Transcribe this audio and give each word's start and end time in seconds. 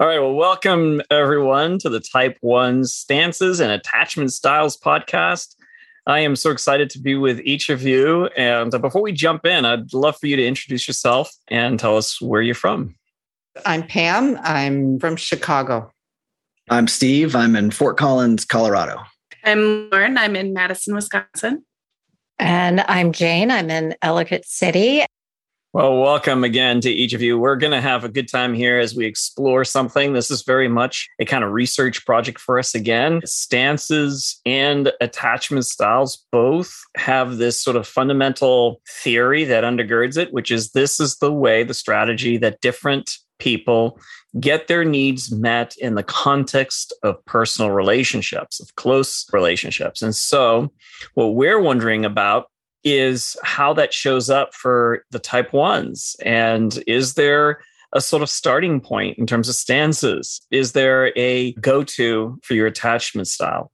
All 0.00 0.06
right. 0.06 0.18
Well, 0.18 0.32
welcome 0.32 1.02
everyone 1.10 1.78
to 1.80 1.90
the 1.90 2.00
Type 2.00 2.38
1 2.40 2.84
Stances 2.86 3.60
and 3.60 3.70
Attachment 3.70 4.32
Styles 4.32 4.78
podcast. 4.78 5.54
I 6.06 6.20
am 6.20 6.36
so 6.36 6.50
excited 6.50 6.88
to 6.90 6.98
be 6.98 7.16
with 7.16 7.38
each 7.40 7.68
of 7.68 7.82
you. 7.82 8.28
And 8.28 8.70
before 8.80 9.02
we 9.02 9.12
jump 9.12 9.44
in, 9.44 9.66
I'd 9.66 9.92
love 9.92 10.16
for 10.16 10.26
you 10.26 10.36
to 10.36 10.46
introduce 10.46 10.88
yourself 10.88 11.30
and 11.48 11.78
tell 11.78 11.98
us 11.98 12.18
where 12.18 12.40
you're 12.40 12.54
from. 12.54 12.94
I'm 13.66 13.86
Pam. 13.86 14.38
I'm 14.42 14.98
from 15.00 15.16
Chicago. 15.16 15.92
I'm 16.70 16.88
Steve. 16.88 17.36
I'm 17.36 17.54
in 17.54 17.70
Fort 17.70 17.98
Collins, 17.98 18.46
Colorado. 18.46 19.02
I'm 19.44 19.90
Lauren. 19.90 20.16
I'm 20.16 20.34
in 20.34 20.54
Madison, 20.54 20.94
Wisconsin. 20.94 21.66
And 22.38 22.80
I'm 22.88 23.12
Jane. 23.12 23.50
I'm 23.50 23.68
in 23.68 23.94
Ellicott 24.00 24.46
City. 24.46 25.04
Well, 25.72 25.98
welcome 25.98 26.42
again 26.42 26.80
to 26.80 26.90
each 26.90 27.12
of 27.12 27.22
you. 27.22 27.38
We're 27.38 27.54
going 27.54 27.70
to 27.70 27.80
have 27.80 28.02
a 28.02 28.08
good 28.08 28.26
time 28.26 28.54
here 28.54 28.80
as 28.80 28.96
we 28.96 29.06
explore 29.06 29.64
something. 29.64 30.12
This 30.12 30.28
is 30.28 30.42
very 30.42 30.66
much 30.66 31.08
a 31.20 31.24
kind 31.24 31.44
of 31.44 31.52
research 31.52 32.04
project 32.04 32.40
for 32.40 32.58
us 32.58 32.74
again. 32.74 33.20
Stances 33.24 34.40
and 34.44 34.90
attachment 35.00 35.64
styles 35.64 36.26
both 36.32 36.76
have 36.96 37.36
this 37.36 37.62
sort 37.62 37.76
of 37.76 37.86
fundamental 37.86 38.82
theory 38.88 39.44
that 39.44 39.62
undergirds 39.62 40.16
it, 40.18 40.32
which 40.32 40.50
is 40.50 40.72
this 40.72 40.98
is 40.98 41.18
the 41.18 41.32
way, 41.32 41.62
the 41.62 41.72
strategy 41.72 42.36
that 42.36 42.60
different 42.60 43.18
people 43.38 43.96
get 44.40 44.66
their 44.66 44.84
needs 44.84 45.30
met 45.30 45.76
in 45.78 45.94
the 45.94 46.02
context 46.02 46.92
of 47.04 47.24
personal 47.26 47.70
relationships, 47.70 48.58
of 48.58 48.74
close 48.74 49.24
relationships. 49.32 50.02
And 50.02 50.16
so, 50.16 50.72
what 51.14 51.36
we're 51.36 51.60
wondering 51.60 52.04
about 52.04 52.50
is 52.84 53.36
how 53.42 53.72
that 53.74 53.92
shows 53.92 54.30
up 54.30 54.54
for 54.54 55.04
the 55.10 55.18
type 55.18 55.52
ones. 55.52 56.16
And 56.24 56.82
is 56.86 57.14
there 57.14 57.60
a 57.92 58.00
sort 58.00 58.22
of 58.22 58.30
starting 58.30 58.80
point 58.80 59.18
in 59.18 59.26
terms 59.26 59.48
of 59.48 59.54
stances? 59.54 60.40
Is 60.50 60.72
there 60.72 61.12
a 61.16 61.52
go 61.54 61.82
to 61.84 62.38
for 62.42 62.54
your 62.54 62.66
attachment 62.66 63.28
style? 63.28 63.72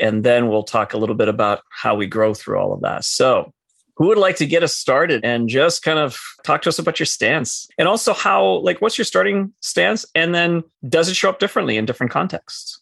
And 0.00 0.24
then 0.24 0.48
we'll 0.48 0.64
talk 0.64 0.92
a 0.92 0.98
little 0.98 1.14
bit 1.14 1.28
about 1.28 1.62
how 1.70 1.94
we 1.94 2.06
grow 2.06 2.34
through 2.34 2.58
all 2.58 2.72
of 2.72 2.80
that. 2.82 3.04
So, 3.04 3.52
who 3.96 4.08
would 4.08 4.18
like 4.18 4.36
to 4.36 4.46
get 4.46 4.64
us 4.64 4.76
started 4.76 5.24
and 5.24 5.48
just 5.48 5.82
kind 5.82 6.00
of 6.00 6.18
talk 6.42 6.62
to 6.62 6.68
us 6.68 6.80
about 6.80 6.98
your 6.98 7.06
stance 7.06 7.68
and 7.78 7.86
also 7.86 8.12
how, 8.12 8.44
like, 8.44 8.82
what's 8.82 8.98
your 8.98 9.04
starting 9.04 9.52
stance? 9.60 10.04
And 10.16 10.34
then 10.34 10.64
does 10.88 11.08
it 11.08 11.14
show 11.14 11.28
up 11.28 11.38
differently 11.38 11.76
in 11.76 11.86
different 11.86 12.10
contexts? 12.10 12.80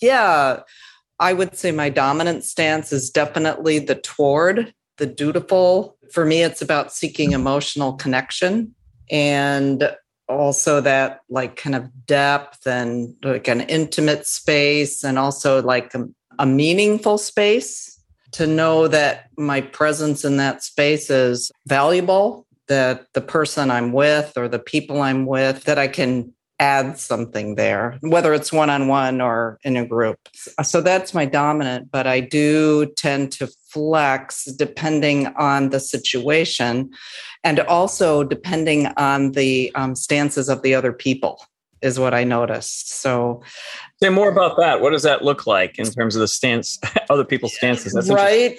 Yeah, 0.00 0.60
I 1.20 1.34
would 1.34 1.56
say 1.56 1.70
my 1.70 1.90
dominant 1.90 2.44
stance 2.44 2.92
is 2.92 3.10
definitely 3.10 3.78
the 3.78 3.96
toward 3.96 4.72
the 4.98 5.06
dutiful. 5.06 5.96
For 6.12 6.24
me, 6.24 6.42
it's 6.42 6.62
about 6.62 6.92
seeking 6.92 7.32
emotional 7.32 7.94
connection 7.94 8.74
and 9.10 9.94
also 10.28 10.80
that 10.82 11.20
like 11.30 11.56
kind 11.56 11.74
of 11.74 12.06
depth 12.06 12.66
and 12.66 13.14
like 13.22 13.48
an 13.48 13.62
intimate 13.62 14.26
space 14.26 15.02
and 15.02 15.18
also 15.18 15.62
like 15.62 15.94
a, 15.94 16.06
a 16.38 16.46
meaningful 16.46 17.16
space 17.16 17.98
to 18.32 18.46
know 18.46 18.88
that 18.88 19.28
my 19.38 19.60
presence 19.60 20.24
in 20.24 20.36
that 20.36 20.62
space 20.62 21.08
is 21.08 21.50
valuable 21.66 22.46
that 22.68 23.06
the 23.14 23.20
person 23.22 23.70
I'm 23.70 23.92
with 23.92 24.36
or 24.36 24.46
the 24.46 24.58
people 24.58 25.00
I'm 25.00 25.24
with 25.24 25.64
that 25.64 25.78
I 25.78 25.88
can 25.88 26.34
add 26.60 26.98
something 26.98 27.54
there, 27.54 27.98
whether 28.00 28.34
it's 28.34 28.52
one 28.52 28.68
on 28.68 28.88
one 28.88 29.20
or 29.20 29.58
in 29.62 29.76
a 29.76 29.86
group. 29.86 30.18
So 30.62 30.80
that's 30.80 31.14
my 31.14 31.24
dominant, 31.24 31.90
but 31.90 32.06
I 32.06 32.20
do 32.20 32.86
tend 32.96 33.32
to 33.32 33.48
flex 33.78 34.44
depending 34.44 35.28
on 35.36 35.70
the 35.70 35.78
situation 35.78 36.90
and 37.44 37.60
also 37.60 38.24
depending 38.24 38.86
on 38.96 39.32
the 39.32 39.70
um, 39.76 39.94
stances 39.94 40.48
of 40.48 40.62
the 40.62 40.74
other 40.74 40.92
people 40.92 41.40
is 41.80 41.96
what 41.96 42.12
I 42.12 42.24
noticed. 42.24 42.90
So, 42.90 43.40
say 44.02 44.08
more 44.08 44.28
about 44.28 44.56
that. 44.58 44.80
What 44.80 44.90
does 44.90 45.04
that 45.04 45.22
look 45.22 45.46
like 45.46 45.78
in 45.78 45.88
terms 45.88 46.16
of 46.16 46.20
the 46.20 46.26
stance, 46.26 46.76
other 47.10 47.24
people's 47.24 47.54
stances? 47.54 47.92
That's 47.92 48.10
right. 48.10 48.58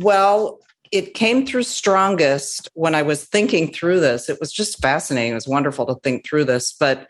Well, 0.00 0.58
it 0.90 1.14
came 1.14 1.46
through 1.46 1.62
strongest 1.62 2.68
when 2.74 2.96
I 2.96 3.02
was 3.02 3.24
thinking 3.24 3.72
through 3.72 4.00
this. 4.00 4.28
It 4.28 4.38
was 4.40 4.52
just 4.52 4.82
fascinating. 4.82 5.30
It 5.30 5.34
was 5.34 5.46
wonderful 5.46 5.86
to 5.86 5.94
think 6.02 6.26
through 6.26 6.46
this. 6.46 6.72
But 6.72 7.08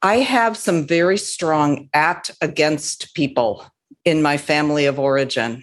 I 0.00 0.16
have 0.16 0.56
some 0.56 0.86
very 0.86 1.18
strong 1.18 1.90
at 1.92 2.30
against 2.40 3.14
people 3.14 3.66
in 4.06 4.22
my 4.22 4.38
family 4.38 4.86
of 4.86 4.98
origin. 4.98 5.62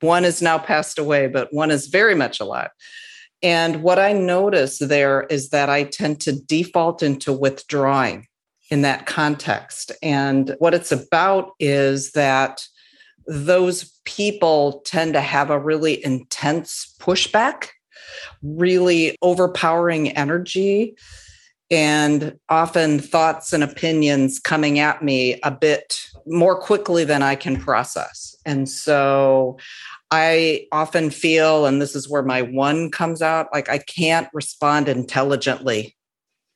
One 0.00 0.24
is 0.24 0.42
now 0.42 0.58
passed 0.58 0.98
away, 0.98 1.26
but 1.26 1.52
one 1.52 1.70
is 1.70 1.88
very 1.88 2.14
much 2.14 2.40
alive. 2.40 2.70
And 3.42 3.82
what 3.82 3.98
I 3.98 4.12
notice 4.12 4.78
there 4.78 5.22
is 5.30 5.50
that 5.50 5.68
I 5.68 5.84
tend 5.84 6.20
to 6.22 6.32
default 6.32 7.02
into 7.02 7.32
withdrawing 7.32 8.26
in 8.70 8.82
that 8.82 9.06
context. 9.06 9.92
And 10.02 10.56
what 10.58 10.74
it's 10.74 10.92
about 10.92 11.52
is 11.58 12.12
that 12.12 12.66
those 13.26 13.98
people 14.04 14.82
tend 14.84 15.12
to 15.14 15.20
have 15.20 15.50
a 15.50 15.58
really 15.58 16.04
intense 16.04 16.94
pushback, 17.00 17.68
really 18.42 19.16
overpowering 19.22 20.10
energy, 20.10 20.96
and 21.70 22.38
often 22.48 22.98
thoughts 22.98 23.52
and 23.52 23.62
opinions 23.62 24.38
coming 24.38 24.78
at 24.78 25.02
me 25.02 25.38
a 25.42 25.50
bit 25.50 26.00
more 26.26 26.58
quickly 26.58 27.04
than 27.04 27.22
I 27.22 27.34
can 27.34 27.56
process. 27.56 28.34
And 28.46 28.68
so 28.68 29.58
I 30.10 30.66
often 30.72 31.10
feel, 31.10 31.66
and 31.66 31.82
this 31.82 31.94
is 31.94 32.08
where 32.08 32.22
my 32.22 32.42
one 32.42 32.90
comes 32.90 33.20
out, 33.20 33.48
like 33.52 33.68
I 33.68 33.78
can't 33.78 34.28
respond 34.32 34.88
intelligently 34.88 35.94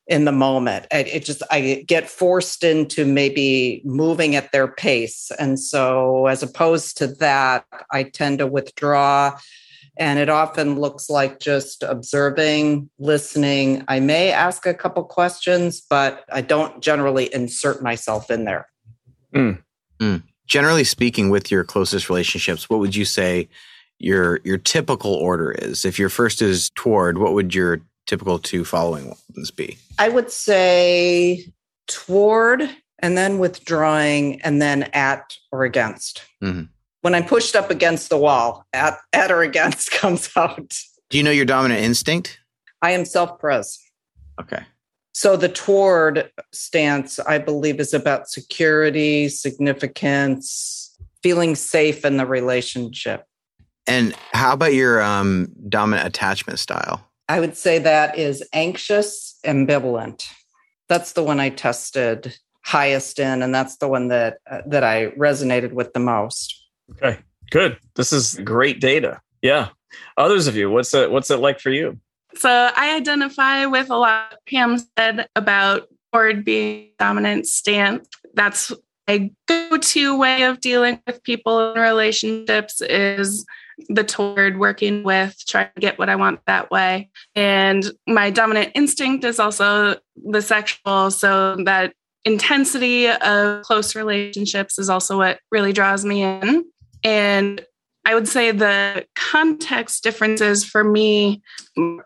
in 0.07 0.25
the 0.25 0.33
moment. 0.33 0.87
It 0.91 1.25
just, 1.25 1.43
I 1.51 1.85
get 1.87 2.09
forced 2.09 2.65
into 2.65 3.05
maybe 3.05 3.83
moving 3.85 4.35
at 4.35 4.51
their 4.53 4.69
pace. 4.69 5.31
And 5.39 5.61
so, 5.61 6.27
as 6.27 6.43
opposed 6.43 6.97
to 6.99 7.07
that, 7.07 7.67
I 7.91 8.05
tend 8.05 8.39
to 8.39 8.47
withdraw. 8.47 9.39
And 9.99 10.19
it 10.19 10.31
often 10.31 10.79
looks 10.81 11.11
like 11.11 11.39
just 11.39 11.83
observing, 11.83 12.89
listening. 12.99 13.85
I 13.89 14.01
may 14.01 14.31
ask 14.31 14.65
a 14.65 14.73
couple 14.73 15.05
questions, 15.05 15.83
but 15.83 16.25
I 16.33 16.41
don't 16.41 16.83
generally 16.83 17.33
insert 17.35 17.83
myself 17.83 18.31
in 18.31 18.45
there. 18.45 18.69
Mm. 19.35 19.63
Mm. 20.01 20.23
Generally 20.47 20.85
speaking, 20.85 21.31
with 21.31 21.51
your 21.51 21.63
closest 21.63 22.09
relationships, 22.09 22.71
what 22.71 22.81
would 22.81 22.97
you 22.97 23.05
say 23.05 23.49
your 23.99 24.41
your 24.45 24.59
typical 24.59 25.15
order 25.15 25.53
is? 25.53 25.85
If 25.85 25.99
your 25.99 26.09
first 26.09 26.43
is 26.43 26.71
toward, 26.75 27.19
what 27.19 27.35
would 27.35 27.55
your 27.55 27.81
typical 28.07 28.39
two 28.39 28.65
following 28.65 29.15
ones 29.35 29.51
be? 29.51 29.79
I 29.99 30.09
would 30.09 30.31
say 30.31 31.47
toward 31.87 32.69
and 32.99 33.17
then 33.17 33.39
withdrawing 33.39 34.41
and 34.43 34.63
then 34.63 34.85
at 34.93 35.37
or 35.51 35.65
against. 35.65 36.23
Mm-hmm. 36.43 36.65
When 37.03 37.15
I'm 37.15 37.25
pushed 37.25 37.55
up 37.55 37.71
against 37.71 38.09
the 38.09 38.17
wall, 38.17 38.67
at, 38.73 38.99
at 39.13 39.31
or 39.31 39.43
against 39.43 39.91
comes 39.93 40.31
out. 40.37 40.77
Do 41.11 41.19
you 41.19 41.25
know 41.25 41.31
your 41.31 41.45
dominant 41.45 41.81
instinct? 41.81 42.39
I 42.81 42.93
am 42.93 43.05
self 43.05 43.39
pres. 43.39 43.79
Okay. 44.41 44.63
So 45.13 45.37
the 45.37 45.49
toward 45.49 46.31
stance, 46.53 47.19
I 47.19 47.39
believe, 47.39 47.79
is 47.81 47.93
about 47.93 48.29
security, 48.29 49.29
significance, 49.29 50.97
feeling 51.23 51.55
safe 51.55 52.05
in 52.05 52.17
the 52.17 52.27
relationship. 52.27 53.27
And 53.87 54.15
how 54.33 54.53
about 54.53 54.75
your 54.75 55.03
um, 55.03 55.49
dominant 55.69 56.07
attachment 56.07 56.59
style? 56.59 57.07
I 57.29 57.41
would 57.41 57.57
say 57.57 57.79
that 57.79 58.19
is 58.19 58.43
anxious, 58.53 59.39
ambivalent. 59.45 60.27
That's 60.89 61.13
the 61.13 61.23
one 61.23 61.41
I 61.41 61.51
tested 61.51 62.37
highest 62.65 63.19
in, 63.19 63.43
and 63.43 63.55
that's 63.55 63.77
the 63.79 63.89
one 63.89 64.09
that 64.09 64.39
uh, 64.51 64.63
that 64.67 64.85
I 64.85 65.09
resonated 65.11 65.73
with 65.73 65.93
the 65.93 66.01
most. 66.01 66.62
Okay, 66.91 67.19
good. 67.51 67.79
This 67.95 68.13
is 68.13 68.41
great 68.45 68.81
data. 68.81 69.21
Yeah. 69.41 69.69
Others 70.17 70.47
of 70.47 70.57
you, 70.57 70.71
what's 70.71 70.95
it 70.95 71.11
what's 71.11 71.31
it 71.31 71.37
like 71.37 71.61
for 71.61 71.71
you? 71.71 71.99
So 72.35 72.49
I 72.49 72.97
identify 72.97 73.67
with 73.67 73.91
a 73.91 73.97
lot 73.97 74.35
Pam 74.47 74.79
said 74.99 75.27
about 75.37 75.89
toward 76.13 76.45
being 76.45 76.91
dominant 76.99 77.47
stance. 77.47 78.09
That's 78.35 78.73
a 79.09 79.31
go-to 79.47 80.17
way 80.17 80.45
of 80.45 80.61
dealing 80.61 81.01
with 81.07 81.23
people 81.23 81.73
in 81.73 81.81
relationships 81.81 82.81
is 82.81 83.45
the 83.89 84.05
toward 84.05 84.59
working 84.59 85.03
with 85.03 85.37
trying 85.47 85.71
to 85.75 85.81
get 85.81 85.99
what 85.99 86.09
I 86.09 86.17
want 86.17 86.41
that 86.47 86.71
way. 86.71 87.11
And 87.35 87.85
my 88.07 88.31
dominant 88.31 88.73
instinct 88.75 89.25
is 89.25 89.39
also 89.39 89.97
the 90.17 90.43
sexual. 90.43 91.11
So 91.11 91.57
that 91.65 91.95
intensity 92.25 93.09
of 93.09 93.63
close 93.63 93.95
relationships 93.95 94.79
is 94.79 94.89
also 94.89 95.17
what 95.17 95.41
really 95.51 95.73
draws 95.73 96.05
me 96.05 96.23
in. 96.23 96.65
And 97.05 97.65
I 98.05 98.15
would 98.15 98.27
say 98.29 98.51
the 98.51 99.07
context 99.15 100.03
differences 100.03 100.65
for 100.65 100.83
me, 100.83 101.43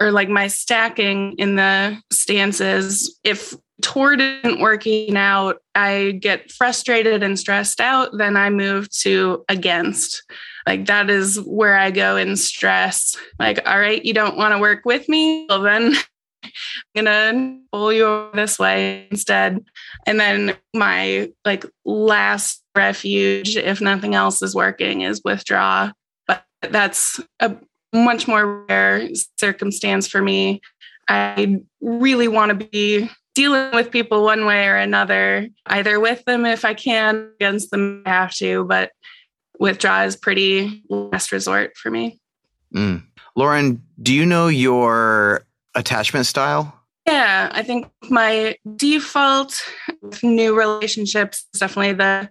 or 0.01 0.11
like 0.11 0.29
my 0.29 0.47
stacking 0.47 1.35
in 1.39 1.57
the 1.57 1.99
stances, 2.13 3.19
if 3.25 3.55
toward 3.83 4.21
isn't 4.21 4.61
working 4.61 5.17
out, 5.17 5.59
I 5.75 6.19
get 6.21 6.51
frustrated 6.51 7.23
and 7.23 7.39
stressed 7.39 7.81
out, 7.81 8.11
then 8.17 8.37
I 8.37 8.51
move 8.51 8.91
to 9.01 9.45
against. 9.49 10.23
Like 10.67 10.87
that 10.87 11.11
is 11.11 11.41
where 11.41 11.79
I 11.79 11.91
go 11.91 12.17
in 12.17 12.37
stress. 12.37 13.17
Like, 13.39 13.67
all 13.67 13.79
right, 13.79 14.05
you 14.05 14.15
don't 14.15 14.37
want 14.37 14.53
to 14.53 14.59
work 14.59 14.85
with 14.85 15.09
me? 15.09 15.47
Well, 15.49 15.63
then 15.63 15.95
I'm 16.97 17.05
gonna 17.05 17.59
pull 17.73 17.93
you 17.93 18.31
this 18.35 18.59
way 18.59 19.09
instead. 19.11 19.65
And 20.07 20.21
then 20.21 20.57
my 20.75 21.31
like 21.45 21.65
last 21.85 22.63
refuge, 22.75 23.57
if 23.57 23.81
nothing 23.81 24.15
else 24.15 24.43
is 24.43 24.55
working, 24.55 25.03
is 25.03 25.23
withdraw. 25.25 25.93
But 26.27 26.45
that's 26.63 27.21
a 27.41 27.57
much 27.93 28.29
more 28.29 28.65
rare 28.67 29.09
circumstance 29.39 30.07
for 30.07 30.23
me. 30.23 30.61
I 31.09 31.61
really 31.81 32.29
want 32.29 32.59
to 32.59 32.67
be 32.67 33.09
dealing 33.35 33.71
with 33.75 33.91
people 33.91 34.25
one 34.25 34.47
way 34.47 34.67
or 34.67 34.77
another, 34.77 35.49
either 35.67 36.01
with 36.01 36.25
them 36.25 36.47
if 36.47 36.65
I 36.65 36.75
can, 36.75 37.31
against 37.35 37.71
them 37.71 38.01
if 38.01 38.07
I 38.07 38.11
have 38.11 38.35
to, 38.37 38.65
but 38.65 38.91
withdraw 39.61 40.03
is 40.03 40.17
pretty 40.17 40.83
last 40.89 41.33
resort 41.33 41.77
for 41.77 41.91
me. 41.91 42.19
Mm. 42.75 43.05
Lauren, 43.37 43.83
do 44.03 44.15
you 44.15 44.27
know 44.27 44.49
your 44.49 45.46
attachment 45.77 46.27
style? 46.27 46.75
Yeah, 47.07 47.51
I 47.53 47.63
think 47.63 47.87
my 48.11 48.57
default 48.75 49.63
with 50.03 50.25
new 50.25 50.59
relationships 50.59 51.47
is 51.55 51.61
definitely 51.61 51.93
the 51.93 52.29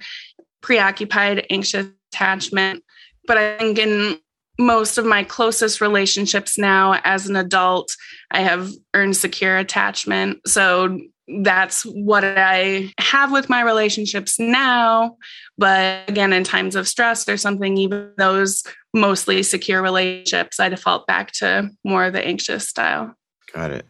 preoccupied, 0.62 1.46
anxious 1.50 1.88
attachment. 2.12 2.84
But 3.26 3.38
I 3.38 3.58
think 3.58 3.80
in 3.80 4.20
most 4.60 4.98
of 4.98 5.06
my 5.06 5.24
closest 5.24 5.80
relationships 5.80 6.58
now 6.58 7.00
as 7.04 7.28
an 7.28 7.36
adult, 7.36 7.96
I 8.32 8.42
have 8.42 8.70
earned 8.94 9.16
secure 9.16 9.58
attachment. 9.58 10.40
So 10.48 11.00
that's 11.44 11.84
what 11.84 12.24
I 12.24 12.94
have 13.00 13.32
with 13.32 13.50
my 13.50 13.62
relationships 13.62 14.40
now. 14.40 15.18
But 15.58 16.10
again, 16.10 16.34
in 16.34 16.44
times 16.44 16.76
of 16.76 16.88
stress 16.88 17.28
or 17.28 17.38
something, 17.38 17.78
even 17.78 18.12
those 18.18 18.64
mostly 18.94 19.42
secure 19.44 19.82
relationships, 19.82 20.60
I 20.60 20.70
default 20.70 21.08
back 21.08 21.32
to 21.34 21.70
more 21.84 22.06
of 22.06 22.14
the 22.14 22.26
anxious 22.26 22.68
style. 22.68 23.16
Got 23.54 23.72
it. 23.72 23.86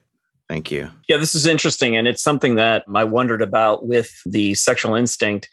Thank 0.48 0.72
you. 0.72 0.90
Yeah, 1.08 1.18
this 1.18 1.34
is 1.34 1.46
interesting. 1.46 1.96
And 1.96 2.08
it's 2.08 2.22
something 2.22 2.56
that 2.56 2.86
I 2.94 3.04
wondered 3.04 3.42
about 3.42 3.88
with 3.88 4.12
the 4.26 4.54
sexual 4.54 4.96
instinct 4.96 5.50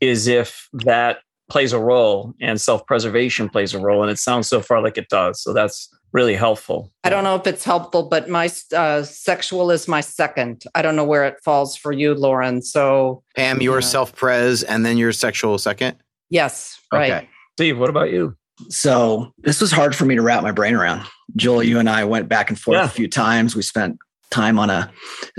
is 0.00 0.26
if 0.26 0.68
that 0.72 1.18
plays 1.50 1.72
a 1.72 1.78
role 1.78 2.34
and 2.40 2.60
self 2.60 2.86
preservation 2.86 3.48
plays 3.48 3.74
a 3.74 3.78
role. 3.78 4.02
And 4.02 4.10
it 4.10 4.18
sounds 4.18 4.48
so 4.48 4.60
far 4.60 4.82
like 4.82 4.98
it 4.98 5.08
does. 5.08 5.42
So 5.42 5.52
that's 5.52 5.88
really 6.12 6.34
helpful. 6.34 6.92
I 7.02 7.10
don't 7.10 7.24
know 7.24 7.34
if 7.36 7.46
it's 7.46 7.64
helpful, 7.64 8.04
but 8.08 8.28
my 8.28 8.50
uh, 8.74 9.02
sexual 9.02 9.70
is 9.70 9.88
my 9.88 10.00
second. 10.00 10.64
I 10.74 10.82
don't 10.82 10.96
know 10.96 11.04
where 11.04 11.24
it 11.24 11.36
falls 11.44 11.76
for 11.76 11.92
you, 11.92 12.14
Lauren. 12.14 12.62
So, 12.62 13.22
Pam, 13.36 13.60
your 13.60 13.80
yeah. 13.80 13.86
self 13.86 14.14
pres 14.14 14.62
and 14.62 14.86
then 14.86 14.96
your 14.96 15.12
sexual 15.12 15.58
second? 15.58 15.96
Yes. 16.30 16.80
Right. 16.92 17.10
Okay. 17.10 17.28
Steve, 17.56 17.78
what 17.78 17.90
about 17.90 18.10
you? 18.10 18.36
So, 18.68 19.32
this 19.38 19.60
was 19.60 19.72
hard 19.72 19.96
for 19.96 20.04
me 20.04 20.14
to 20.14 20.22
wrap 20.22 20.42
my 20.42 20.52
brain 20.52 20.74
around. 20.74 21.06
Joel, 21.36 21.62
you 21.62 21.78
and 21.78 21.88
I 21.88 22.04
went 22.04 22.28
back 22.28 22.50
and 22.50 22.58
forth 22.58 22.76
yeah. 22.76 22.84
a 22.84 22.88
few 22.88 23.08
times. 23.08 23.56
We 23.56 23.62
spent 23.62 23.98
time 24.30 24.58
on 24.58 24.70
a 24.70 24.92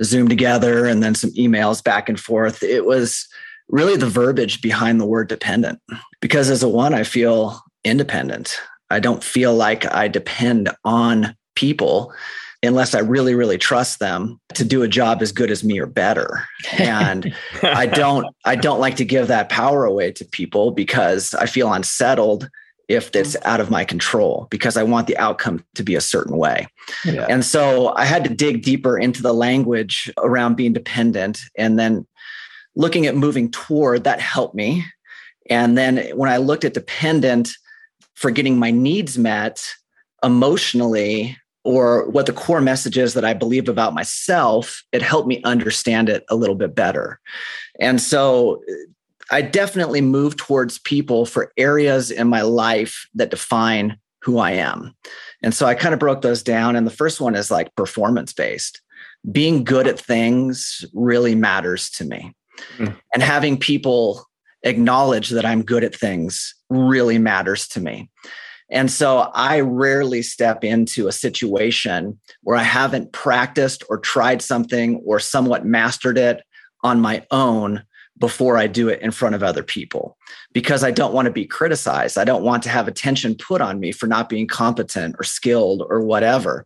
Zoom 0.03 0.27
together 0.27 0.85
and 0.85 1.03
then 1.03 1.15
some 1.15 1.31
emails 1.31 1.83
back 1.83 2.09
and 2.09 2.19
forth. 2.19 2.63
It 2.63 2.85
was 2.85 3.27
really 3.69 3.97
the 3.97 4.09
verbiage 4.09 4.61
behind 4.61 4.99
the 4.99 5.05
word 5.05 5.27
dependent. 5.27 5.79
Because 6.21 6.49
as 6.49 6.63
a 6.63 6.69
one, 6.69 6.93
I 6.93 7.03
feel 7.03 7.61
independent. 7.83 8.59
I 8.89 8.99
don't 8.99 9.23
feel 9.23 9.53
like 9.53 9.85
I 9.93 10.07
depend 10.07 10.69
on 10.83 11.35
people 11.55 12.13
unless 12.63 12.95
I 12.95 12.99
really, 12.99 13.35
really 13.35 13.57
trust 13.57 13.99
them 13.99 14.39
to 14.55 14.65
do 14.65 14.81
a 14.81 14.87
job 14.87 15.21
as 15.21 15.31
good 15.31 15.51
as 15.51 15.63
me 15.63 15.79
or 15.79 15.85
better. 15.85 16.45
And 16.77 17.33
I 17.63 17.85
don't, 17.85 18.25
I 18.43 18.55
don't 18.55 18.79
like 18.79 18.95
to 18.97 19.05
give 19.05 19.27
that 19.27 19.49
power 19.49 19.85
away 19.85 20.11
to 20.13 20.25
people 20.25 20.71
because 20.71 21.33
I 21.35 21.45
feel 21.45 21.71
unsettled 21.71 22.49
if 22.87 23.15
it's 23.15 23.35
mm. 23.35 23.45
out 23.45 23.59
of 23.59 23.69
my 23.69 23.83
control 23.83 24.47
because 24.49 24.77
I 24.77 24.83
want 24.83 25.07
the 25.07 25.17
outcome 25.17 25.63
to 25.75 25.83
be 25.83 25.95
a 25.95 26.01
certain 26.01 26.37
way. 26.37 26.67
Yeah. 27.03 27.25
And 27.29 27.43
so 27.43 27.93
I 27.95 28.05
had 28.05 28.23
to 28.25 28.33
dig 28.33 28.61
deeper 28.63 28.97
into 28.97 29.21
the 29.21 29.33
language 29.33 30.11
around 30.17 30.55
being 30.55 30.73
dependent 30.73 31.39
and 31.57 31.79
then 31.79 32.05
looking 32.75 33.05
at 33.05 33.15
moving 33.15 33.49
toward 33.51 34.03
that 34.03 34.19
helped 34.19 34.55
me. 34.55 34.83
And 35.49 35.77
then 35.77 35.97
when 36.15 36.29
I 36.29 36.37
looked 36.37 36.65
at 36.65 36.73
dependent 36.73 37.51
for 38.15 38.31
getting 38.31 38.57
my 38.57 38.71
needs 38.71 39.17
met 39.17 39.63
emotionally, 40.23 41.37
or 41.65 42.07
what 42.11 42.27
the 42.27 42.33
core 42.33 42.61
message 42.61 42.97
is 42.97 43.15
that 43.15 43.25
I 43.25 43.33
believe 43.33 43.67
about 43.67 43.95
myself, 43.95 44.83
it 44.91 45.01
helped 45.01 45.27
me 45.27 45.41
understand 45.43 46.09
it 46.09 46.23
a 46.29 46.35
little 46.35 46.55
bit 46.55 46.75
better. 46.75 47.19
And 47.79 47.99
so 47.99 48.61
I 49.31 49.41
definitely 49.41 50.01
move 50.01 50.37
towards 50.37 50.79
people 50.79 51.25
for 51.25 51.51
areas 51.57 52.11
in 52.11 52.27
my 52.27 52.41
life 52.41 53.07
that 53.15 53.31
define 53.31 53.97
who 54.21 54.39
I 54.39 54.51
am. 54.51 54.95
And 55.43 55.53
so 55.53 55.65
I 55.65 55.75
kind 55.75 55.93
of 55.93 55.99
broke 55.99 56.21
those 56.21 56.43
down. 56.43 56.75
And 56.75 56.85
the 56.85 56.91
first 56.91 57.21
one 57.21 57.35
is 57.35 57.51
like 57.51 57.75
performance 57.75 58.33
based. 58.33 58.81
Being 59.31 59.63
good 59.63 59.87
at 59.87 59.99
things 59.99 60.85
really 60.93 61.35
matters 61.35 61.89
to 61.91 62.05
me. 62.05 62.33
Mm. 62.77 62.95
And 63.13 63.23
having 63.23 63.57
people 63.57 64.25
acknowledge 64.63 65.29
that 65.29 65.45
I'm 65.45 65.63
good 65.63 65.83
at 65.83 65.95
things 65.95 66.55
really 66.69 67.17
matters 67.17 67.67
to 67.69 67.79
me. 67.79 68.09
And 68.69 68.89
so 68.89 69.29
I 69.33 69.59
rarely 69.59 70.23
step 70.23 70.63
into 70.63 71.07
a 71.07 71.11
situation 71.11 72.19
where 72.41 72.57
I 72.57 72.63
haven't 72.63 73.13
practiced 73.13 73.83
or 73.89 73.99
tried 73.99 74.41
something 74.41 75.01
or 75.05 75.19
somewhat 75.19 75.65
mastered 75.65 76.17
it 76.17 76.41
on 76.83 76.99
my 76.99 77.25
own 77.29 77.83
before 78.17 78.57
I 78.57 78.67
do 78.67 78.87
it 78.87 79.01
in 79.01 79.11
front 79.11 79.35
of 79.35 79.43
other 79.43 79.63
people 79.63 80.17
because 80.53 80.83
I 80.83 80.91
don't 80.91 81.13
want 81.13 81.25
to 81.25 81.31
be 81.31 81.45
criticized. 81.45 82.17
I 82.17 82.23
don't 82.23 82.43
want 82.43 82.63
to 82.63 82.69
have 82.69 82.87
attention 82.87 83.35
put 83.35 83.61
on 83.61 83.79
me 83.79 83.91
for 83.91 84.07
not 84.07 84.29
being 84.29 84.47
competent 84.47 85.15
or 85.19 85.23
skilled 85.23 85.83
or 85.89 86.01
whatever. 86.01 86.65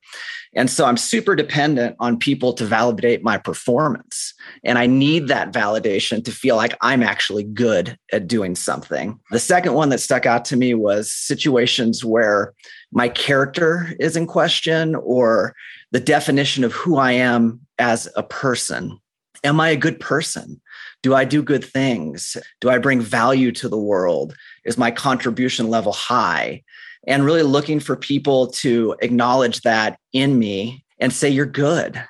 And 0.56 0.70
so 0.70 0.86
I'm 0.86 0.98
super 0.98 1.36
dependent 1.36 1.96
on 2.00 2.18
people 2.18 2.54
to 2.54 2.66
validate 2.66 3.24
my 3.24 3.38
performance. 3.38 4.34
And 4.64 4.78
I 4.78 4.86
need 4.86 5.28
that 5.28 5.52
validation 5.52 6.24
to 6.26 6.32
feel 6.32 6.56
like 6.56 6.76
I'm 6.82 7.02
actually 7.02 7.44
good 7.44 7.98
at 8.14 8.28
doing 8.28 8.56
something. 8.56 9.20
The 9.32 9.40
second 9.40 9.74
one 9.74 9.90
that 9.90 10.00
stuck 10.00 10.26
out 10.26 10.46
to 10.46 10.58
me 10.58 10.74
was 10.76 11.12
situations 11.12 12.06
where 12.06 12.54
my 12.92 13.10
character 13.10 13.96
is 14.00 14.16
in 14.16 14.28
question 14.28 14.96
or 14.96 15.56
the 15.92 16.00
definition 16.00 16.64
of 16.64 16.74
who 16.74 16.98
I 16.98 17.14
am 17.14 17.62
as 17.80 18.08
a 18.16 18.24
person. 18.24 19.00
Am 19.44 19.60
I 19.60 19.70
a 19.70 19.78
good 19.78 20.00
person? 20.00 20.60
Do 21.02 21.16
I 21.16 21.24
do 21.26 21.42
good 21.42 21.64
things? 21.64 22.36
Do 22.60 22.70
I 22.70 22.78
bring 22.78 23.02
value 23.02 23.52
to 23.54 23.70
the 23.70 23.78
world? 23.78 24.36
Is 24.66 24.78
my 24.78 24.92
contribution 24.92 25.70
level 25.70 25.94
high? 25.94 26.64
And 27.08 27.24
really 27.24 27.44
looking 27.44 27.80
for 27.80 27.96
people 27.96 28.48
to 28.48 28.96
acknowledge 29.02 29.62
that 29.62 29.98
in 30.12 30.38
me 30.38 30.84
and 31.00 31.14
say, 31.14 31.30
You're 31.30 31.46
good. 31.46 32.04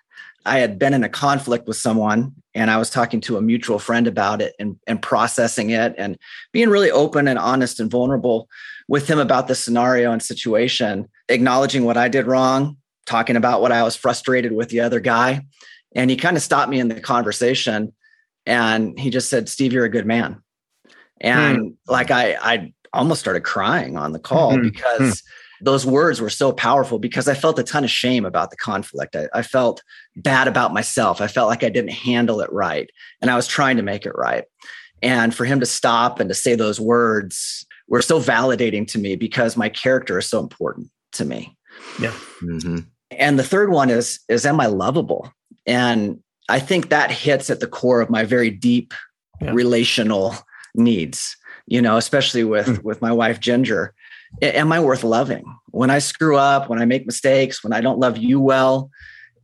I 0.45 0.59
had 0.59 0.79
been 0.79 0.93
in 0.93 1.03
a 1.03 1.09
conflict 1.09 1.67
with 1.67 1.77
someone 1.77 2.33
and 2.55 2.71
I 2.71 2.77
was 2.77 2.89
talking 2.89 3.21
to 3.21 3.37
a 3.37 3.41
mutual 3.41 3.77
friend 3.77 4.07
about 4.07 4.41
it 4.41 4.55
and, 4.57 4.77
and 4.87 5.01
processing 5.01 5.69
it 5.69 5.93
and 5.97 6.17
being 6.51 6.69
really 6.69 6.89
open 6.89 7.27
and 7.27 7.37
honest 7.37 7.79
and 7.79 7.91
vulnerable 7.91 8.47
with 8.87 9.07
him 9.07 9.19
about 9.19 9.47
the 9.47 9.53
scenario 9.53 10.11
and 10.11 10.23
situation, 10.23 11.07
acknowledging 11.27 11.85
what 11.85 11.97
I 11.97 12.07
did 12.07 12.25
wrong, 12.25 12.77
talking 13.05 13.35
about 13.35 13.61
what 13.61 13.71
I 13.71 13.83
was 13.83 13.95
frustrated 13.95 14.51
with 14.51 14.69
the 14.69 14.79
other 14.79 14.99
guy. 14.99 15.45
And 15.95 16.09
he 16.09 16.15
kind 16.15 16.35
of 16.35 16.43
stopped 16.43 16.71
me 16.71 16.79
in 16.79 16.87
the 16.87 16.99
conversation 16.99 17.93
and 18.49 18.99
he 18.99 19.11
just 19.11 19.29
said, 19.29 19.47
Steve, 19.47 19.71
you're 19.71 19.85
a 19.85 19.89
good 19.89 20.07
man. 20.07 20.41
And 21.21 21.59
mm. 21.59 21.75
like 21.87 22.09
I, 22.09 22.35
I 22.41 22.73
almost 22.93 23.19
started 23.19 23.43
crying 23.43 23.95
on 23.95 24.11
the 24.11 24.19
call 24.19 24.53
mm-hmm. 24.53 24.63
because 24.63 25.21
mm. 25.21 25.23
those 25.61 25.85
words 25.85 26.19
were 26.19 26.31
so 26.31 26.51
powerful 26.51 26.97
because 26.97 27.27
I 27.27 27.35
felt 27.35 27.59
a 27.59 27.63
ton 27.63 27.83
of 27.83 27.91
shame 27.91 28.25
about 28.25 28.49
the 28.49 28.57
conflict. 28.57 29.15
I, 29.15 29.27
I 29.35 29.43
felt 29.43 29.83
bad 30.15 30.47
about 30.47 30.73
myself. 30.73 31.21
I 31.21 31.27
felt 31.27 31.47
like 31.47 31.63
I 31.63 31.69
didn't 31.69 31.91
handle 31.91 32.41
it 32.41 32.51
right. 32.51 32.89
And 33.21 33.29
I 33.29 33.35
was 33.35 33.45
trying 33.45 33.77
to 33.77 33.83
make 33.83 34.07
it 34.07 34.15
right. 34.15 34.45
And 35.03 35.33
for 35.33 35.45
him 35.45 35.59
to 35.59 35.67
stop 35.67 36.19
and 36.19 36.27
to 36.27 36.33
say 36.33 36.55
those 36.55 36.79
words 36.79 37.67
were 37.87 38.01
so 38.01 38.19
validating 38.19 38.87
to 38.87 38.97
me 38.97 39.15
because 39.15 39.57
my 39.57 39.69
character 39.69 40.17
is 40.17 40.25
so 40.25 40.39
important 40.39 40.89
to 41.11 41.23
me. 41.23 41.55
Yeah. 42.01 42.15
Mm-hmm. 42.41 42.79
And 43.11 43.37
the 43.37 43.43
third 43.43 43.69
one 43.69 43.91
is 43.91 44.21
is 44.27 44.43
am 44.43 44.59
I 44.59 44.65
lovable? 44.65 45.31
And 45.67 46.23
I 46.49 46.59
think 46.59 46.89
that 46.89 47.11
hits 47.11 47.49
at 47.49 47.59
the 47.59 47.67
core 47.67 48.01
of 48.01 48.09
my 48.09 48.23
very 48.23 48.49
deep 48.49 48.93
yeah. 49.41 49.51
relational 49.51 50.35
needs, 50.75 51.37
you 51.67 51.81
know, 51.81 51.97
especially 51.97 52.43
with 52.43 52.67
mm. 52.67 52.83
with 52.83 53.01
my 53.01 53.11
wife 53.11 53.39
Ginger. 53.39 53.93
Am 54.41 54.71
I 54.71 54.79
worth 54.79 55.03
loving? 55.03 55.43
When 55.71 55.89
I 55.89 55.99
screw 55.99 56.37
up, 56.37 56.69
when 56.69 56.79
I 56.79 56.85
make 56.85 57.05
mistakes, 57.05 57.63
when 57.63 57.73
I 57.73 57.81
don't 57.81 57.99
love 57.99 58.17
you 58.17 58.39
well, 58.39 58.91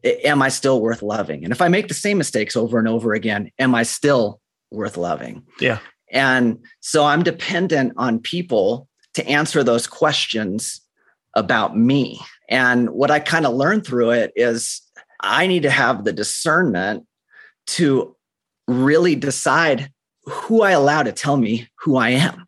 am 0.04 0.42
I 0.42 0.50
still 0.50 0.80
worth 0.80 1.02
loving? 1.02 1.44
And 1.44 1.52
if 1.52 1.62
I 1.62 1.70
make 1.70 1.88
the 1.88 1.96
same 1.96 2.20
mistakes 2.20 2.56
over 2.56 2.78
and 2.78 2.88
over 2.88 3.14
again, 3.14 3.52
am 3.58 3.74
I 3.74 3.84
still 3.84 4.40
worth 4.72 4.98
loving? 4.98 5.44
Yeah. 5.60 5.80
And 6.12 6.60
so 6.82 7.04
I'm 7.04 7.24
dependent 7.24 7.94
on 7.98 8.20
people 8.20 8.88
to 9.16 9.28
answer 9.28 9.64
those 9.64 9.88
questions 9.88 10.82
about 11.34 11.76
me. 11.76 12.20
And 12.48 12.90
what 12.92 13.10
I 13.10 13.20
kind 13.20 13.46
of 13.46 13.56
learned 13.56 13.86
through 13.86 14.12
it 14.12 14.32
is 14.36 14.82
I 15.26 15.48
need 15.48 15.64
to 15.64 15.70
have 15.70 16.04
the 16.04 16.14
discernment 16.14 17.06
to 17.68 18.16
really 18.68 19.16
decide 19.16 19.90
who 20.26 20.62
I 20.62 20.72
allow 20.72 21.04
to 21.04 21.12
tell 21.12 21.38
me 21.38 21.68
who 21.80 21.98
I 21.98 22.10
am, 22.10 22.46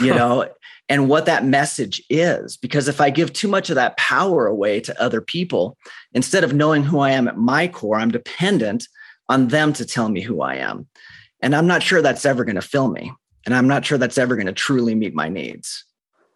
you 0.00 0.14
know, 0.14 0.48
and 0.88 1.08
what 1.08 1.26
that 1.26 1.44
message 1.44 2.02
is. 2.10 2.56
Because 2.56 2.88
if 2.88 3.00
I 3.00 3.10
give 3.10 3.32
too 3.32 3.48
much 3.48 3.70
of 3.70 3.76
that 3.76 3.96
power 3.96 4.46
away 4.46 4.80
to 4.80 5.02
other 5.02 5.20
people, 5.20 5.76
instead 6.12 6.44
of 6.44 6.54
knowing 6.54 6.82
who 6.82 7.00
I 7.00 7.10
am 7.10 7.28
at 7.28 7.38
my 7.38 7.68
core, 7.68 7.98
I'm 7.98 8.10
dependent 8.10 8.86
on 9.28 9.48
them 9.48 9.72
to 9.74 9.84
tell 9.84 10.08
me 10.08 10.20
who 10.20 10.42
I 10.42 10.56
am. 10.56 10.88
And 11.40 11.54
I'm 11.54 11.66
not 11.66 11.82
sure 11.82 12.02
that's 12.02 12.24
ever 12.24 12.44
going 12.44 12.56
to 12.56 12.62
fill 12.62 12.88
me. 12.88 13.12
And 13.44 13.54
I'm 13.54 13.68
not 13.68 13.84
sure 13.84 13.98
that's 13.98 14.18
ever 14.18 14.36
going 14.36 14.46
to 14.46 14.52
truly 14.52 14.94
meet 14.94 15.14
my 15.14 15.28
needs. 15.28 15.84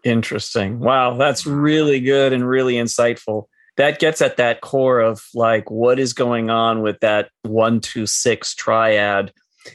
Interesting. 0.05 0.79
Wow, 0.81 1.17
that's 1.17 1.47
really 1.47 2.01
good 2.01 2.33
and 2.33 2.47
really 2.47 2.75
insightful. 2.75 3.47
That 3.77 3.99
gets 3.99 4.23
at 4.23 4.39
that 4.39 4.61
core 4.63 5.01
of 5.01 5.23
like 5.35 5.71
what 5.71 5.99
is 5.99 6.13
going 6.13 6.51
on 6.51 6.83
with 6.83 7.01
that 7.01 7.31
one, 7.43 7.81
two, 7.81 8.07
six 8.07 8.55
triad. 8.55 9.33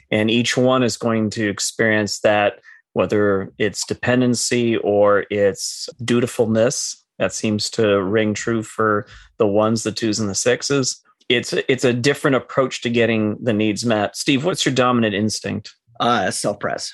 And 0.10 0.32
each 0.32 0.58
one 0.58 0.84
is 0.84 0.98
going 0.98 1.30
to 1.32 1.50
experience 1.50 2.20
that 2.22 2.60
whether 2.94 3.52
it's 3.58 3.86
dependency 3.86 4.78
or 4.78 5.26
it's 5.30 5.88
dutifulness. 6.04 6.98
That 7.20 7.34
seems 7.34 7.70
to 7.72 8.02
ring 8.02 8.34
true 8.34 8.64
for 8.64 9.06
the 9.38 9.48
ones, 9.48 9.84
the 9.84 9.92
twos, 9.92 10.20
and 10.20 10.30
the 10.30 10.36
sixes. 10.36 11.02
It's 11.30 11.54
it's 11.54 11.86
a 11.86 11.94
different 11.94 12.36
approach 12.36 12.82
to 12.82 12.90
getting 12.90 13.38
the 13.42 13.54
needs 13.54 13.86
met. 13.86 14.16
Steve, 14.16 14.44
what's 14.44 14.66
your 14.66 14.74
dominant 14.74 15.14
instinct? 15.14 15.74
Uh, 16.00 16.32
self 16.32 16.60
pres. 16.60 16.94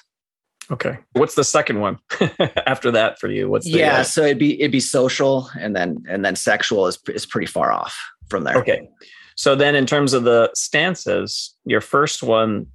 Okay. 0.70 0.98
What's 1.14 1.36
the 1.36 1.44
second 1.44 1.80
one 1.80 2.00
after 2.68 2.92
that 2.92 3.20
for 3.20 3.30
you? 3.30 3.50
What's 3.50 3.66
the, 3.66 3.80
yeah? 3.80 4.00
Uh, 4.00 4.04
so 4.04 4.24
it'd 4.24 4.40
be 4.40 4.60
it'd 4.60 4.72
be 4.72 4.80
social, 4.80 5.50
and 5.60 5.76
then 5.76 6.04
and 6.10 6.26
then 6.26 6.36
sexual 6.36 6.88
is 6.88 7.00
is 7.08 7.26
pretty 7.26 7.48
far 7.48 7.72
off 7.72 7.98
from 8.30 8.44
there. 8.44 8.58
Okay. 8.58 8.90
So 9.36 9.56
then, 9.56 9.76
in 9.76 9.86
terms 9.86 10.14
of 10.14 10.24
the 10.24 10.50
stances, 10.56 11.56
your 11.64 11.82
first 11.82 12.24
one 12.24 12.68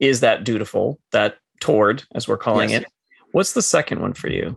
is 0.00 0.20
that 0.20 0.44
dutiful, 0.44 0.98
that 1.12 1.36
toward, 1.60 2.04
as 2.14 2.26
we're 2.26 2.38
calling 2.38 2.70
yes. 2.70 2.82
it. 2.82 2.88
What's 3.32 3.52
the 3.52 3.62
second 3.62 4.00
one 4.00 4.14
for 4.14 4.28
you? 4.28 4.56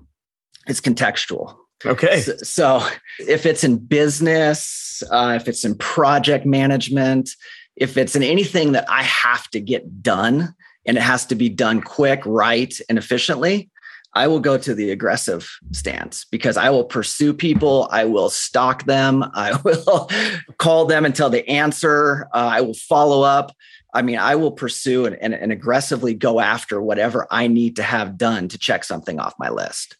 It's 0.67 0.79
contextual. 0.79 1.55
Okay. 1.85 2.21
So, 2.21 2.37
so 2.37 2.87
if 3.19 3.45
it's 3.45 3.63
in 3.63 3.77
business, 3.77 5.03
uh, 5.11 5.33
if 5.35 5.47
it's 5.47 5.65
in 5.65 5.75
project 5.75 6.45
management, 6.45 7.31
if 7.75 7.97
it's 7.97 8.15
in 8.15 8.23
anything 8.23 8.73
that 8.73 8.85
I 8.89 9.03
have 9.03 9.49
to 9.49 9.59
get 9.59 10.01
done 10.01 10.53
and 10.85 10.97
it 10.97 11.01
has 11.01 11.25
to 11.27 11.35
be 11.35 11.49
done 11.49 11.81
quick, 11.81 12.21
right, 12.25 12.73
and 12.89 12.97
efficiently, 12.97 13.69
I 14.13 14.27
will 14.27 14.39
go 14.39 14.57
to 14.57 14.75
the 14.75 14.91
aggressive 14.91 15.49
stance 15.71 16.25
because 16.25 16.57
I 16.57 16.69
will 16.69 16.83
pursue 16.83 17.33
people. 17.33 17.87
I 17.91 18.05
will 18.05 18.29
stalk 18.29 18.83
them. 18.85 19.23
I 19.33 19.57
will 19.63 20.09
call 20.57 20.85
them 20.85 21.05
until 21.05 21.29
they 21.29 21.43
answer. 21.45 22.27
Uh, 22.33 22.49
I 22.51 22.61
will 22.61 22.73
follow 22.73 23.21
up. 23.21 23.55
I 23.93 24.01
mean, 24.01 24.17
I 24.17 24.35
will 24.35 24.51
pursue 24.51 25.05
and, 25.05 25.15
and, 25.21 25.33
and 25.33 25.51
aggressively 25.51 26.13
go 26.13 26.39
after 26.39 26.81
whatever 26.81 27.27
I 27.29 27.47
need 27.47 27.75
to 27.77 27.83
have 27.83 28.17
done 28.17 28.47
to 28.49 28.57
check 28.57 28.83
something 28.83 29.19
off 29.19 29.33
my 29.37 29.49
list. 29.49 29.97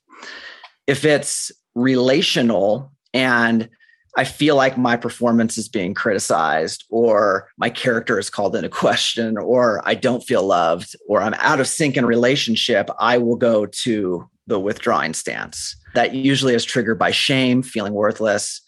If 0.88 1.03
it's 1.05 1.51
relational 1.75 2.91
and 3.13 3.69
I 4.17 4.25
feel 4.25 4.55
like 4.55 4.77
my 4.77 4.97
performance 4.97 5.57
is 5.57 5.69
being 5.69 5.93
criticized, 5.93 6.85
or 6.89 7.49
my 7.57 7.69
character 7.69 8.19
is 8.19 8.29
called 8.29 8.55
into 8.55 8.69
question, 8.83 9.37
or 9.37 9.81
I 9.85 9.95
don't 9.95 10.23
feel 10.23 10.43
loved, 10.45 10.95
or 11.07 11.21
I'm 11.21 11.33
out 11.35 11.59
of 11.59 11.67
sync 11.67 11.97
in 11.97 12.05
relationship, 12.05 12.89
I 12.99 13.17
will 13.17 13.37
go 13.37 13.65
to 13.65 14.29
the 14.47 14.59
withdrawing 14.59 15.13
stance. 15.13 15.75
That 15.93 16.13
usually 16.13 16.55
is 16.55 16.65
triggered 16.65 16.99
by 16.99 17.11
shame, 17.11 17.63
feeling 17.63 17.93
worthless, 17.93 18.61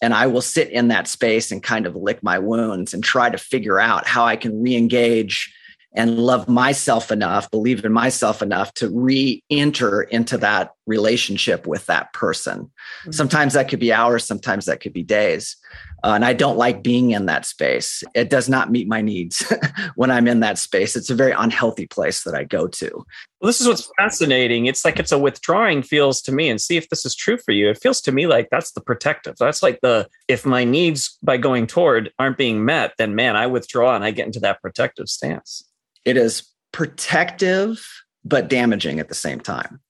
and 0.00 0.14
I 0.14 0.26
will 0.26 0.42
sit 0.42 0.70
in 0.70 0.88
that 0.88 1.08
space 1.08 1.50
and 1.50 1.62
kind 1.62 1.86
of 1.86 1.96
lick 1.96 2.22
my 2.22 2.38
wounds 2.38 2.94
and 2.94 3.02
try 3.02 3.30
to 3.30 3.38
figure 3.38 3.80
out 3.80 4.06
how 4.06 4.24
I 4.24 4.36
can 4.36 4.62
re-engage 4.62 5.52
and 5.94 6.18
love 6.18 6.48
myself 6.48 7.10
enough, 7.10 7.50
believe 7.50 7.84
in 7.84 7.92
myself 7.92 8.42
enough 8.42 8.72
to 8.74 8.88
re-enter 8.90 10.02
into 10.02 10.36
that 10.38 10.72
relationship 10.86 11.66
with 11.66 11.86
that 11.86 12.12
person. 12.12 12.64
Mm-hmm. 12.64 13.12
Sometimes 13.12 13.54
that 13.54 13.68
could 13.68 13.80
be 13.80 13.92
hours, 13.92 14.24
sometimes 14.24 14.66
that 14.66 14.80
could 14.80 14.92
be 14.92 15.02
days. 15.02 15.56
Uh, 16.04 16.12
and 16.14 16.24
I 16.24 16.32
don't 16.32 16.56
like 16.56 16.82
being 16.82 17.10
in 17.10 17.26
that 17.26 17.44
space. 17.44 18.04
It 18.14 18.30
does 18.30 18.48
not 18.48 18.70
meet 18.70 18.86
my 18.86 19.00
needs 19.00 19.52
when 19.96 20.10
I'm 20.10 20.28
in 20.28 20.40
that 20.40 20.58
space. 20.58 20.94
It's 20.94 21.10
a 21.10 21.14
very 21.14 21.32
unhealthy 21.32 21.86
place 21.86 22.22
that 22.22 22.34
I 22.34 22.44
go 22.44 22.68
to. 22.68 22.90
Well, 23.40 23.48
this 23.48 23.60
is 23.60 23.66
what's 23.66 23.90
fascinating. 23.98 24.66
It's 24.66 24.84
like 24.84 24.98
it's 25.00 25.12
a 25.12 25.18
withdrawing 25.18 25.82
feels 25.82 26.22
to 26.22 26.32
me, 26.32 26.48
and 26.48 26.60
see 26.60 26.76
if 26.76 26.88
this 26.88 27.04
is 27.04 27.16
true 27.16 27.36
for 27.36 27.52
you. 27.52 27.68
It 27.68 27.80
feels 27.80 28.00
to 28.02 28.12
me 28.12 28.26
like 28.26 28.48
that's 28.50 28.72
the 28.72 28.80
protective. 28.80 29.36
That's 29.38 29.62
like 29.62 29.80
the 29.80 30.08
if 30.28 30.46
my 30.46 30.64
needs 30.64 31.18
by 31.22 31.36
going 31.36 31.66
toward 31.66 32.12
aren't 32.18 32.38
being 32.38 32.64
met, 32.64 32.94
then 32.98 33.14
man, 33.14 33.36
I 33.36 33.46
withdraw 33.46 33.94
and 33.94 34.04
I 34.04 34.10
get 34.12 34.26
into 34.26 34.40
that 34.40 34.62
protective 34.62 35.08
stance. 35.08 35.64
It 36.04 36.16
is 36.16 36.48
protective 36.72 37.84
but 38.28 38.48
damaging 38.48 39.00
at 39.00 39.08
the 39.08 39.14
same 39.14 39.40
time. 39.40 39.80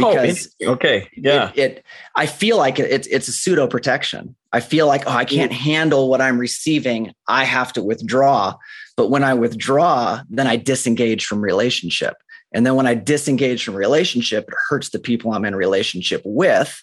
Oh, 0.00 0.16
because 0.16 0.54
oh, 0.62 0.72
okay, 0.72 1.08
yeah. 1.16 1.50
It, 1.54 1.58
it, 1.58 1.84
I 2.16 2.26
feel 2.26 2.56
like 2.56 2.78
it's 2.78 3.06
it's 3.08 3.28
a 3.28 3.32
pseudo 3.32 3.66
protection. 3.66 4.34
I 4.52 4.60
feel 4.60 4.86
like 4.86 5.04
oh, 5.06 5.10
I 5.10 5.24
can't 5.24 5.52
handle 5.52 6.08
what 6.08 6.20
I'm 6.20 6.38
receiving. 6.38 7.12
I 7.28 7.44
have 7.44 7.72
to 7.74 7.82
withdraw. 7.82 8.54
But 8.96 9.10
when 9.10 9.24
I 9.24 9.34
withdraw, 9.34 10.22
then 10.28 10.46
I 10.46 10.56
disengage 10.56 11.26
from 11.26 11.40
relationship. 11.40 12.16
And 12.54 12.66
then 12.66 12.74
when 12.74 12.86
I 12.86 12.94
disengage 12.94 13.64
from 13.64 13.74
relationship, 13.74 14.44
it 14.46 14.54
hurts 14.68 14.90
the 14.90 14.98
people 14.98 15.32
I'm 15.32 15.44
in 15.44 15.54
relationship 15.54 16.20
with. 16.24 16.82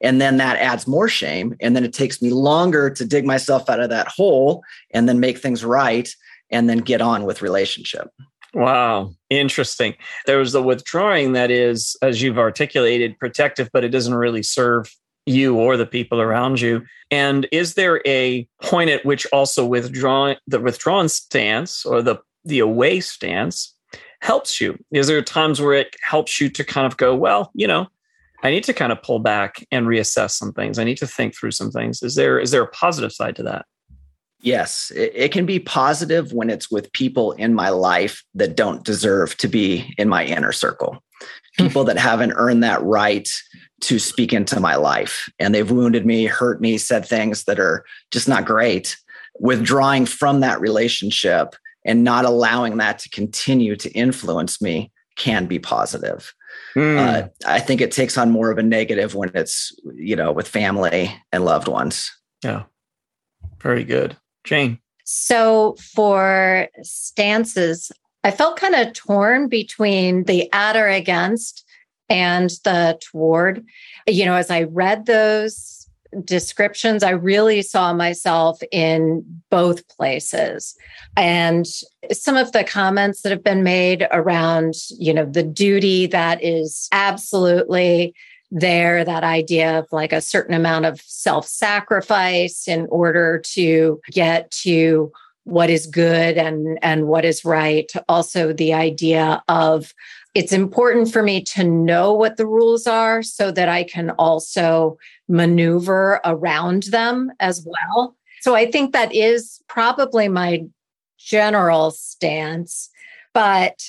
And 0.00 0.20
then 0.20 0.38
that 0.38 0.56
adds 0.56 0.86
more 0.86 1.08
shame. 1.08 1.54
And 1.60 1.76
then 1.76 1.84
it 1.84 1.92
takes 1.92 2.22
me 2.22 2.30
longer 2.30 2.90
to 2.90 3.04
dig 3.04 3.26
myself 3.26 3.68
out 3.68 3.80
of 3.80 3.90
that 3.90 4.08
hole 4.08 4.62
and 4.92 5.08
then 5.08 5.20
make 5.20 5.38
things 5.38 5.64
right 5.64 6.08
and 6.50 6.68
then 6.68 6.78
get 6.78 7.02
on 7.02 7.24
with 7.24 7.42
relationship. 7.42 8.08
Wow, 8.52 9.14
interesting. 9.28 9.94
There 10.26 10.38
was 10.38 10.52
the 10.52 10.62
withdrawing 10.62 11.32
that 11.34 11.50
is, 11.50 11.96
as 12.02 12.20
you've 12.20 12.38
articulated, 12.38 13.18
protective, 13.18 13.70
but 13.72 13.84
it 13.84 13.90
doesn't 13.90 14.14
really 14.14 14.42
serve 14.42 14.92
you 15.26 15.56
or 15.56 15.76
the 15.76 15.86
people 15.86 16.20
around 16.20 16.60
you. 16.60 16.82
And 17.10 17.46
is 17.52 17.74
there 17.74 18.00
a 18.06 18.48
point 18.62 18.90
at 18.90 19.04
which 19.04 19.26
also 19.32 19.64
withdrawing 19.64 20.36
the 20.46 20.60
withdrawn 20.60 21.08
stance 21.08 21.84
or 21.84 22.02
the 22.02 22.16
the 22.44 22.58
away 22.58 23.00
stance 23.00 23.76
helps 24.20 24.60
you? 24.60 24.78
Is 24.92 25.06
there 25.06 25.22
times 25.22 25.60
where 25.60 25.74
it 25.74 25.94
helps 26.02 26.40
you 26.40 26.48
to 26.50 26.64
kind 26.64 26.86
of 26.86 26.96
go, 26.96 27.14
well, 27.14 27.50
you 27.54 27.66
know, 27.66 27.86
I 28.42 28.50
need 28.50 28.64
to 28.64 28.72
kind 28.72 28.92
of 28.92 29.02
pull 29.02 29.18
back 29.18 29.66
and 29.70 29.86
reassess 29.86 30.30
some 30.30 30.52
things. 30.52 30.78
I 30.78 30.84
need 30.84 30.96
to 30.98 31.06
think 31.06 31.36
through 31.36 31.50
some 31.50 31.70
things. 31.70 32.02
Is 32.02 32.14
there 32.14 32.38
is 32.38 32.50
there 32.50 32.62
a 32.62 32.68
positive 32.68 33.12
side 33.12 33.36
to 33.36 33.42
that? 33.44 33.66
Yes, 34.42 34.90
it, 34.94 35.12
it, 35.14 35.32
can 35.32 35.44
be 35.44 35.58
positive 35.58 36.32
when 36.32 36.48
it's 36.48 36.70
with 36.70 36.92
people 36.92 37.32
in 37.32 37.54
my 37.54 37.68
life 37.68 38.24
that 38.34 38.56
don't 38.56 38.84
deserve 38.84 39.36
to 39.38 39.48
be 39.48 39.94
in 39.98 40.08
my 40.08 40.24
inner 40.24 40.52
circle. 40.52 41.02
People 41.58 41.84
that 41.84 41.98
haven't 41.98 42.32
earned 42.32 42.62
that 42.64 42.82
right 42.82 43.28
to 43.82 43.98
speak 43.98 44.32
into 44.32 44.58
my 44.58 44.76
life 44.76 45.28
and 45.38 45.54
they've 45.54 45.70
wounded 45.70 46.06
me, 46.06 46.24
hurt 46.24 46.60
me, 46.60 46.78
said 46.78 47.04
things 47.04 47.44
that 47.44 47.60
are 47.60 47.84
just 48.10 48.28
not 48.28 48.46
great. 48.46 48.96
Withdrawing 49.38 50.06
from 50.06 50.40
that 50.40 50.60
relationship 50.60 51.54
and 51.84 52.04
not 52.04 52.24
allowing 52.24 52.78
that 52.78 52.98
to 53.00 53.10
continue 53.10 53.76
to 53.76 53.90
influence 53.90 54.62
me 54.62 54.90
can 55.16 55.46
be 55.46 55.58
positive. 55.58 56.32
Mm. 56.74 56.98
Uh, 56.98 57.28
I 57.46 57.60
think 57.60 57.80
it 57.80 57.90
takes 57.90 58.16
on 58.16 58.30
more 58.30 58.50
of 58.50 58.58
a 58.58 58.62
negative 58.62 59.14
when 59.14 59.30
it's, 59.34 59.74
you 59.94 60.16
know, 60.16 60.32
with 60.32 60.48
family 60.48 61.14
and 61.32 61.44
loved 61.44 61.68
ones. 61.68 62.10
Yeah. 62.42 62.64
Very 63.60 63.84
good. 63.84 64.16
Jane. 64.44 64.78
So 65.04 65.76
for 65.94 66.68
stances, 66.82 67.90
I 68.22 68.30
felt 68.30 68.58
kind 68.58 68.74
of 68.74 68.92
torn 68.92 69.48
between 69.48 70.24
the 70.24 70.50
at 70.52 70.76
or 70.76 70.88
against 70.88 71.64
and 72.08 72.50
the 72.64 72.98
toward. 73.00 73.64
You 74.06 74.26
know, 74.26 74.34
as 74.34 74.50
I 74.50 74.64
read 74.64 75.06
those 75.06 75.88
descriptions, 76.24 77.02
I 77.02 77.10
really 77.10 77.62
saw 77.62 77.92
myself 77.92 78.60
in 78.72 79.24
both 79.50 79.86
places. 79.88 80.76
And 81.16 81.66
some 82.10 82.36
of 82.36 82.52
the 82.52 82.64
comments 82.64 83.22
that 83.22 83.30
have 83.30 83.44
been 83.44 83.62
made 83.62 84.06
around, 84.10 84.74
you 84.90 85.14
know, 85.14 85.24
the 85.24 85.42
duty 85.42 86.06
that 86.06 86.42
is 86.42 86.88
absolutely 86.92 88.14
there 88.50 89.04
that 89.04 89.24
idea 89.24 89.78
of 89.78 89.86
like 89.92 90.12
a 90.12 90.20
certain 90.20 90.54
amount 90.54 90.84
of 90.84 91.00
self 91.02 91.46
sacrifice 91.46 92.66
in 92.66 92.86
order 92.90 93.40
to 93.44 94.00
get 94.10 94.50
to 94.50 95.12
what 95.44 95.70
is 95.70 95.86
good 95.86 96.36
and 96.36 96.78
and 96.82 97.06
what 97.06 97.24
is 97.24 97.44
right 97.44 97.90
also 98.08 98.52
the 98.52 98.74
idea 98.74 99.42
of 99.48 99.94
it's 100.34 100.52
important 100.52 101.12
for 101.12 101.22
me 101.22 101.42
to 101.42 101.64
know 101.64 102.12
what 102.12 102.36
the 102.36 102.46
rules 102.46 102.86
are 102.86 103.22
so 103.22 103.50
that 103.50 103.68
I 103.68 103.84
can 103.84 104.10
also 104.10 104.96
maneuver 105.28 106.20
around 106.24 106.84
them 106.84 107.32
as 107.40 107.66
well. 107.66 108.16
So 108.40 108.54
I 108.54 108.70
think 108.70 108.92
that 108.92 109.14
is 109.14 109.60
probably 109.68 110.28
my 110.28 110.64
general 111.18 111.90
stance. 111.90 112.90
But 113.34 113.82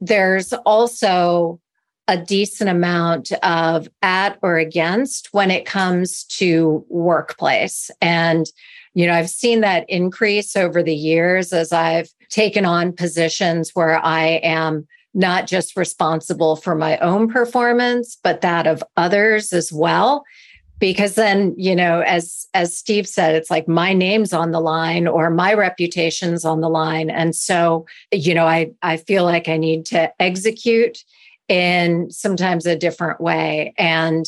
there's 0.00 0.52
also 0.52 1.60
a 2.12 2.16
decent 2.18 2.68
amount 2.68 3.32
of 3.42 3.88
at 4.02 4.38
or 4.42 4.58
against 4.58 5.32
when 5.32 5.50
it 5.50 5.64
comes 5.64 6.24
to 6.24 6.84
workplace. 6.90 7.90
And, 8.02 8.44
you 8.92 9.06
know, 9.06 9.14
I've 9.14 9.30
seen 9.30 9.62
that 9.62 9.86
increase 9.88 10.54
over 10.54 10.82
the 10.82 10.94
years 10.94 11.54
as 11.54 11.72
I've 11.72 12.10
taken 12.28 12.66
on 12.66 12.92
positions 12.92 13.70
where 13.72 13.96
I 14.04 14.40
am 14.42 14.86
not 15.14 15.46
just 15.46 15.74
responsible 15.74 16.56
for 16.56 16.74
my 16.74 16.98
own 16.98 17.30
performance, 17.32 18.18
but 18.22 18.42
that 18.42 18.66
of 18.66 18.84
others 18.98 19.54
as 19.54 19.72
well. 19.72 20.22
Because 20.78 21.14
then, 21.14 21.54
you 21.56 21.74
know, 21.74 22.00
as 22.00 22.46
as 22.52 22.76
Steve 22.76 23.08
said, 23.08 23.34
it's 23.34 23.50
like 23.50 23.68
my 23.68 23.94
name's 23.94 24.34
on 24.34 24.50
the 24.50 24.60
line 24.60 25.06
or 25.06 25.30
my 25.30 25.54
reputation's 25.54 26.44
on 26.44 26.60
the 26.60 26.68
line. 26.68 27.08
And 27.08 27.34
so, 27.34 27.86
you 28.12 28.34
know, 28.34 28.46
I 28.46 28.72
I 28.82 28.98
feel 28.98 29.24
like 29.24 29.48
I 29.48 29.56
need 29.56 29.86
to 29.86 30.12
execute 30.20 31.04
in 31.48 32.10
sometimes 32.10 32.66
a 32.66 32.76
different 32.76 33.20
way. 33.20 33.74
And 33.78 34.26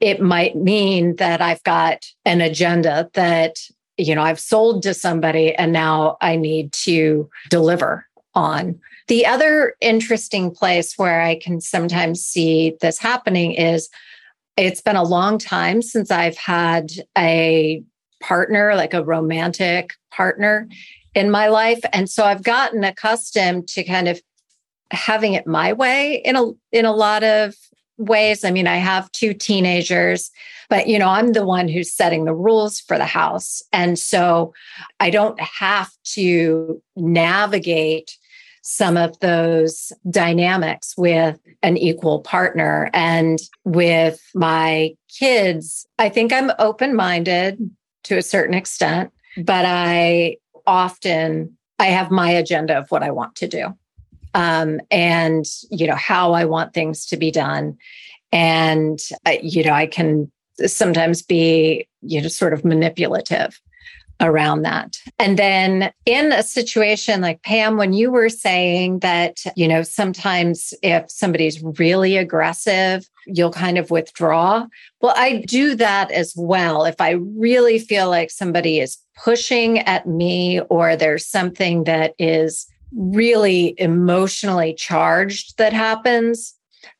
it 0.00 0.20
might 0.20 0.56
mean 0.56 1.16
that 1.16 1.40
I've 1.40 1.62
got 1.62 2.04
an 2.24 2.40
agenda 2.40 3.10
that, 3.14 3.56
you 3.96 4.14
know, 4.14 4.22
I've 4.22 4.40
sold 4.40 4.82
to 4.82 4.94
somebody 4.94 5.54
and 5.54 5.72
now 5.72 6.16
I 6.20 6.36
need 6.36 6.72
to 6.84 7.28
deliver 7.48 8.06
on. 8.34 8.78
The 9.08 9.24
other 9.24 9.74
interesting 9.80 10.50
place 10.50 10.94
where 10.98 11.22
I 11.22 11.36
can 11.36 11.60
sometimes 11.60 12.20
see 12.20 12.76
this 12.80 12.98
happening 12.98 13.52
is 13.52 13.88
it's 14.56 14.80
been 14.80 14.96
a 14.96 15.02
long 15.02 15.38
time 15.38 15.82
since 15.82 16.10
I've 16.10 16.36
had 16.36 16.90
a 17.16 17.82
partner, 18.20 18.74
like 18.74 18.94
a 18.94 19.04
romantic 19.04 19.94
partner 20.10 20.68
in 21.14 21.30
my 21.30 21.48
life. 21.48 21.80
And 21.92 22.10
so 22.10 22.24
I've 22.24 22.42
gotten 22.42 22.84
accustomed 22.84 23.68
to 23.68 23.84
kind 23.84 24.08
of 24.08 24.20
having 24.90 25.34
it 25.34 25.46
my 25.46 25.72
way 25.72 26.16
in 26.24 26.36
a 26.36 26.50
in 26.72 26.84
a 26.84 26.92
lot 26.92 27.24
of 27.24 27.54
ways. 27.98 28.44
I 28.44 28.50
mean, 28.50 28.66
I 28.66 28.76
have 28.76 29.10
two 29.12 29.32
teenagers, 29.32 30.30
but 30.68 30.86
you 30.86 30.98
know, 30.98 31.08
I'm 31.08 31.32
the 31.32 31.46
one 31.46 31.68
who's 31.68 31.92
setting 31.92 32.24
the 32.24 32.34
rules 32.34 32.80
for 32.80 32.98
the 32.98 33.06
house. 33.06 33.62
And 33.72 33.98
so 33.98 34.52
I 35.00 35.10
don't 35.10 35.40
have 35.40 35.90
to 36.14 36.82
navigate 36.94 38.16
some 38.62 38.96
of 38.96 39.18
those 39.20 39.92
dynamics 40.10 40.94
with 40.96 41.38
an 41.62 41.76
equal 41.76 42.20
partner 42.20 42.90
and 42.92 43.38
with 43.64 44.20
my 44.34 44.94
kids. 45.08 45.86
I 45.98 46.08
think 46.08 46.32
I'm 46.32 46.50
open-minded 46.58 47.70
to 48.04 48.16
a 48.16 48.22
certain 48.22 48.54
extent, 48.54 49.12
but 49.38 49.64
I 49.64 50.38
often 50.66 51.56
I 51.78 51.86
have 51.86 52.10
my 52.10 52.30
agenda 52.30 52.76
of 52.76 52.90
what 52.90 53.04
I 53.04 53.10
want 53.12 53.36
to 53.36 53.48
do 53.48 53.76
um, 54.36 54.80
and 54.90 55.46
you 55.70 55.86
know 55.86 55.96
how 55.96 56.32
I 56.34 56.44
want 56.44 56.74
things 56.74 57.06
to 57.06 57.16
be 57.16 57.30
done, 57.30 57.76
and 58.30 59.00
uh, 59.24 59.36
you 59.42 59.64
know 59.64 59.72
I 59.72 59.86
can 59.86 60.30
sometimes 60.66 61.22
be 61.22 61.88
you 62.02 62.20
know 62.20 62.28
sort 62.28 62.52
of 62.52 62.64
manipulative 62.64 63.58
around 64.20 64.62
that. 64.62 64.96
And 65.18 65.38
then 65.38 65.92
in 66.06 66.32
a 66.32 66.42
situation 66.42 67.20
like 67.20 67.42
Pam, 67.42 67.76
when 67.76 67.92
you 67.92 68.10
were 68.10 68.30
saying 68.30 69.00
that, 69.00 69.42
you 69.56 69.68
know, 69.68 69.82
sometimes 69.82 70.72
if 70.82 71.10
somebody's 71.10 71.62
really 71.78 72.16
aggressive, 72.16 73.06
you'll 73.26 73.52
kind 73.52 73.76
of 73.76 73.90
withdraw. 73.90 74.66
Well, 75.02 75.12
I 75.16 75.44
do 75.46 75.74
that 75.74 76.10
as 76.12 76.32
well. 76.34 76.86
If 76.86 76.98
I 76.98 77.10
really 77.10 77.78
feel 77.78 78.08
like 78.08 78.30
somebody 78.30 78.80
is 78.80 78.96
pushing 79.22 79.80
at 79.80 80.06
me 80.06 80.60
or 80.70 80.96
there's 80.96 81.26
something 81.26 81.84
that 81.84 82.14
is 82.18 82.66
really 82.94 83.74
emotionally 83.78 84.74
charged 84.74 85.58
that 85.58 85.72
happens, 85.72 86.54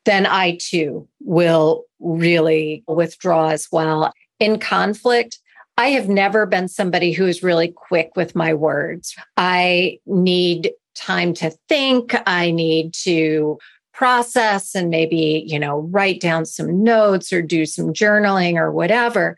then 0.05 0.27
I 0.27 0.59
too 0.61 1.09
will 1.21 1.85
really 2.01 2.85
withdraw 2.87 3.49
as 3.49 3.69
well. 3.71 4.13
In 4.41 4.59
conflict, 4.59 5.39
I 5.79 5.89
have 5.89 6.09
never 6.09 6.47
been 6.47 6.69
somebody 6.69 7.13
who 7.13 7.27
is 7.27 7.43
really 7.43 7.69
quick 7.69 8.11
with 8.17 8.35
my 8.35 8.55
words. 8.55 9.15
I 9.37 9.99
need 10.07 10.73
time 10.95 11.35
to 11.35 11.51
think. 11.69 12.15
I 12.27 12.51
need 12.51 12.95
to 12.95 13.59
process 13.93 14.75
and 14.75 14.91
maybe, 14.91 15.45
you 15.47 15.59
know, 15.59 15.81
write 15.91 16.21
down 16.21 16.45
some 16.45 16.83
notes 16.83 17.33
or 17.33 17.41
do 17.43 17.65
some 17.65 17.93
journaling 17.93 18.57
or 18.57 18.71
whatever. 18.71 19.37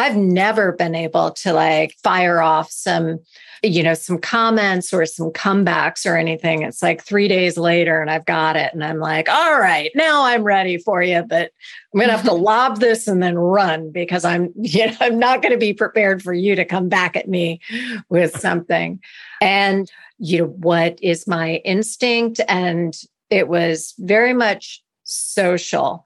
I've 0.00 0.16
never 0.16 0.72
been 0.72 0.94
able 0.94 1.30
to 1.32 1.52
like 1.52 1.96
fire 2.02 2.40
off 2.40 2.70
some 2.70 3.20
you 3.62 3.82
know, 3.82 3.94
some 3.94 4.18
comments 4.18 4.92
or 4.92 5.04
some 5.04 5.30
comebacks 5.30 6.06
or 6.06 6.16
anything. 6.16 6.62
It's 6.62 6.82
like 6.82 7.02
three 7.02 7.28
days 7.28 7.58
later 7.58 8.00
and 8.00 8.10
I've 8.10 8.24
got 8.24 8.56
it. 8.56 8.72
And 8.72 8.82
I'm 8.82 8.98
like, 8.98 9.28
all 9.28 9.58
right, 9.58 9.90
now 9.94 10.24
I'm 10.24 10.44
ready 10.44 10.78
for 10.78 11.02
you. 11.02 11.22
But 11.22 11.52
I'm 11.92 11.98
going 11.98 12.08
to 12.08 12.16
have 12.16 12.24
to 12.24 12.32
lob 12.32 12.80
this 12.80 13.06
and 13.06 13.22
then 13.22 13.38
run 13.38 13.90
because 13.90 14.24
I'm, 14.24 14.52
you 14.56 14.86
know, 14.86 14.96
I'm 15.00 15.18
not 15.18 15.42
going 15.42 15.52
to 15.52 15.58
be 15.58 15.74
prepared 15.74 16.22
for 16.22 16.32
you 16.32 16.54
to 16.56 16.64
come 16.64 16.88
back 16.88 17.16
at 17.16 17.28
me 17.28 17.60
with 18.08 18.40
something. 18.40 19.00
And, 19.42 19.90
you 20.18 20.38
know, 20.38 20.46
what 20.46 20.98
is 21.02 21.26
my 21.26 21.56
instinct? 21.56 22.40
And 22.48 22.96
it 23.28 23.48
was 23.48 23.94
very 23.98 24.32
much 24.32 24.82
social 25.04 26.04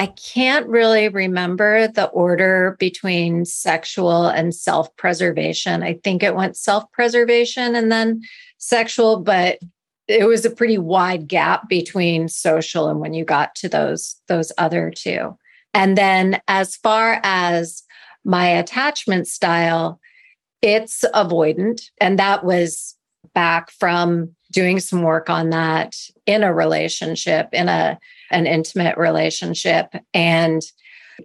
I 0.00 0.06
can't 0.06 0.66
really 0.66 1.10
remember 1.10 1.86
the 1.86 2.06
order 2.06 2.74
between 2.78 3.44
sexual 3.44 4.28
and 4.28 4.54
self 4.54 4.96
preservation. 4.96 5.82
I 5.82 6.00
think 6.02 6.22
it 6.22 6.34
went 6.34 6.56
self 6.56 6.90
preservation 6.90 7.76
and 7.76 7.92
then 7.92 8.22
sexual, 8.56 9.20
but 9.20 9.58
it 10.08 10.26
was 10.26 10.46
a 10.46 10.50
pretty 10.50 10.78
wide 10.78 11.28
gap 11.28 11.68
between 11.68 12.28
social 12.28 12.88
and 12.88 12.98
when 12.98 13.12
you 13.12 13.26
got 13.26 13.54
to 13.56 13.68
those 13.68 14.16
those 14.26 14.50
other 14.56 14.90
two. 14.90 15.36
And 15.74 15.98
then 15.98 16.40
as 16.48 16.76
far 16.76 17.20
as 17.22 17.82
my 18.24 18.46
attachment 18.46 19.28
style, 19.28 20.00
it's 20.62 21.04
avoidant 21.14 21.90
and 22.00 22.18
that 22.18 22.42
was 22.42 22.96
back 23.34 23.70
from 23.70 24.34
doing 24.50 24.80
some 24.80 25.02
work 25.02 25.28
on 25.28 25.50
that 25.50 25.94
in 26.24 26.42
a 26.42 26.54
relationship 26.54 27.50
in 27.52 27.68
a 27.68 27.98
an 28.30 28.46
intimate 28.46 28.96
relationship. 28.96 29.94
And 30.14 30.62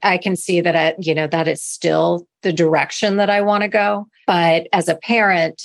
I 0.04 0.18
can 0.18 0.36
see 0.36 0.62
that 0.62 0.76
I, 0.76 0.96
you 1.00 1.16
know 1.16 1.28
that 1.28 1.48
is 1.48 1.62
still 1.62 2.28
the 2.42 2.54
direction 2.54 3.18
that 3.18 3.30
I 3.30 3.42
want 3.42 3.62
to 3.64 3.70
go. 3.70 4.08
But 4.28 4.68
as 4.74 4.88
a 4.88 4.96
parent 4.96 5.62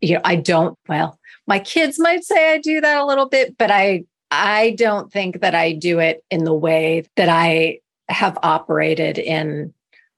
you 0.00 0.14
know 0.14 0.20
I 0.24 0.36
don't 0.36 0.78
well 0.88 1.18
my 1.46 1.58
kids 1.58 1.98
might 1.98 2.24
say 2.24 2.52
I 2.54 2.58
do 2.58 2.80
that 2.80 2.98
a 2.98 3.06
little 3.06 3.28
bit 3.28 3.56
but 3.58 3.70
I 3.70 4.04
I 4.30 4.74
don't 4.76 5.12
think 5.12 5.40
that 5.40 5.54
I 5.54 5.72
do 5.72 5.98
it 5.98 6.24
in 6.30 6.44
the 6.44 6.54
way 6.54 7.04
that 7.16 7.28
I 7.28 7.80
have 8.08 8.38
operated 8.42 9.18
in 9.18 9.72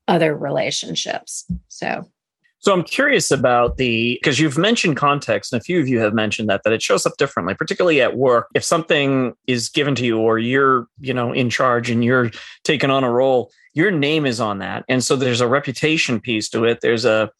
other 0.08 0.36
relationships. 0.36 1.46
So 1.68 2.08
so 2.60 2.74
I'm 2.74 2.84
curious 2.84 3.30
about 3.30 3.78
the 3.78 4.18
because 4.20 4.38
you've 4.38 4.58
mentioned 4.58 4.96
context, 4.96 5.52
and 5.52 5.60
a 5.60 5.64
few 5.64 5.80
of 5.80 5.88
you 5.88 5.98
have 6.00 6.12
mentioned 6.12 6.50
that 6.50 6.62
that 6.64 6.74
it 6.74 6.82
shows 6.82 7.06
up 7.06 7.16
differently, 7.16 7.54
particularly 7.54 8.02
at 8.02 8.16
work. 8.16 8.48
If 8.54 8.64
something 8.64 9.32
is 9.46 9.70
given 9.70 9.94
to 9.94 10.04
you, 10.04 10.18
or 10.18 10.38
you're 10.38 10.86
you 10.98 11.14
know 11.14 11.32
in 11.32 11.48
charge 11.48 11.90
and 11.90 12.04
you're 12.04 12.30
taking 12.62 12.90
on 12.90 13.02
a 13.02 13.10
role, 13.10 13.50
your 13.72 13.90
name 13.90 14.26
is 14.26 14.40
on 14.40 14.58
that, 14.58 14.84
and 14.90 15.02
so 15.02 15.16
there's 15.16 15.40
a 15.40 15.48
reputation 15.48 16.20
piece 16.20 16.50
to 16.50 16.66
it. 16.66 16.80
There's 16.82 17.06
a 17.06 17.30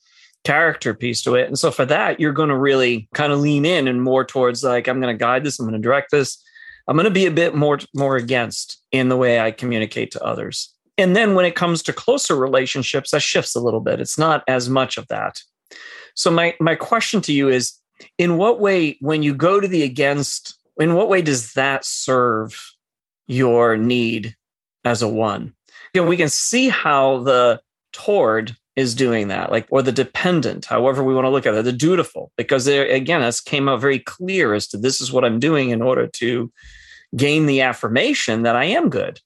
character 0.44 0.94
piece 0.94 1.20
to 1.22 1.34
it, 1.34 1.48
and 1.48 1.58
so 1.58 1.70
for 1.70 1.84
that, 1.84 2.18
you're 2.18 2.32
going 2.32 2.48
to 2.48 2.56
really 2.56 3.06
kind 3.12 3.30
of 3.30 3.40
lean 3.40 3.66
in 3.66 3.88
and 3.88 4.02
more 4.02 4.24
towards 4.24 4.64
like 4.64 4.88
I'm 4.88 5.02
going 5.02 5.14
to 5.14 5.18
guide 5.18 5.44
this, 5.44 5.58
I'm 5.60 5.66
going 5.66 5.80
to 5.80 5.86
direct 5.86 6.12
this, 6.12 6.42
I'm 6.88 6.96
going 6.96 7.04
to 7.04 7.10
be 7.10 7.26
a 7.26 7.30
bit 7.30 7.54
more 7.54 7.78
more 7.94 8.16
against 8.16 8.82
in 8.90 9.10
the 9.10 9.18
way 9.18 9.38
I 9.38 9.50
communicate 9.50 10.12
to 10.12 10.24
others. 10.24 10.74
And 11.00 11.16
then 11.16 11.34
when 11.34 11.44
it 11.44 11.54
comes 11.54 11.82
to 11.84 11.92
closer 11.92 12.36
relationships, 12.36 13.10
that 13.10 13.22
shifts 13.22 13.54
a 13.54 13.60
little 13.60 13.80
bit. 13.80 14.00
It's 14.00 14.18
not 14.18 14.44
as 14.46 14.68
much 14.68 14.96
of 14.96 15.06
that. 15.08 15.42
So 16.14 16.30
my 16.30 16.54
my 16.60 16.74
question 16.74 17.20
to 17.22 17.32
you 17.32 17.48
is 17.48 17.72
in 18.18 18.36
what 18.36 18.60
way 18.60 18.96
when 19.00 19.22
you 19.22 19.34
go 19.34 19.60
to 19.60 19.68
the 19.68 19.82
against 19.82 20.58
in 20.78 20.94
what 20.94 21.08
way 21.08 21.22
does 21.22 21.54
that 21.54 21.84
serve 21.84 22.72
your 23.26 23.76
need 23.76 24.36
as 24.84 25.02
a 25.02 25.08
one? 25.08 25.54
You 25.94 26.02
know, 26.02 26.08
we 26.08 26.16
can 26.16 26.28
see 26.28 26.68
how 26.68 27.18
the 27.22 27.60
toward 27.92 28.56
is 28.76 28.94
doing 28.94 29.28
that, 29.28 29.50
like, 29.50 29.66
or 29.70 29.82
the 29.82 29.92
dependent, 29.92 30.64
however 30.64 31.02
we 31.02 31.14
want 31.14 31.24
to 31.24 31.30
look 31.30 31.44
at 31.44 31.54
it, 31.54 31.64
the 31.64 31.72
dutiful, 31.72 32.32
because 32.36 32.64
there, 32.64 32.86
again, 32.86 33.20
this 33.20 33.40
came 33.40 33.68
out 33.68 33.80
very 33.80 33.98
clear 33.98 34.54
as 34.54 34.68
to 34.68 34.78
this 34.78 35.00
is 35.00 35.12
what 35.12 35.24
I'm 35.24 35.38
doing 35.38 35.70
in 35.70 35.82
order 35.82 36.06
to 36.06 36.52
gain 37.16 37.46
the 37.46 37.60
affirmation 37.60 38.42
that 38.42 38.56
I 38.56 38.64
am 38.64 38.88
good. 38.88 39.20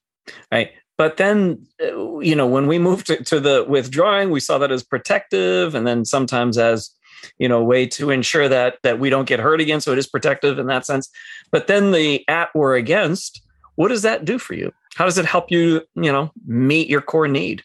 Right. 0.51 0.71
But 0.97 1.17
then, 1.17 1.65
uh, 1.81 2.19
you 2.19 2.35
know, 2.35 2.47
when 2.47 2.67
we 2.67 2.79
moved 2.79 3.07
to, 3.07 3.23
to 3.23 3.39
the 3.39 3.65
withdrawing, 3.67 4.29
we 4.29 4.39
saw 4.39 4.57
that 4.57 4.71
as 4.71 4.83
protective, 4.83 5.75
and 5.75 5.85
then 5.85 6.05
sometimes 6.05 6.57
as 6.57 6.91
you 7.37 7.49
know 7.49 7.63
way 7.63 7.87
to 7.87 8.11
ensure 8.11 8.47
that 8.47 8.77
that 8.83 8.99
we 8.99 9.09
don't 9.09 9.27
get 9.27 9.39
hurt 9.39 9.59
again. 9.59 9.81
So 9.81 9.91
it 9.91 9.97
is 9.97 10.07
protective 10.07 10.59
in 10.59 10.67
that 10.67 10.85
sense. 10.85 11.09
But 11.51 11.67
then 11.67 11.91
the 11.91 12.27
at 12.27 12.49
or 12.53 12.75
against 12.75 13.41
what 13.75 13.89
does 13.89 14.03
that 14.03 14.25
do 14.25 14.39
for 14.39 14.53
you? 14.53 14.71
How 14.95 15.05
does 15.05 15.17
it 15.17 15.25
help 15.25 15.51
you 15.51 15.81
you 15.95 16.11
know 16.11 16.31
meet 16.45 16.89
your 16.89 17.01
core 17.01 17.27
need? 17.27 17.63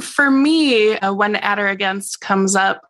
For 0.00 0.30
me 0.30 0.96
uh, 0.96 1.12
when 1.12 1.36
at 1.36 1.58
or 1.58 1.68
against 1.68 2.20
comes 2.20 2.56
up 2.56 2.82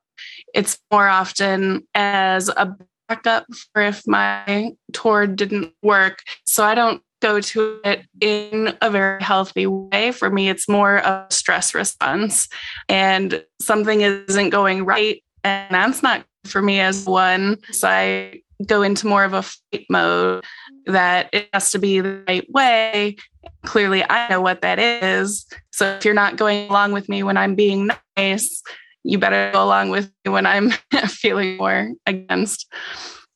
it's 0.54 0.78
more 0.90 1.08
often 1.08 1.86
as 1.94 2.48
a 2.48 2.76
backup 3.08 3.46
for 3.72 3.82
if 3.82 4.06
my 4.06 4.72
toward 4.92 5.36
didn't 5.36 5.72
work. 5.82 6.22
So 6.46 6.64
i 6.64 6.74
don't 6.74 7.02
go 7.22 7.40
to 7.40 7.80
it 7.84 8.04
in 8.20 8.76
a 8.82 8.90
very 8.90 9.22
healthy 9.22 9.66
way. 9.66 10.12
For 10.12 10.28
me, 10.28 10.50
it's 10.50 10.68
more 10.68 10.98
of 10.98 11.26
a 11.30 11.32
stress 11.32 11.74
response 11.74 12.48
and 12.88 13.42
something 13.60 14.00
isn't 14.02 14.50
going 14.50 14.84
right. 14.84 15.22
And 15.44 15.74
that's 15.74 16.02
not 16.02 16.24
for 16.44 16.60
me 16.60 16.80
as 16.80 17.06
one. 17.06 17.58
So 17.70 17.88
I 17.88 18.42
go 18.66 18.82
into 18.82 19.06
more 19.06 19.24
of 19.24 19.32
a 19.32 19.42
fight 19.42 19.86
mode 19.88 20.44
that 20.86 21.30
it 21.32 21.48
has 21.52 21.70
to 21.70 21.78
be 21.78 22.00
the 22.00 22.24
right 22.28 22.46
way. 22.50 23.16
Clearly, 23.64 24.04
I 24.08 24.28
know 24.28 24.40
what 24.40 24.60
that 24.62 24.78
is. 24.78 25.46
So 25.70 25.86
if 25.94 26.04
you're 26.04 26.14
not 26.14 26.36
going 26.36 26.68
along 26.68 26.92
with 26.92 27.08
me 27.08 27.22
when 27.22 27.36
I'm 27.36 27.54
being 27.54 27.90
nice, 28.16 28.62
you 29.04 29.18
better 29.18 29.50
go 29.52 29.64
along 29.64 29.90
with 29.90 30.12
me 30.24 30.32
when 30.32 30.46
I'm 30.46 30.70
feeling 31.06 31.56
more 31.56 31.90
against. 32.06 32.72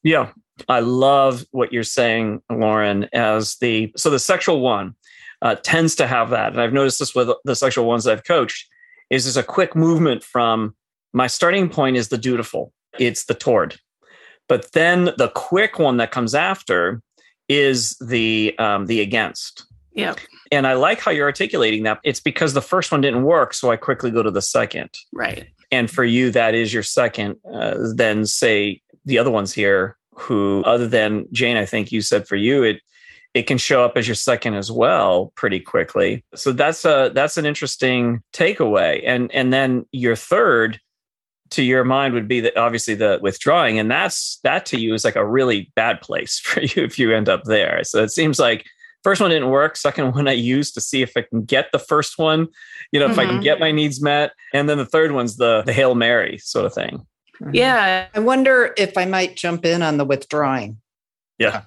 Yeah. 0.07 0.31
I 0.69 0.81
love 0.81 1.45
what 1.51 1.73
you're 1.73 1.83
saying, 1.83 2.41
Lauren, 2.49 3.09
as 3.13 3.57
the 3.57 3.93
so 3.97 4.09
the 4.09 4.21
sexual 4.21 4.61
one 4.61 4.95
uh, 5.43 5.57
tends 5.57 5.97
to 5.97 6.07
have 6.07 6.31
that. 6.31 6.53
And 6.53 6.61
I've 6.61 6.73
noticed 6.73 7.01
this 7.01 7.15
with 7.15 7.29
the 7.45 7.57
sexual 7.57 7.87
ones 7.87 8.07
I've 8.07 8.25
coached 8.25 8.69
is 9.11 9.25
there's 9.25 9.37
a 9.37 9.43
quick 9.43 9.75
movement 9.75 10.23
from 10.23 10.77
my 11.13 11.27
starting 11.27 11.69
point 11.69 11.97
is 11.97 12.09
the 12.09 12.19
dutiful. 12.19 12.73
It's 12.99 13.25
the 13.25 13.35
toward. 13.35 13.81
But 14.49 14.73
then 14.73 15.07
the 15.19 15.33
quick 15.35 15.81
one 15.81 15.97
that 15.97 16.13
comes 16.13 16.37
after 16.37 17.03
is 17.49 17.97
the 17.99 18.55
um, 18.61 18.87
the 18.87 19.01
against. 19.01 19.67
Yeah. 19.93 20.15
And 20.53 20.69
I 20.69 20.75
like 20.75 21.01
how 21.01 21.11
you're 21.11 21.27
articulating 21.27 21.83
that. 21.83 21.99
It's 22.05 22.21
because 22.21 22.53
the 22.55 22.63
first 22.63 22.93
one 22.93 23.01
didn't 23.01 23.25
work, 23.25 23.55
so 23.55 23.73
I 23.73 23.77
quickly 23.77 24.13
go 24.13 24.23
to 24.23 24.31
the 24.31 24.43
second. 24.43 24.91
Right. 25.13 25.49
And 25.73 25.91
for 25.91 26.05
you, 26.05 26.31
that 26.31 26.55
is 26.55 26.73
your 26.73 26.85
second. 26.85 27.37
Uh, 27.53 27.75
then 27.95 28.25
say 28.27 28.83
the 29.07 29.19
other 29.19 29.31
ones 29.31 29.53
here, 29.53 29.97
who 30.15 30.63
other 30.65 30.87
than 30.87 31.27
Jane, 31.33 31.57
I 31.57 31.65
think 31.65 31.91
you 31.91 32.03
said 32.03 32.29
for 32.29 32.37
you, 32.37 32.63
it 32.63 32.81
it 33.35 33.47
can 33.47 33.59
show 33.59 33.85
up 33.85 33.97
as 33.97 34.09
your 34.09 34.15
second 34.15 34.55
as 34.55 34.73
well 34.73 35.33
pretty 35.37 35.61
quickly. 35.61 36.25
So 36.35 36.53
that's 36.53 36.85
a 36.85 37.11
that's 37.15 37.37
an 37.37 37.47
interesting 37.47 38.23
takeaway. 38.33 39.03
And 39.07 39.33
and 39.33 39.53
then 39.53 39.87
your 39.93 40.17
third 40.17 40.81
to 41.51 41.63
your 41.63 41.85
mind 41.85 42.15
would 42.15 42.29
be 42.29 42.41
that 42.41 42.57
obviously 42.57 42.95
the 42.95 43.19
withdrawing 43.23 43.79
and 43.79 43.91
that's 43.91 44.39
that 44.43 44.67
to 44.67 44.81
you 44.81 44.95
is 44.95 45.05
like 45.05 45.17
a 45.17 45.27
really 45.27 45.71
bad 45.77 46.01
place 46.01 46.39
for 46.45 46.61
you 46.61 46.85
if 46.85 46.99
you 46.99 47.15
end 47.15 47.29
up 47.29 47.45
there 47.45 47.83
so 47.85 48.03
it 48.03 48.11
seems 48.11 48.39
like 48.39 48.67
first 49.05 49.21
one 49.21 49.31
didn't 49.31 49.51
work 49.51 49.77
second 49.77 50.13
one 50.13 50.29
i 50.29 50.33
used 50.33 50.75
to 50.75 50.81
see 50.81 51.03
if 51.03 51.17
i 51.17 51.23
can 51.23 51.45
get 51.45 51.71
the 51.73 51.79
first 51.79 52.19
one 52.19 52.49
you 52.91 52.99
know 52.99 53.07
mm-hmm. 53.07 53.13
if 53.13 53.19
i 53.19 53.25
can 53.25 53.35
mm-hmm. 53.35 53.43
get 53.43 53.61
my 53.61 53.71
needs 53.71 54.03
met 54.03 54.33
and 54.53 54.69
then 54.69 54.79
the 54.79 54.87
third 54.87 55.13
one's 55.13 55.37
the 55.37 55.63
the 55.63 55.73
hail 55.73 55.95
mary 55.95 56.39
sort 56.39 56.67
of 56.67 56.75
thing 56.75 57.07
mm-hmm. 57.41 57.55
yeah 57.55 58.07
i 58.15 58.19
wonder 58.19 58.75
if 58.77 58.97
i 58.99 59.05
might 59.05 59.37
jump 59.37 59.65
in 59.65 59.83
on 59.83 59.97
the 59.97 60.05
withdrawing 60.05 60.79
yeah 61.39 61.63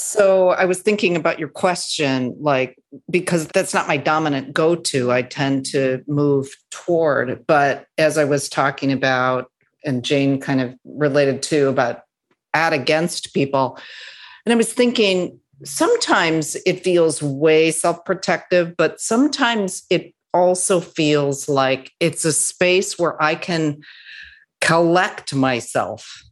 so 0.00 0.50
I 0.50 0.66
was 0.66 0.80
thinking 0.80 1.16
about 1.16 1.40
your 1.40 1.48
question, 1.48 2.36
like, 2.38 2.78
because 3.10 3.48
that's 3.48 3.74
not 3.74 3.88
my 3.88 3.96
dominant 3.96 4.52
go 4.52 4.76
to. 4.76 5.10
I 5.10 5.22
tend 5.22 5.66
to 5.66 6.04
move 6.06 6.48
toward. 6.70 7.44
But 7.48 7.86
as 7.98 8.16
I 8.16 8.24
was 8.24 8.48
talking 8.48 8.92
about, 8.92 9.50
and 9.84 10.04
Jane 10.04 10.40
kind 10.40 10.60
of 10.60 10.72
related 10.84 11.42
to 11.44 11.68
about 11.68 12.02
at 12.54 12.72
against 12.72 13.34
people, 13.34 13.76
and 14.46 14.52
I 14.52 14.56
was 14.56 14.72
thinking 14.72 15.40
sometimes 15.64 16.56
it 16.64 16.84
feels 16.84 17.20
way 17.20 17.72
self 17.72 18.04
protective, 18.04 18.76
but 18.76 19.00
sometimes 19.00 19.82
it 19.90 20.14
also 20.32 20.80
feels 20.80 21.48
like 21.48 21.90
it's 21.98 22.24
a 22.24 22.32
space 22.32 23.00
where 23.00 23.20
I 23.20 23.34
can 23.34 23.80
collect 24.60 25.34
myself 25.34 26.24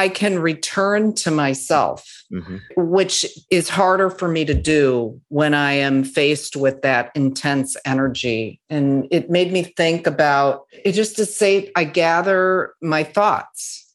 I 0.00 0.08
can 0.08 0.38
return 0.38 1.14
to 1.16 1.30
myself, 1.30 2.24
mm-hmm. 2.32 2.56
which 2.74 3.26
is 3.50 3.68
harder 3.68 4.08
for 4.08 4.28
me 4.28 4.46
to 4.46 4.54
do 4.54 5.20
when 5.28 5.52
I 5.52 5.72
am 5.72 6.04
faced 6.04 6.56
with 6.56 6.80
that 6.80 7.12
intense 7.14 7.76
energy. 7.84 8.62
And 8.70 9.06
it 9.10 9.28
made 9.28 9.52
me 9.52 9.62
think 9.62 10.06
about 10.06 10.62
it 10.72 10.92
just 10.92 11.16
to 11.16 11.26
say, 11.26 11.70
I 11.76 11.84
gather 11.84 12.72
my 12.80 13.04
thoughts. 13.04 13.94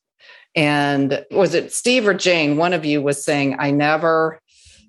And 0.55 1.25
was 1.31 1.55
it 1.55 1.73
Steve 1.73 2.07
or 2.07 2.13
Jane? 2.13 2.57
One 2.57 2.73
of 2.73 2.85
you 2.85 3.01
was 3.01 3.25
saying, 3.25 3.55
I 3.57 3.71
never 3.71 4.39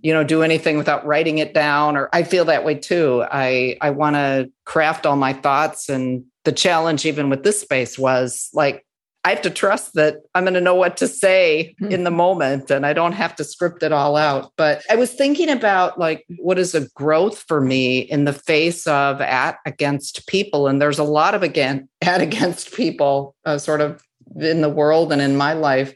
you 0.02 0.12
know 0.12 0.22
do 0.22 0.42
anything 0.42 0.76
without 0.76 1.04
writing 1.06 1.38
it 1.38 1.54
down 1.54 1.96
or 1.96 2.10
i 2.12 2.22
feel 2.22 2.44
that 2.44 2.64
way 2.64 2.74
too 2.74 3.24
i 3.32 3.76
i 3.80 3.88
want 3.88 4.14
to 4.14 4.48
craft 4.64 5.06
all 5.06 5.16
my 5.16 5.32
thoughts 5.32 5.88
and 5.88 6.22
the 6.46 6.52
challenge 6.52 7.04
even 7.04 7.28
with 7.28 7.42
this 7.42 7.60
space 7.60 7.98
was 7.98 8.48
like 8.54 8.86
I 9.24 9.30
have 9.30 9.42
to 9.42 9.50
trust 9.50 9.94
that 9.94 10.18
I'm 10.36 10.44
going 10.44 10.54
to 10.54 10.60
know 10.60 10.76
what 10.76 10.96
to 10.98 11.08
say 11.08 11.74
mm-hmm. 11.82 11.92
in 11.92 12.04
the 12.04 12.12
moment 12.12 12.70
and 12.70 12.86
I 12.86 12.92
don't 12.92 13.14
have 13.14 13.34
to 13.36 13.44
script 13.44 13.82
it 13.82 13.90
all 13.90 14.14
out. 14.14 14.52
But 14.56 14.84
I 14.88 14.94
was 14.94 15.12
thinking 15.12 15.48
about 15.48 15.98
like 15.98 16.24
what 16.38 16.60
is 16.60 16.76
a 16.76 16.88
growth 16.90 17.44
for 17.48 17.60
me 17.60 17.98
in 17.98 18.24
the 18.24 18.32
face 18.32 18.86
of 18.86 19.20
at 19.20 19.58
against 19.66 20.28
people. 20.28 20.68
And 20.68 20.80
there's 20.80 21.00
a 21.00 21.04
lot 21.04 21.34
of 21.34 21.42
again 21.42 21.88
at 22.02 22.22
against 22.22 22.72
people 22.72 23.34
uh, 23.44 23.58
sort 23.58 23.80
of 23.80 24.00
in 24.36 24.60
the 24.60 24.70
world 24.70 25.12
and 25.12 25.20
in 25.20 25.36
my 25.36 25.54
life 25.54 25.92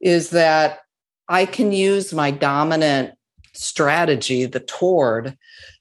is 0.00 0.30
that 0.30 0.80
I 1.28 1.46
can 1.46 1.70
use 1.70 2.12
my 2.12 2.32
dominant 2.32 3.14
strategy, 3.52 4.44
the 4.44 4.60
toward, 4.60 5.38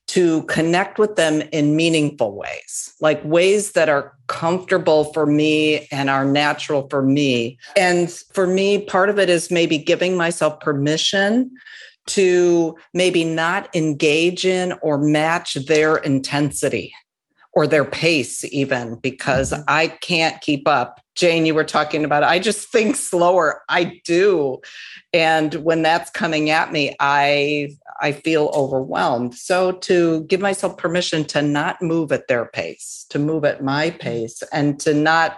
to 0.07 0.43
connect 0.43 0.99
with 0.99 1.15
them 1.15 1.41
in 1.51 1.75
meaningful 1.75 2.35
ways, 2.35 2.93
like 3.01 3.23
ways 3.23 3.71
that 3.71 3.89
are 3.89 4.15
comfortable 4.27 5.05
for 5.13 5.25
me 5.25 5.87
and 5.91 6.09
are 6.09 6.25
natural 6.25 6.87
for 6.89 7.01
me. 7.01 7.57
And 7.75 8.11
for 8.33 8.45
me, 8.45 8.85
part 8.85 9.09
of 9.09 9.17
it 9.17 9.29
is 9.29 9.49
maybe 9.49 9.77
giving 9.77 10.15
myself 10.15 10.59
permission 10.59 11.51
to 12.07 12.75
maybe 12.93 13.23
not 13.23 13.75
engage 13.75 14.45
in 14.45 14.73
or 14.81 14.97
match 14.97 15.55
their 15.55 15.97
intensity 15.97 16.93
or 17.53 17.65
their 17.65 17.85
pace, 17.85 18.43
even 18.45 18.95
because 18.95 19.51
mm-hmm. 19.51 19.63
I 19.67 19.87
can't 19.87 20.39
keep 20.41 20.67
up. 20.67 21.01
Jane, 21.15 21.45
you 21.45 21.55
were 21.55 21.63
talking 21.63 22.03
about, 22.03 22.23
I 22.23 22.39
just 22.39 22.67
think 22.69 22.95
slower. 22.95 23.61
I 23.69 24.01
do. 24.03 24.59
And 25.13 25.53
when 25.55 25.81
that's 25.81 26.11
coming 26.11 26.49
at 26.49 26.71
me, 26.71 26.95
I 26.99 27.75
I 28.01 28.11
feel 28.11 28.51
overwhelmed. 28.53 29.35
So 29.35 29.71
to 29.71 30.25
give 30.25 30.41
myself 30.41 30.77
permission 30.77 31.23
to 31.25 31.41
not 31.41 31.81
move 31.81 32.11
at 32.11 32.27
their 32.27 32.45
pace, 32.45 33.05
to 33.09 33.19
move 33.19 33.45
at 33.45 33.63
my 33.63 33.91
pace, 33.91 34.43
and 34.51 34.77
to 34.81 34.93
not 34.93 35.37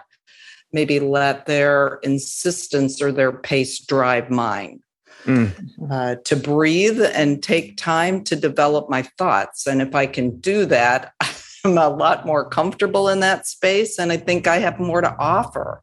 maybe 0.73 0.99
let 0.99 1.45
their 1.45 1.99
insistence 2.03 3.01
or 3.01 3.11
their 3.11 3.31
pace 3.31 3.79
drive 3.79 4.29
mine. 4.29 4.81
Mm. 5.25 5.51
Uh, 5.91 6.15
to 6.23 6.35
breathe 6.37 7.01
and 7.01 7.43
take 7.43 7.75
time 7.75 8.23
to 8.23 8.35
develop 8.35 8.89
my 8.89 9.01
thoughts. 9.17 9.67
And 9.67 9.81
if 9.81 9.93
I 9.93 10.05
can 10.05 10.39
do 10.39 10.65
that, 10.65 11.13
I'm 11.63 11.77
a 11.77 11.89
lot 11.89 12.25
more 12.25 12.47
comfortable 12.47 13.09
in 13.09 13.19
that 13.21 13.47
space. 13.47 13.99
And 13.99 14.11
I 14.11 14.17
think 14.17 14.47
I 14.47 14.57
have 14.57 14.79
more 14.79 15.01
to 15.01 15.15
offer. 15.17 15.81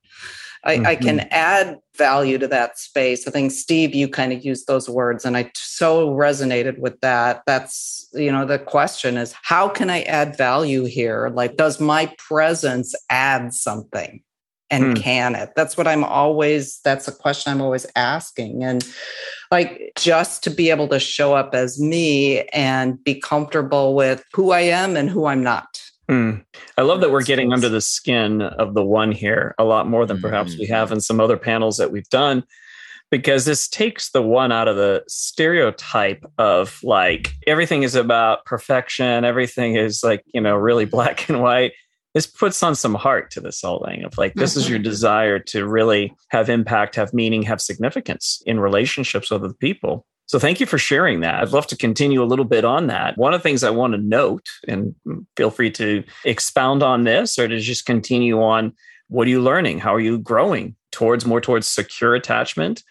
I, 0.64 0.76
mm-hmm. 0.76 0.87
I, 0.87 0.96
can 0.96 1.20
add 1.30 1.78
value 1.96 2.38
to 2.38 2.48
that 2.48 2.78
space. 2.78 3.28
I 3.28 3.30
think 3.30 3.52
Steve, 3.52 3.94
you 3.94 4.08
kind 4.08 4.32
of 4.32 4.44
used 4.44 4.66
those 4.66 4.88
words, 4.88 5.24
and 5.24 5.37
I 5.37 5.50
so 5.54 6.08
resonated 6.08 6.78
with 6.78 7.00
that. 7.00 7.42
That's 7.46 8.08
you 8.14 8.32
know 8.32 8.46
the 8.46 8.58
question 8.58 9.18
is 9.18 9.34
how 9.42 9.68
can 9.68 9.90
I 9.90 10.02
add 10.02 10.37
value 10.37 10.84
here? 10.84 11.30
Like, 11.34 11.56
does 11.56 11.80
my 11.80 12.12
presence 12.18 12.94
add 13.10 13.52
something? 13.52 14.22
And 14.70 14.96
hmm. 14.96 15.02
can 15.02 15.34
it? 15.34 15.50
That's 15.54 15.76
what 15.76 15.87
I'm 15.87 16.02
always. 16.02 16.80
That's 16.82 17.06
a 17.06 17.12
question 17.12 17.52
I'm 17.52 17.60
always 17.60 17.87
asking, 17.94 18.64
and 18.64 18.82
like 19.54 19.92
just 19.96 20.42
to 20.42 20.50
be 20.50 20.68
able 20.68 20.88
to 20.88 20.98
show 20.98 21.32
up 21.32 21.54
as 21.54 21.80
me 21.80 22.42
and 22.46 23.02
be 23.04 23.14
comfortable 23.14 23.94
with 23.94 24.24
who 24.32 24.50
I 24.50 24.62
am 24.62 24.96
and 24.96 25.08
who 25.08 25.26
I'm 25.26 25.44
not. 25.44 25.80
Mm. 26.10 26.44
I 26.76 26.82
love 26.82 27.00
that 27.02 27.12
we're 27.12 27.22
getting 27.22 27.52
under 27.52 27.68
the 27.68 27.80
skin 27.80 28.42
of 28.42 28.74
the 28.74 28.82
one 28.82 29.12
here 29.12 29.54
a 29.56 29.62
lot 29.62 29.88
more 29.88 30.06
than 30.06 30.20
perhaps 30.20 30.58
we 30.58 30.66
have 30.66 30.88
mm-hmm. 30.88 30.94
in 30.94 31.00
some 31.00 31.20
other 31.20 31.36
panels 31.36 31.76
that 31.76 31.92
we've 31.92 32.08
done, 32.08 32.42
because 33.12 33.44
this 33.44 33.68
takes 33.68 34.10
the 34.10 34.22
one 34.22 34.50
out 34.50 34.66
of 34.66 34.74
the 34.74 35.04
stereotype 35.06 36.24
of 36.36 36.80
like 36.82 37.30
everything 37.46 37.84
is 37.84 37.94
about 37.94 38.44
perfection, 38.46 39.24
everything 39.24 39.76
is 39.76 40.02
like, 40.02 40.24
you 40.34 40.40
know, 40.40 40.56
really 40.56 40.84
black 40.96 41.28
and 41.28 41.40
white. 41.40 41.74
This 42.14 42.27
puts 42.27 42.62
on 42.62 42.77
some 42.77 42.94
heart 42.94 43.31
to 43.33 43.40
this 43.40 43.61
whole 43.61 43.85
thing 43.85 44.05
of 44.05 44.16
like, 44.16 44.35
this 44.35 44.57
is 44.57 44.68
your 44.68 44.79
mm-hmm. 44.79 44.85
desire 44.85 45.38
to 45.40 45.66
really 45.66 46.14
have 46.29 46.48
impact, 46.48 46.94
have 46.94 47.12
meaning, 47.12 47.42
have 47.42 47.61
significance 47.61 48.40
in 48.46 48.61
relationships 48.61 49.31
with 49.31 49.42
other 49.42 49.55
people. 49.55 50.07
So 50.27 50.38
thank 50.38 50.59
you 50.59 50.66
for 50.66 50.79
sharing 50.79 51.20
that. 51.20 51.42
I'd 51.42 51.50
love 51.50 51.66
to 51.66 51.77
continue 51.77 52.22
a 52.22 52.24
little 52.24 52.44
bit 52.44 52.64
on 52.64 52.87
that. 52.87 53.18
One 53.18 53.35
of 53.35 53.40
the 53.40 53.42
things 53.42 53.62
I 53.62 53.70
want 53.70 53.92
to 53.92 53.98
note, 53.98 54.46
and 54.66 54.94
feel 55.37 55.50
free 55.50 55.70
to 55.72 56.03
expound 56.24 56.83
on 56.83 57.05
this 57.05 57.38
or 57.38 57.46
to 57.46 57.61
just 57.61 57.85
continue 57.85 58.40
on 58.40 58.72
what 59.09 59.27
are 59.27 59.31
you 59.31 59.42
learning? 59.42 59.81
How 59.81 59.94
are 59.94 60.00
you 60.00 60.18
growing 60.18 60.77
towards 60.92 61.27
more 61.27 61.40
towards 61.40 61.66
secure 61.66 62.14
attachment? 62.14 62.83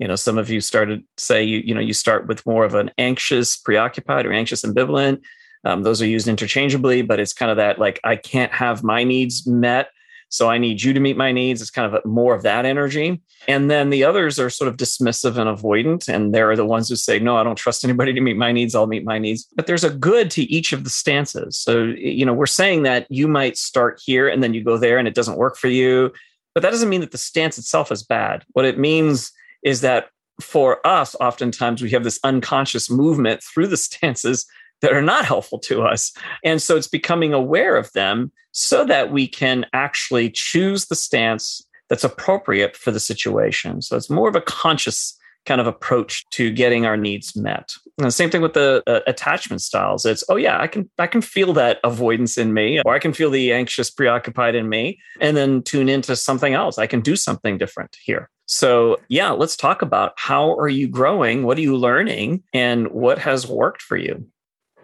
You 0.00 0.08
know, 0.08 0.16
some 0.16 0.36
of 0.36 0.50
you 0.50 0.60
started 0.60 1.04
say 1.16 1.44
you, 1.44 1.58
you 1.58 1.74
know, 1.74 1.80
you 1.80 1.92
start 1.92 2.26
with 2.26 2.44
more 2.44 2.64
of 2.64 2.74
an 2.74 2.90
anxious, 2.98 3.56
preoccupied 3.56 4.26
or 4.26 4.32
anxious 4.32 4.62
ambivalent. 4.62 5.20
Um, 5.64 5.82
those 5.82 6.00
are 6.00 6.06
used 6.06 6.28
interchangeably, 6.28 7.02
but 7.02 7.20
it's 7.20 7.32
kind 7.32 7.50
of 7.50 7.56
that 7.58 7.78
like 7.78 8.00
I 8.04 8.16
can't 8.16 8.52
have 8.52 8.82
my 8.82 9.04
needs 9.04 9.46
met 9.46 9.90
so 10.30 10.48
I 10.48 10.58
need 10.58 10.80
you 10.82 10.92
to 10.92 11.00
meet 11.00 11.16
my 11.16 11.32
needs. 11.32 11.60
It's 11.60 11.72
kind 11.72 11.92
of 11.92 12.04
more 12.04 12.34
of 12.34 12.42
that 12.42 12.64
energy. 12.64 13.20
And 13.48 13.68
then 13.68 13.90
the 13.90 14.04
others 14.04 14.38
are 14.38 14.48
sort 14.48 14.68
of 14.68 14.76
dismissive 14.76 15.36
and 15.36 15.50
avoidant. 15.50 16.08
And 16.08 16.32
they're 16.32 16.54
the 16.54 16.64
ones 16.64 16.88
who 16.88 16.94
say, 16.94 17.18
no, 17.18 17.36
I 17.36 17.42
don't 17.42 17.58
trust 17.58 17.84
anybody 17.84 18.12
to 18.12 18.20
meet 18.20 18.36
my 18.36 18.52
needs. 18.52 18.76
I'll 18.76 18.86
meet 18.86 19.04
my 19.04 19.18
needs. 19.18 19.48
But 19.56 19.66
there's 19.66 19.82
a 19.82 19.90
good 19.90 20.30
to 20.32 20.42
each 20.42 20.72
of 20.72 20.84
the 20.84 20.90
stances. 20.90 21.58
So, 21.58 21.82
you 21.82 22.24
know, 22.24 22.32
we're 22.32 22.46
saying 22.46 22.84
that 22.84 23.06
you 23.10 23.26
might 23.26 23.56
start 23.56 24.00
here 24.04 24.28
and 24.28 24.40
then 24.40 24.54
you 24.54 24.62
go 24.62 24.78
there 24.78 24.98
and 24.98 25.08
it 25.08 25.16
doesn't 25.16 25.36
work 25.36 25.56
for 25.56 25.68
you. 25.68 26.12
But 26.54 26.62
that 26.62 26.70
doesn't 26.70 26.88
mean 26.88 27.00
that 27.00 27.10
the 27.10 27.18
stance 27.18 27.58
itself 27.58 27.90
is 27.90 28.04
bad. 28.04 28.44
What 28.52 28.64
it 28.64 28.78
means 28.78 29.32
is 29.64 29.80
that 29.80 30.10
for 30.40 30.84
us, 30.86 31.16
oftentimes 31.16 31.82
we 31.82 31.90
have 31.90 32.04
this 32.04 32.20
unconscious 32.22 32.88
movement 32.88 33.42
through 33.42 33.66
the 33.66 33.76
stances 33.88 34.46
that 34.82 34.92
are 34.92 35.02
not 35.02 35.24
helpful 35.24 35.58
to 35.58 35.82
us. 35.82 36.12
And 36.44 36.60
so 36.60 36.76
it's 36.76 36.88
becoming 36.88 37.32
aware 37.32 37.76
of 37.76 37.92
them 37.92 38.32
so 38.52 38.84
that 38.84 39.12
we 39.12 39.26
can 39.26 39.66
actually 39.72 40.30
choose 40.30 40.86
the 40.86 40.96
stance 40.96 41.66
that's 41.88 42.04
appropriate 42.04 42.76
for 42.76 42.90
the 42.90 43.00
situation. 43.00 43.82
So 43.82 43.96
it's 43.96 44.10
more 44.10 44.28
of 44.28 44.36
a 44.36 44.40
conscious 44.40 45.16
kind 45.46 45.60
of 45.60 45.66
approach 45.66 46.28
to 46.30 46.50
getting 46.50 46.86
our 46.86 46.96
needs 46.96 47.34
met. 47.34 47.72
And 47.98 48.06
the 48.06 48.10
same 48.12 48.30
thing 48.30 48.42
with 48.42 48.52
the 48.52 48.82
uh, 48.86 49.00
attachment 49.06 49.62
styles. 49.62 50.04
It's 50.04 50.22
oh 50.28 50.36
yeah, 50.36 50.60
I 50.60 50.66
can 50.66 50.90
I 50.98 51.06
can 51.06 51.22
feel 51.22 51.52
that 51.54 51.80
avoidance 51.82 52.38
in 52.38 52.52
me, 52.52 52.80
or 52.84 52.94
I 52.94 52.98
can 52.98 53.12
feel 53.12 53.30
the 53.30 53.52
anxious, 53.52 53.90
preoccupied 53.90 54.54
in 54.54 54.68
me, 54.68 54.98
and 55.20 55.36
then 55.36 55.62
tune 55.62 55.88
into 55.88 56.14
something 56.14 56.54
else. 56.54 56.78
I 56.78 56.86
can 56.86 57.00
do 57.00 57.16
something 57.16 57.58
different 57.58 57.96
here. 58.04 58.30
So 58.46 58.98
yeah, 59.08 59.30
let's 59.30 59.56
talk 59.56 59.80
about 59.82 60.12
how 60.16 60.54
are 60.56 60.68
you 60.68 60.88
growing? 60.88 61.44
What 61.44 61.56
are 61.56 61.62
you 61.62 61.76
learning? 61.76 62.42
And 62.52 62.88
what 62.88 63.18
has 63.18 63.46
worked 63.46 63.82
for 63.82 63.96
you? 63.96 64.26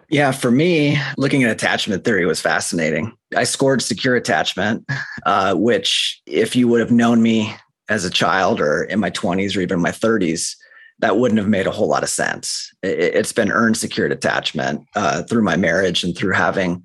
Yeah, 0.09 0.31
for 0.31 0.51
me, 0.51 0.97
looking 1.17 1.43
at 1.43 1.51
attachment 1.51 2.05
theory 2.05 2.25
was 2.25 2.39
fascinating. 2.39 3.11
I 3.35 3.43
scored 3.43 3.81
secure 3.81 4.15
attachment, 4.15 4.85
uh, 5.25 5.53
which, 5.55 6.21
if 6.25 6.55
you 6.55 6.67
would 6.69 6.79
have 6.79 6.91
known 6.91 7.21
me 7.21 7.53
as 7.89 8.05
a 8.05 8.09
child 8.09 8.61
or 8.61 8.83
in 8.83 8.99
my 8.99 9.09
20s 9.09 9.57
or 9.57 9.61
even 9.61 9.81
my 9.81 9.91
30s, 9.91 10.55
that 10.99 11.17
wouldn't 11.17 11.39
have 11.39 11.49
made 11.49 11.67
a 11.67 11.71
whole 11.71 11.89
lot 11.89 12.03
of 12.03 12.09
sense. 12.09 12.71
It, 12.83 13.15
has 13.15 13.33
been 13.33 13.51
earned 13.51 13.77
secured 13.77 14.11
attachment 14.11 14.85
uh, 14.95 15.23
through 15.23 15.43
my 15.43 15.57
marriage 15.57 16.03
and 16.03 16.17
through 16.17 16.33
having 16.33 16.81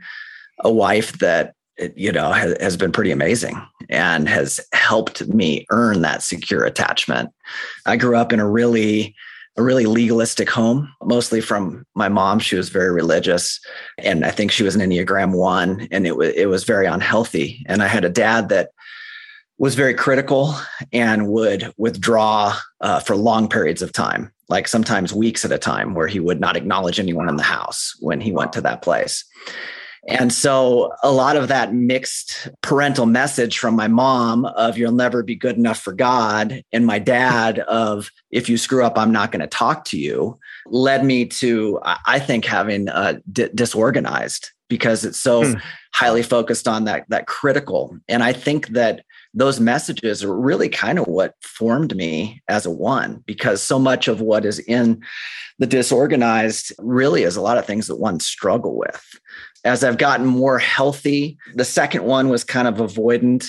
a 0.61 0.73
wife 0.73 1.19
that 1.19 1.55
you 1.97 2.13
know 2.13 2.33
has, 2.33 2.57
has 2.61 2.77
been 2.77 2.93
pretty 2.93 3.11
amazing 3.11 3.61
and 3.89 4.29
has 4.29 4.61
helped 4.73 5.27
me 5.29 5.65
earn 5.71 6.03
that 6.03 6.23
secure 6.23 6.65
attachment. 6.65 7.31
I 7.87 7.97
grew 7.97 8.17
up 8.17 8.33
in 8.33 8.41
a 8.41 8.49
really 8.49 9.15
a 9.57 9.63
really 9.63 9.87
legalistic 9.87 10.49
home, 10.49 10.93
mostly 11.03 11.41
from 11.41 11.85
my 11.95 12.09
mom. 12.09 12.39
She 12.39 12.57
was 12.57 12.71
very 12.71 12.91
religious, 12.91 13.61
and 13.99 14.25
I 14.25 14.31
think 14.31 14.51
she 14.51 14.63
was 14.63 14.75
an 14.75 14.81
Enneagram 14.81 15.37
one, 15.37 15.89
and 15.91 16.07
it 16.07 16.17
was 16.17 16.33
it 16.35 16.47
was 16.49 16.65
very 16.65 16.87
unhealthy. 16.87 17.65
And 17.67 17.83
I 17.83 17.87
had 17.87 18.05
a 18.05 18.11
dad 18.11 18.49
that 18.49 18.71
was 19.59 19.75
very 19.75 19.95
critical 19.95 20.55
and 20.93 21.29
would 21.29 21.73
withdraw 21.77 22.57
uh, 22.81 23.01
for 23.01 23.15
long 23.15 23.49
periods 23.49 23.83
of 23.83 23.93
time, 23.93 24.33
like 24.49 24.67
sometimes 24.67 25.13
weeks 25.13 25.45
at 25.45 25.53
a 25.53 25.59
time, 25.59 25.95
where 25.95 26.09
he 26.09 26.19
would 26.19 26.41
not 26.41 26.57
acknowledge 26.57 26.99
anyone 26.99 27.29
in 27.29 27.37
the 27.37 27.43
house 27.43 27.95
when 28.01 28.21
he 28.21 28.33
went 28.33 28.53
to 28.55 28.61
that 28.61 28.83
place. 28.83 29.25
And 30.09 30.33
so 30.33 30.93
a 31.05 31.13
lot 31.13 31.37
of 31.37 31.47
that 31.49 31.73
mixed 31.73 32.49
parental 32.61 33.07
message 33.07 33.59
from 33.59 33.77
my 33.77 33.87
mom 33.87 34.45
of 34.45 34.77
you'll 34.77 34.91
never 34.91 35.23
be 35.23 35.37
good 35.37 35.57
enough 35.57 35.79
for 35.79 35.93
God 35.93 36.65
and 36.73 36.85
my 36.85 36.99
dad 36.99 37.61
of 37.61 38.11
if 38.31 38.49
you 38.49 38.57
screw 38.57 38.85
up, 38.85 38.99
I'm 38.99 39.13
not 39.13 39.31
going 39.31 39.41
to 39.41 39.47
talk 39.47 39.85
to 39.87 39.99
you 39.99 40.39
led 40.67 41.05
me 41.05 41.27
to, 41.27 41.79
I 41.85 42.19
think, 42.19 42.45
having 42.45 42.89
uh, 42.89 43.15
d- 43.31 43.51
disorganized 43.55 44.51
because 44.69 45.05
it's 45.05 45.19
so 45.19 45.45
hmm. 45.45 45.59
highly 45.93 46.23
focused 46.23 46.67
on 46.67 46.85
that, 46.85 47.05
that 47.09 47.27
critical. 47.27 47.97
And 48.09 48.23
I 48.23 48.33
think 48.33 48.69
that 48.69 49.05
those 49.35 49.61
messages 49.61 50.25
are 50.25 50.37
really 50.37 50.69
kind 50.69 50.99
of 50.99 51.07
what 51.07 51.35
formed 51.43 51.95
me 51.95 52.43
as 52.49 52.67
a 52.67 52.71
one 52.71 53.23
because 53.27 53.63
so 53.63 53.79
much 53.79 54.09
of 54.09 54.21
what 54.21 54.45
is 54.45 54.59
in 54.59 55.03
the 55.59 55.67
disorganized 55.67 56.73
really 56.79 57.23
is 57.23 57.37
a 57.37 57.41
lot 57.43 57.59
of 57.59 57.67
things 57.67 57.87
that 57.87 57.97
one 57.97 58.19
struggle 58.21 58.77
with 58.77 59.21
as 59.65 59.85
i've 59.85 59.99
gotten 59.99 60.27
more 60.27 60.59
healthy 60.59 61.39
the 61.55 61.65
second 61.65 62.05
one 62.05 62.29
was 62.29 62.45
kind 62.45 62.69
of 62.69 62.77
avoidant 62.77 63.47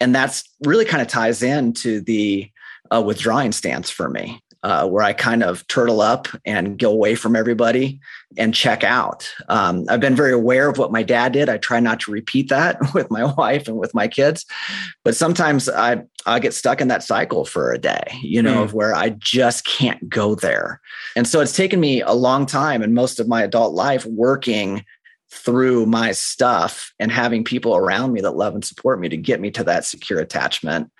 and 0.00 0.14
that's 0.14 0.44
really 0.64 0.84
kind 0.84 1.02
of 1.02 1.08
ties 1.08 1.42
into 1.42 2.00
the 2.00 2.50
uh, 2.90 3.02
withdrawing 3.02 3.52
stance 3.52 3.90
for 3.90 4.08
me 4.08 4.42
uh, 4.62 4.86
where 4.86 5.02
I 5.02 5.12
kind 5.12 5.42
of 5.42 5.66
turtle 5.68 6.00
up 6.00 6.28
and 6.44 6.78
go 6.78 6.90
away 6.90 7.14
from 7.14 7.34
everybody 7.34 7.98
and 8.36 8.54
check 8.54 8.84
out. 8.84 9.32
Um, 9.48 9.86
I've 9.88 10.00
been 10.00 10.14
very 10.14 10.32
aware 10.32 10.68
of 10.68 10.76
what 10.76 10.92
my 10.92 11.02
dad 11.02 11.32
did. 11.32 11.48
I 11.48 11.56
try 11.56 11.80
not 11.80 12.00
to 12.00 12.10
repeat 12.10 12.50
that 12.50 12.78
with 12.94 13.10
my 13.10 13.24
wife 13.24 13.68
and 13.68 13.78
with 13.78 13.94
my 13.94 14.06
kids, 14.06 14.44
but 15.04 15.16
sometimes 15.16 15.68
I 15.68 16.02
I 16.26 16.38
get 16.38 16.52
stuck 16.52 16.82
in 16.82 16.88
that 16.88 17.02
cycle 17.02 17.46
for 17.46 17.72
a 17.72 17.78
day, 17.78 18.02
you 18.20 18.42
know, 18.42 18.56
mm. 18.56 18.64
of 18.64 18.74
where 18.74 18.94
I 18.94 19.10
just 19.10 19.64
can't 19.64 20.06
go 20.10 20.34
there. 20.34 20.82
And 21.16 21.26
so 21.26 21.40
it's 21.40 21.56
taken 21.56 21.80
me 21.80 22.02
a 22.02 22.12
long 22.12 22.44
time 22.44 22.82
and 22.82 22.92
most 22.92 23.18
of 23.18 23.26
my 23.26 23.42
adult 23.42 23.72
life 23.72 24.04
working 24.04 24.84
through 25.32 25.86
my 25.86 26.12
stuff 26.12 26.92
and 26.98 27.12
having 27.12 27.44
people 27.44 27.76
around 27.76 28.12
me 28.12 28.20
that 28.20 28.32
love 28.32 28.54
and 28.54 28.64
support 28.64 29.00
me 29.00 29.08
to 29.08 29.16
get 29.16 29.40
me 29.40 29.50
to 29.50 29.64
that 29.64 29.84
secure 29.84 30.18
attachment. 30.18 30.90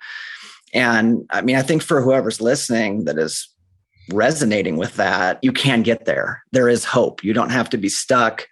And 0.73 1.25
I 1.31 1.41
mean, 1.41 1.57
I 1.57 1.61
think 1.61 1.81
for 1.81 2.01
whoever's 2.01 2.39
listening 2.39 3.03
that 3.05 3.17
is 3.17 3.49
resonating 4.11 4.77
with 4.77 4.95
that, 4.95 5.39
you 5.41 5.51
can 5.51 5.83
get 5.83 6.05
there. 6.05 6.43
There 6.51 6.69
is 6.69 6.85
hope. 6.85 7.23
You 7.23 7.33
don't 7.33 7.49
have 7.49 7.69
to 7.71 7.77
be 7.77 7.89
stuck 7.89 8.47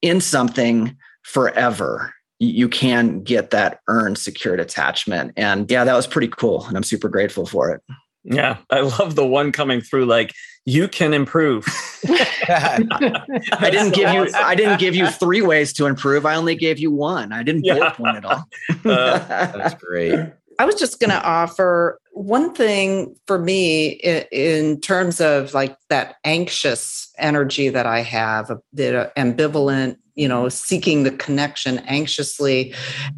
in 0.00 0.20
something 0.20 0.96
forever. 1.22 2.14
You 2.38 2.68
can 2.68 3.22
get 3.22 3.50
that 3.50 3.80
earned 3.88 4.16
secured 4.16 4.60
attachment. 4.60 5.32
And 5.36 5.70
yeah, 5.70 5.84
that 5.84 5.94
was 5.94 6.06
pretty 6.06 6.28
cool. 6.28 6.64
And 6.66 6.76
I'm 6.76 6.82
super 6.82 7.08
grateful 7.08 7.46
for 7.46 7.70
it. 7.70 7.82
Yeah, 8.30 8.58
I 8.70 8.80
love 8.80 9.14
the 9.14 9.26
one 9.26 9.52
coming 9.52 9.80
through 9.80 10.06
like 10.06 10.34
you 10.66 10.86
can 10.86 11.14
improve. 11.14 11.64
I 12.08 13.70
didn't 13.70 13.94
give 13.94 14.12
you 14.12 14.28
I 14.34 14.54
didn't 14.54 14.78
give 14.78 14.94
you 14.94 15.08
three 15.08 15.40
ways 15.40 15.72
to 15.74 15.86
improve. 15.86 16.26
I 16.26 16.34
only 16.34 16.54
gave 16.54 16.78
you 16.78 16.90
one. 16.90 17.32
I 17.32 17.42
didn't 17.42 17.62
bullet 17.62 17.94
point 17.94 18.16
at 18.18 18.24
all. 18.24 18.44
uh, 18.84 19.18
that's 19.28 19.74
great. 19.82 20.18
I 20.58 20.64
was 20.64 20.74
just 20.74 20.98
going 20.98 21.10
to 21.10 21.22
offer 21.22 22.00
one 22.12 22.52
thing 22.52 23.14
for 23.28 23.38
me 23.38 23.90
in, 23.90 24.24
in, 24.32 24.80
terms 24.80 25.20
of 25.20 25.54
like 25.54 25.76
that 25.88 26.16
anxious 26.24 27.12
energy 27.16 27.68
that 27.68 27.86
I 27.86 28.00
have, 28.00 28.50
the 28.72 29.12
ambivalent, 29.16 29.98
you 30.18 30.26
know, 30.26 30.48
seeking 30.48 31.04
the 31.04 31.12
connection 31.12 31.78
anxiously 31.86 32.74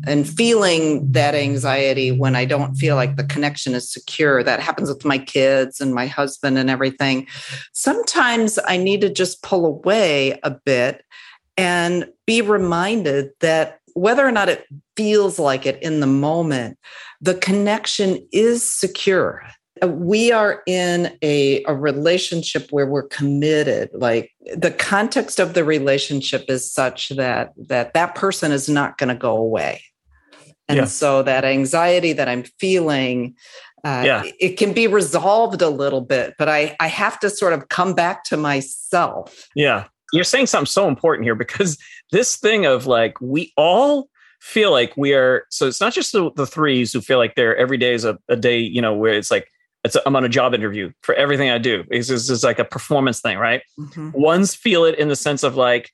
and 0.07 0.29
feeling 0.29 1.11
that 1.13 1.35
anxiety 1.35 2.13
when 2.13 2.37
I 2.37 2.45
don't 2.45 2.75
feel 2.75 2.95
like 2.95 3.17
the 3.17 3.25
connection 3.25 3.75
is 3.75 3.91
secure. 3.91 4.45
That 4.45 4.61
happens 4.61 4.91
with 4.91 5.05
my 5.05 5.17
kids 5.17 5.81
and 5.81 5.95
my 5.95 6.07
husband 6.07 6.59
and 6.59 6.69
everything. 6.69 7.27
Sometimes 7.73 8.59
I 8.67 8.77
need 8.77 9.01
to 9.01 9.09
just 9.09 9.43
pull 9.43 9.65
away 9.65 10.39
a 10.43 10.51
bit 10.51 11.03
and 11.57 12.07
be 12.27 12.43
reminded 12.43 13.31
that 13.41 13.81
whether 13.95 14.27
or 14.27 14.33
not 14.33 14.51
it 14.51 14.67
feels 14.95 15.39
like 15.39 15.65
it 15.65 15.83
in 15.83 16.01
the 16.01 16.07
moment, 16.07 16.79
the 17.21 17.35
connection 17.35 18.27
is 18.31 18.63
secure. 18.63 19.43
We 19.87 20.33
are 20.33 20.63
in 20.67 21.17
a, 21.23 21.63
a 21.65 21.75
relationship 21.75 22.69
where 22.71 22.87
we're 22.87 23.09
committed. 23.09 23.91
Like 23.93 24.33
the 24.55 24.71
context 24.71 25.41
of 25.41 25.55
the 25.55 25.65
relationship 25.65 26.47
is 26.49 26.71
such 26.71 27.11
that 27.11 27.53
that, 27.69 27.95
that 27.95 28.15
person 28.15 28.53
is 28.53 28.69
not 28.69 28.99
going 28.99 29.09
to 29.09 29.15
go 29.15 29.37
away. 29.37 29.83
And 30.69 30.79
yeah. 30.79 30.85
so 30.85 31.23
that 31.23 31.45
anxiety 31.45 32.13
that 32.13 32.29
I'm 32.29 32.45
feeling, 32.61 33.35
uh, 33.85 34.03
yeah. 34.05 34.23
it 34.39 34.57
can 34.57 34.73
be 34.73 34.87
resolved 34.87 35.63
a 35.63 35.71
little 35.71 36.01
bit, 36.01 36.35
but 36.39 36.49
I, 36.49 36.77
I 36.79 36.87
have 36.87 37.19
to 37.21 37.31
sort 37.31 37.53
of 37.53 37.69
come 37.69 37.95
back 37.95 38.25
to 38.25 38.37
myself. 38.37 39.49
Yeah. 39.57 39.87
You're 40.13 40.25
saying 40.25 40.47
something 40.47 40.67
so 40.67 40.87
important 40.87 41.25
here 41.25 41.35
because 41.35 41.77
this 42.13 42.37
thing 42.37 42.67
of 42.67 42.87
like, 42.87 43.21
we 43.21 43.53
all 43.57 44.09
feel 44.41 44.71
like 44.71 44.97
we 44.97 45.13
are 45.13 45.45
so 45.51 45.67
it's 45.67 45.81
not 45.81 45.93
just 45.93 46.13
the, 46.13 46.31
the 46.35 46.47
threes 46.47 46.93
who 46.93 47.01
feel 47.01 47.19
like 47.19 47.35
they're 47.35 47.57
every 47.57 47.77
day 47.77 47.93
is 47.93 48.05
a, 48.05 48.19
a 48.29 48.37
day 48.37 48.59
you 48.59 48.81
know 48.81 48.95
where 48.95 49.13
it's 49.13 49.31
like 49.31 49.50
it's 49.85 49.97
a, 49.97 50.03
I'm 50.07 50.17
on 50.17 50.25
a 50.25 50.29
job 50.29 50.55
interview 50.55 50.93
for 51.03 51.15
everything 51.15 51.51
I 51.51 51.59
do. 51.59 51.85
It's, 51.91 52.11
it's, 52.11 52.29
it's 52.29 52.45
like 52.45 52.59
a 52.59 52.65
performance 52.65 53.21
thing, 53.21 53.39
right? 53.39 53.63
Mm-hmm. 53.79 54.11
Ones 54.13 54.55
feel 54.55 54.85
it 54.85 54.99
in 54.99 55.09
the 55.09 55.17
sense 55.17 55.43
of 55.43 55.57
like 55.57 55.91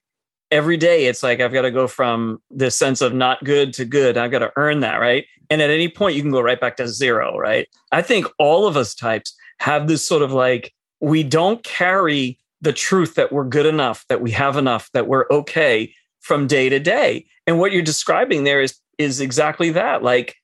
every 0.51 0.77
day 0.77 1.07
it's 1.07 1.23
like 1.23 1.41
I've 1.41 1.53
got 1.53 1.63
to 1.63 1.71
go 1.71 1.87
from 1.87 2.41
this 2.51 2.77
sense 2.77 3.01
of 3.01 3.15
not 3.15 3.43
good 3.45 3.73
to 3.75 3.85
good. 3.85 4.17
I've 4.17 4.31
got 4.31 4.41
to 4.41 4.53
earn 4.57 4.81
that, 4.81 4.97
right? 4.97 5.27
And 5.51 5.63
at 5.63 5.71
any 5.71 5.89
point 5.89 6.17
you 6.17 6.23
can 6.23 6.31
go 6.31 6.41
right 6.41 6.61
back 6.61 6.77
to 6.77 6.89
zero, 6.89 7.39
right? 7.39 7.69
I 7.93 8.03
think 8.03 8.27
all 8.39 8.67
of 8.67 8.77
us 8.77 8.95
types 8.95 9.37
have 9.61 9.89
this 9.89 10.07
sort 10.07 10.23
of 10.23 10.33
like 10.33 10.73
we 11.01 11.23
don't 11.23 11.63
carry 11.63 12.39
the 12.61 12.73
truth 12.73 13.15
that 13.15 13.33
we're 13.33 13.45
good 13.45 13.67
enough, 13.67 14.05
that 14.09 14.21
we 14.21 14.31
have 14.33 14.57
enough, 14.57 14.91
that 14.93 15.07
we're 15.07 15.27
okay 15.31 15.93
from 16.21 16.47
day 16.47 16.69
to 16.69 16.81
day. 16.81 17.27
And 17.47 17.61
what 17.61 17.73
you're 17.73 17.83
describing 17.83 18.45
there 18.45 18.61
is 18.61 18.77
is 18.99 19.21
exactly 19.21 19.71
that. 19.71 20.03
Like 20.03 20.37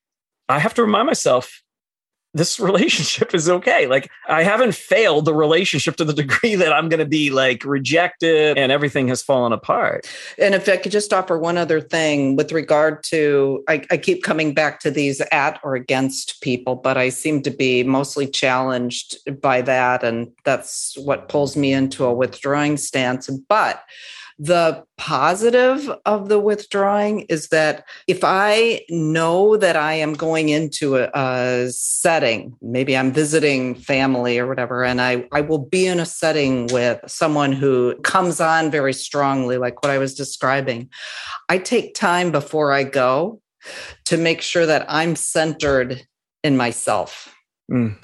I 0.47 0.59
have 0.59 0.73
to 0.75 0.83
remind 0.83 1.07
myself 1.07 1.62
this 2.33 2.59
relationship 2.59 3.33
is 3.33 3.49
okay. 3.49 3.87
Like 3.87 4.09
I 4.27 4.43
haven't 4.43 4.75
failed 4.75 5.25
the 5.25 5.33
relationship 5.33 5.95
to 5.97 6.05
the 6.05 6.13
degree 6.13 6.55
that 6.55 6.73
I'm 6.73 6.89
going 6.89 6.99
to 6.99 7.05
be 7.05 7.29
like 7.29 7.63
rejected 7.63 8.57
and 8.57 8.71
everything 8.71 9.07
has 9.07 9.21
fallen 9.21 9.53
apart. 9.53 10.07
And 10.37 10.55
if 10.55 10.67
I 10.67 10.77
could 10.77 10.91
just 10.91 11.13
offer 11.13 11.37
one 11.37 11.57
other 11.57 11.81
thing 11.81 12.35
with 12.35 12.51
regard 12.51 13.03
to, 13.05 13.63
I, 13.67 13.85
I, 13.91 13.97
keep 13.97 14.23
coming 14.23 14.53
back 14.53 14.79
to 14.81 14.91
these 14.91 15.21
at 15.31 15.59
or 15.63 15.75
against 15.75 16.41
people, 16.41 16.75
but 16.75 16.97
I 16.97 17.09
seem 17.09 17.41
to 17.43 17.51
be 17.51 17.83
mostly 17.83 18.27
challenged 18.27 19.17
by 19.41 19.61
that. 19.61 20.03
And 20.03 20.31
that's 20.43 20.97
what 20.97 21.29
pulls 21.29 21.55
me 21.55 21.71
into 21.71 22.03
a 22.05 22.13
withdrawing 22.13 22.77
stance. 22.77 23.29
But 23.47 23.83
The 24.39 24.83
positive 24.97 25.89
of 26.05 26.29
the 26.29 26.39
withdrawing 26.39 27.21
is 27.21 27.49
that 27.49 27.85
if 28.07 28.23
I 28.23 28.81
know 28.89 29.57
that 29.57 29.75
I 29.75 29.93
am 29.93 30.13
going 30.13 30.49
into 30.49 30.97
a, 30.97 31.09
a 31.13 31.69
setting, 31.69 32.55
maybe 32.61 32.97
I'm 32.97 33.11
visiting 33.11 33.75
family 33.75 34.39
or 34.39 34.47
whatever, 34.47 34.83
and 34.83 35.01
I, 35.01 35.27
I 35.31 35.41
will 35.41 35.59
be 35.59 35.85
in 35.85 35.99
a 35.99 36.05
setting 36.05 36.67
with 36.67 36.99
someone 37.07 37.53
who 37.53 37.95
comes 38.03 38.39
on 38.39 38.71
very 38.71 38.93
strongly, 38.93 39.57
like 39.57 39.83
what 39.83 39.91
I 39.91 39.97
was 39.97 40.15
describing, 40.15 40.89
I 41.49 41.59
take 41.59 41.93
time 41.93 42.31
before 42.31 42.71
I 42.71 42.83
go 42.83 43.41
to 44.05 44.17
make 44.17 44.41
sure 44.41 44.65
that 44.65 44.85
I'm 44.89 45.15
centered 45.15 46.05
in 46.43 46.57
myself. 46.57 47.33
Mm. 47.71 47.97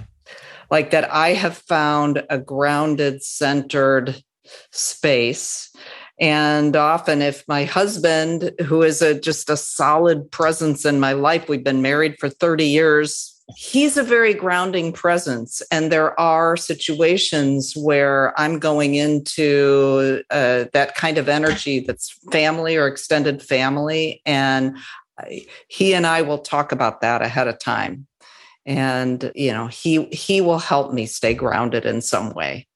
Like 0.72 0.92
that, 0.92 1.12
I 1.12 1.30
have 1.30 1.58
found 1.58 2.24
a 2.30 2.38
grounded, 2.38 3.24
centered 3.24 4.24
space. 4.72 5.72
And 6.20 6.76
often, 6.76 7.22
if 7.22 7.48
my 7.48 7.64
husband, 7.64 8.52
who 8.66 8.82
is 8.82 9.02
a, 9.02 9.18
just 9.18 9.50
a 9.50 9.56
solid 9.56 10.30
presence 10.32 10.86
in 10.86 11.00
my 11.00 11.14
life, 11.14 11.48
we've 11.48 11.64
been 11.64 11.82
married 11.82 12.20
for 12.20 12.30
30 12.30 12.66
years, 12.66 13.40
he's 13.56 13.98
a 13.98 14.04
very 14.04 14.34
grounding 14.34 14.92
presence. 14.92 15.62
And 15.72 15.92
there 15.92 16.20
are 16.20 16.58
situations 16.58 17.74
where 17.76 18.40
I'm 18.40 18.60
going 18.60 18.96
into 18.96 20.24
uh, 20.30 20.66
that 20.74 20.96
kind 20.96 21.18
of 21.18 21.30
energy 21.30 21.80
that's 21.80 22.12
family 22.32 22.76
or 22.76 22.88
extended 22.88 23.42
family. 23.42 24.22
And 24.26 24.78
I, 25.18 25.46
he 25.68 25.94
and 25.94 26.06
I 26.06 26.22
will 26.22 26.40
talk 26.40 26.72
about 26.72 27.02
that 27.02 27.22
ahead 27.22 27.48
of 27.48 27.60
time. 27.60 28.08
And, 28.66 29.32
you 29.36 29.52
know, 29.52 29.68
he 29.68 30.06
he 30.06 30.42
will 30.42 30.60
help 30.60 30.94
me 30.94 31.06
stay 31.06 31.34
grounded 31.34 31.86
in 31.86 32.02
some 32.02 32.34
way. 32.34 32.68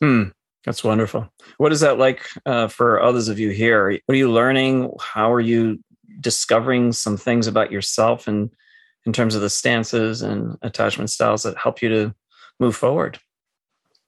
Hmm. 0.00 0.28
That's 0.66 0.84
wonderful. 0.84 1.32
What 1.58 1.72
is 1.72 1.80
that 1.80 1.96
like 1.96 2.28
uh, 2.44 2.66
for 2.68 3.00
others 3.00 3.28
of 3.28 3.38
you 3.38 3.50
here? 3.50 3.92
What 4.04 4.14
are 4.14 4.18
you 4.18 4.30
learning? 4.30 4.92
How 5.00 5.32
are 5.32 5.40
you 5.40 5.78
discovering 6.20 6.92
some 6.92 7.16
things 7.16 7.46
about 7.46 7.70
yourself 7.70 8.26
and 8.26 8.50
in 9.06 9.12
terms 9.12 9.36
of 9.36 9.40
the 9.40 9.48
stances 9.48 10.22
and 10.22 10.58
attachment 10.62 11.10
styles 11.10 11.44
that 11.44 11.56
help 11.56 11.80
you 11.80 11.88
to 11.88 12.14
move 12.58 12.74
forward? 12.74 13.18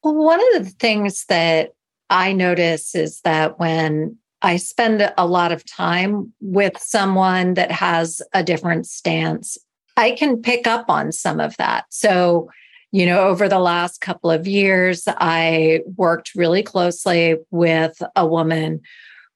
Well, 0.03 0.15
one 0.15 0.41
of 0.57 0.65
the 0.65 0.71
things 0.71 1.25
that 1.27 1.75
I 2.11 2.33
notice 2.33 2.95
is 2.95 3.21
that 3.21 3.61
when 3.61 4.17
I 4.43 4.57
spend 4.57 5.13
a 5.17 5.27
lot 5.27 5.53
of 5.53 5.65
time 5.65 6.33
with 6.41 6.79
someone 6.79 7.55
that 7.55 7.71
has 7.71 8.21
a 8.33 8.43
different 8.43 8.87
stance, 8.87 9.59
I 9.97 10.13
can 10.13 10.43
pick 10.43 10.67
up 10.67 10.87
on 10.89 11.13
some 11.13 11.39
of 11.41 11.57
that. 11.59 11.87
So, 11.91 12.51
you 12.91 13.05
know, 13.05 13.29
over 13.29 13.49
the 13.49 13.59
last 13.59 14.01
couple 14.01 14.31
of 14.31 14.47
years, 14.47 15.05
I 15.07 15.81
worked 15.97 16.35
really 16.35 16.63
closely 16.63 17.37
with 17.51 18.01
a 18.17 18.27
woman 18.27 18.81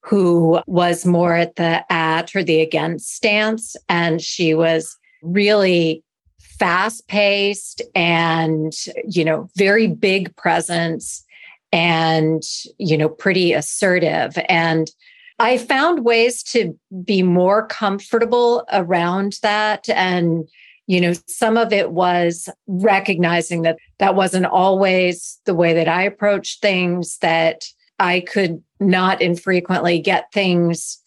who 0.00 0.60
was 0.66 1.06
more 1.06 1.34
at 1.34 1.56
the 1.56 1.84
at 1.92 2.34
or 2.34 2.42
the 2.42 2.60
against 2.60 3.14
stance. 3.14 3.76
And 3.88 4.20
she 4.20 4.54
was 4.54 4.96
really 5.22 6.02
fast 6.40 7.06
paced 7.08 7.82
and, 7.94 8.72
you 9.08 9.24
know, 9.24 9.48
very 9.56 9.86
big 9.86 10.34
presence 10.36 11.24
and, 11.72 12.42
you 12.78 12.96
know, 12.98 13.08
pretty 13.08 13.52
assertive. 13.52 14.38
And 14.48 14.90
I 15.38 15.58
found 15.58 16.04
ways 16.04 16.42
to 16.44 16.78
be 17.04 17.22
more 17.22 17.66
comfortable 17.66 18.64
around 18.72 19.38
that. 19.42 19.88
And 19.88 20.48
you 20.86 21.00
know 21.00 21.12
some 21.26 21.56
of 21.56 21.72
it 21.72 21.92
was 21.92 22.48
recognizing 22.66 23.62
that 23.62 23.76
that 23.98 24.14
wasn't 24.14 24.46
always 24.46 25.40
the 25.44 25.54
way 25.54 25.72
that 25.72 25.88
i 25.88 26.02
approached 26.02 26.60
things 26.60 27.18
that 27.18 27.64
i 27.98 28.20
could 28.20 28.62
not 28.80 29.20
infrequently 29.22 29.98
get 29.98 30.32
things 30.32 30.98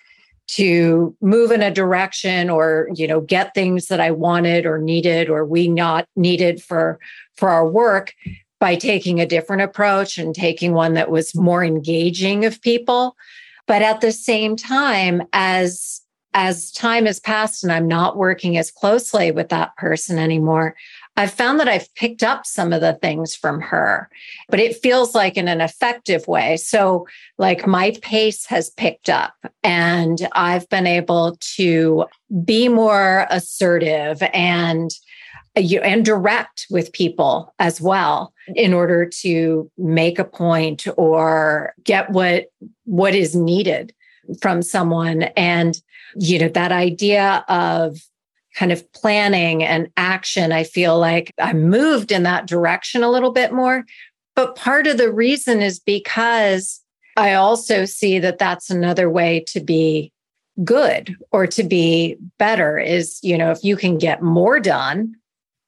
to 0.47 1.15
move 1.21 1.51
in 1.51 1.61
a 1.63 1.71
direction 1.71 2.49
or 2.49 2.89
you 2.93 3.07
know 3.07 3.21
get 3.21 3.53
things 3.53 3.87
that 3.87 3.99
i 3.99 4.11
wanted 4.11 4.65
or 4.65 4.77
needed 4.77 5.29
or 5.29 5.45
we 5.45 5.67
not 5.67 6.07
needed 6.15 6.61
for 6.61 6.99
for 7.35 7.49
our 7.49 7.67
work 7.67 8.13
by 8.59 8.75
taking 8.75 9.19
a 9.19 9.25
different 9.25 9.61
approach 9.61 10.17
and 10.17 10.33
taking 10.33 10.73
one 10.73 10.93
that 10.93 11.11
was 11.11 11.35
more 11.35 11.63
engaging 11.63 12.45
of 12.45 12.61
people. 12.61 13.15
But 13.67 13.81
at 13.81 14.01
the 14.01 14.11
same 14.11 14.55
time 14.55 15.23
as 15.33 16.01
as 16.35 16.69
time 16.69 17.05
has 17.05 17.19
passed 17.19 17.63
and 17.63 17.71
I'm 17.71 17.87
not 17.87 18.17
working 18.17 18.57
as 18.57 18.69
closely 18.69 19.31
with 19.31 19.47
that 19.49 19.75
person 19.77 20.19
anymore, 20.19 20.75
I've 21.15 21.31
found 21.31 21.61
that 21.61 21.69
I've 21.69 21.93
picked 21.95 22.23
up 22.23 22.45
some 22.45 22.73
of 22.73 22.81
the 22.81 22.93
things 23.01 23.33
from 23.33 23.61
her, 23.61 24.09
but 24.49 24.59
it 24.59 24.75
feels 24.75 25.15
like 25.15 25.37
in 25.37 25.47
an 25.47 25.61
effective 25.61 26.27
way. 26.27 26.57
So, 26.57 27.07
like 27.37 27.65
my 27.65 27.93
pace 28.01 28.45
has 28.47 28.69
picked 28.69 29.09
up 29.09 29.33
and 29.63 30.27
I've 30.33 30.67
been 30.67 30.85
able 30.85 31.37
to 31.55 32.05
be 32.43 32.67
more 32.67 33.27
assertive 33.29 34.21
and 34.33 34.91
and 35.55 36.03
direct 36.03 36.67
with 36.69 36.91
people 36.91 37.53
as 37.59 37.79
well 37.79 38.33
in 38.55 38.73
order 38.73 39.05
to 39.05 39.71
make 39.77 40.19
a 40.19 40.25
point 40.25 40.85
or 40.97 41.73
get 41.85 42.09
what 42.09 42.47
what 42.83 43.15
is 43.15 43.37
needed 43.37 43.93
from 44.41 44.61
someone 44.61 45.23
and 45.35 45.79
you 46.15 46.39
know, 46.39 46.47
that 46.49 46.71
idea 46.71 47.43
of 47.47 47.97
kind 48.55 48.71
of 48.71 48.91
planning 48.93 49.63
and 49.63 49.89
action, 49.97 50.51
I 50.51 50.63
feel 50.63 50.97
like 50.97 51.33
I 51.39 51.53
moved 51.53 52.11
in 52.11 52.23
that 52.23 52.47
direction 52.47 53.03
a 53.03 53.11
little 53.11 53.31
bit 53.31 53.51
more. 53.51 53.83
But 54.35 54.55
part 54.55 54.87
of 54.87 54.97
the 54.97 55.11
reason 55.11 55.61
is 55.61 55.79
because 55.79 56.81
I 57.17 57.33
also 57.33 57.85
see 57.85 58.19
that 58.19 58.37
that's 58.37 58.69
another 58.69 59.09
way 59.09 59.43
to 59.47 59.59
be 59.59 60.11
good 60.63 61.15
or 61.31 61.47
to 61.47 61.63
be 61.63 62.17
better 62.37 62.79
is, 62.79 63.19
you 63.21 63.37
know, 63.37 63.51
if 63.51 63.63
you 63.63 63.75
can 63.75 63.97
get 63.97 64.21
more 64.21 64.59
done 64.59 65.15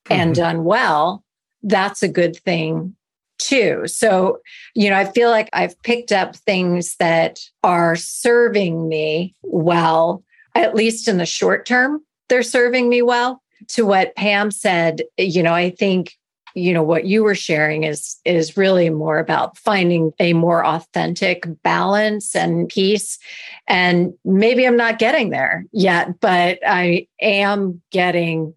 mm-hmm. 0.05 0.13
and 0.13 0.35
done 0.35 0.63
well, 0.63 1.23
that's 1.63 2.03
a 2.03 2.07
good 2.07 2.37
thing 2.37 2.95
too. 3.37 3.83
So, 3.85 4.39
you 4.75 4.89
know, 4.89 4.95
I 4.95 5.05
feel 5.05 5.29
like 5.29 5.49
I've 5.53 5.81
picked 5.83 6.11
up 6.11 6.35
things 6.35 6.95
that 6.97 7.39
are 7.63 7.95
serving 7.95 8.87
me 8.87 9.35
well 9.43 10.23
at 10.57 10.75
least 10.75 11.07
in 11.07 11.17
the 11.17 11.25
short 11.25 11.65
term, 11.65 12.01
they're 12.29 12.43
serving 12.43 12.89
me 12.89 13.01
well. 13.01 13.41
To 13.69 13.85
what 13.85 14.15
Pam 14.15 14.51
said, 14.51 15.01
you 15.17 15.41
know, 15.41 15.53
I 15.53 15.71
think 15.71 16.13
you 16.53 16.73
know 16.73 16.83
what 16.83 17.05
you 17.05 17.23
were 17.23 17.35
sharing 17.35 17.83
is 17.83 18.17
is 18.25 18.57
really 18.57 18.89
more 18.89 19.19
about 19.19 19.57
finding 19.57 20.11
a 20.19 20.33
more 20.33 20.65
authentic 20.65 21.45
balance 21.61 22.35
and 22.35 22.67
peace 22.69 23.19
and 23.67 24.11
maybe 24.25 24.65
i'm 24.65 24.77
not 24.77 24.97
getting 24.97 25.29
there 25.29 25.65
yet 25.71 26.19
but 26.19 26.57
i 26.65 27.05
am 27.21 27.79
getting 27.91 28.55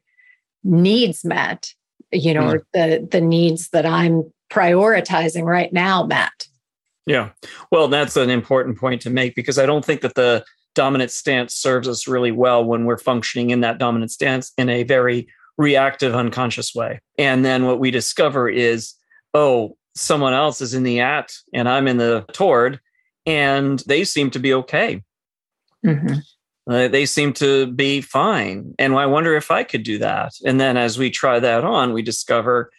needs 0.65 1.27
met 1.27 1.75
you 2.11 2.33
know 2.33 2.55
mm. 2.55 2.61
the 2.73 3.07
the 3.11 3.21
needs 3.21 3.69
that 3.69 3.85
i'm 3.85 4.25
prioritizing 4.51 5.45
right 5.45 5.73
now 5.73 6.05
Matt. 6.05 6.47
yeah 7.07 7.31
well 7.71 7.89
that's 7.89 8.17
an 8.17 8.31
important 8.31 8.79
point 8.79 9.01
to 9.01 9.11
make 9.11 9.35
because 9.35 9.59
i 9.59 9.67
don't 9.67 9.85
think 9.85 10.01
that 10.01 10.15
the 10.15 10.45
dominant 10.75 11.11
stance 11.11 11.55
serves 11.55 11.89
us 11.89 12.07
really 12.07 12.33
well 12.33 12.65
when 12.65 12.85
we're 12.85 12.99
functioning 12.99 13.51
in 13.51 13.61
that 13.61 13.79
dominant 13.79 14.11
stance 14.11 14.53
in 14.57 14.69
a 14.69 14.83
very 14.83 15.29
reactive, 15.59 16.15
unconscious 16.15 16.75
way. 16.75 17.01
And 17.19 17.45
then 17.45 17.67
what 17.67 17.79
we 17.79 17.91
discover 17.91 18.49
is, 18.49 18.95
oh, 19.35 19.77
someone 19.95 20.33
else 20.33 20.61
is 20.61 20.75
in 20.75 20.83
the 20.83 21.01
at 21.01 21.33
and 21.53 21.69
I'm 21.69 21.87
in 21.87 21.99
the 21.99 22.25
toward, 22.33 22.81
and 23.27 23.79
they 23.87 24.05
seem 24.05 24.31
to 24.31 24.39
be 24.39 24.55
okay. 24.55 25.03
Mm-hmm. 25.85 26.15
Uh, 26.71 26.89
they 26.89 27.05
seem 27.05 27.33
to 27.35 27.67
be 27.67 28.01
fine. 28.01 28.75
And 28.79 28.95
I 28.95 29.07
wonder 29.07 29.35
if 29.37 29.51
I 29.51 29.65
could 29.65 29.83
do 29.83 29.99
that. 29.99 30.33
And 30.45 30.61
then 30.61 30.77
as 30.77 30.99
we 30.99 31.11
try 31.11 31.41
that 31.41 31.65
on, 31.65 31.93
we 31.93 32.03
discover, 32.03 32.71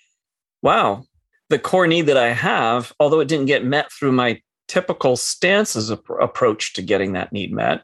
wow, 0.61 1.03
the 1.51 1.59
core 1.59 1.85
need 1.85 2.07
that 2.07 2.17
I 2.17 2.29
have, 2.29 2.93
although 2.99 3.19
it 3.19 3.27
didn't 3.27 3.45
get 3.45 3.65
met 3.65 3.91
through 3.91 4.13
my 4.13 4.41
typical 4.67 5.17
stances 5.17 5.89
approach 5.89 6.73
to 6.73 6.81
getting 6.81 7.11
that 7.11 7.33
need 7.33 7.51
met, 7.51 7.83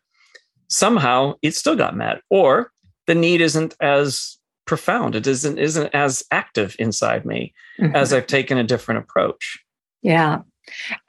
somehow 0.70 1.34
it 1.42 1.54
still 1.54 1.76
got 1.76 1.96
met, 1.96 2.22
or 2.30 2.72
the 3.08 3.14
need 3.14 3.42
isn't 3.42 3.76
as 3.82 4.38
profound. 4.66 5.16
It 5.16 5.28
isn't 5.28 5.60
isn't 5.60 5.94
as 5.94 6.24
active 6.32 6.78
inside 6.80 7.26
me 7.26 7.54
mm-hmm. 7.80 7.94
as 7.94 8.14
I've 8.14 8.28
taken 8.28 8.58
a 8.58 8.64
different 8.64 9.04
approach. 9.04 9.60
Yeah. 10.02 10.40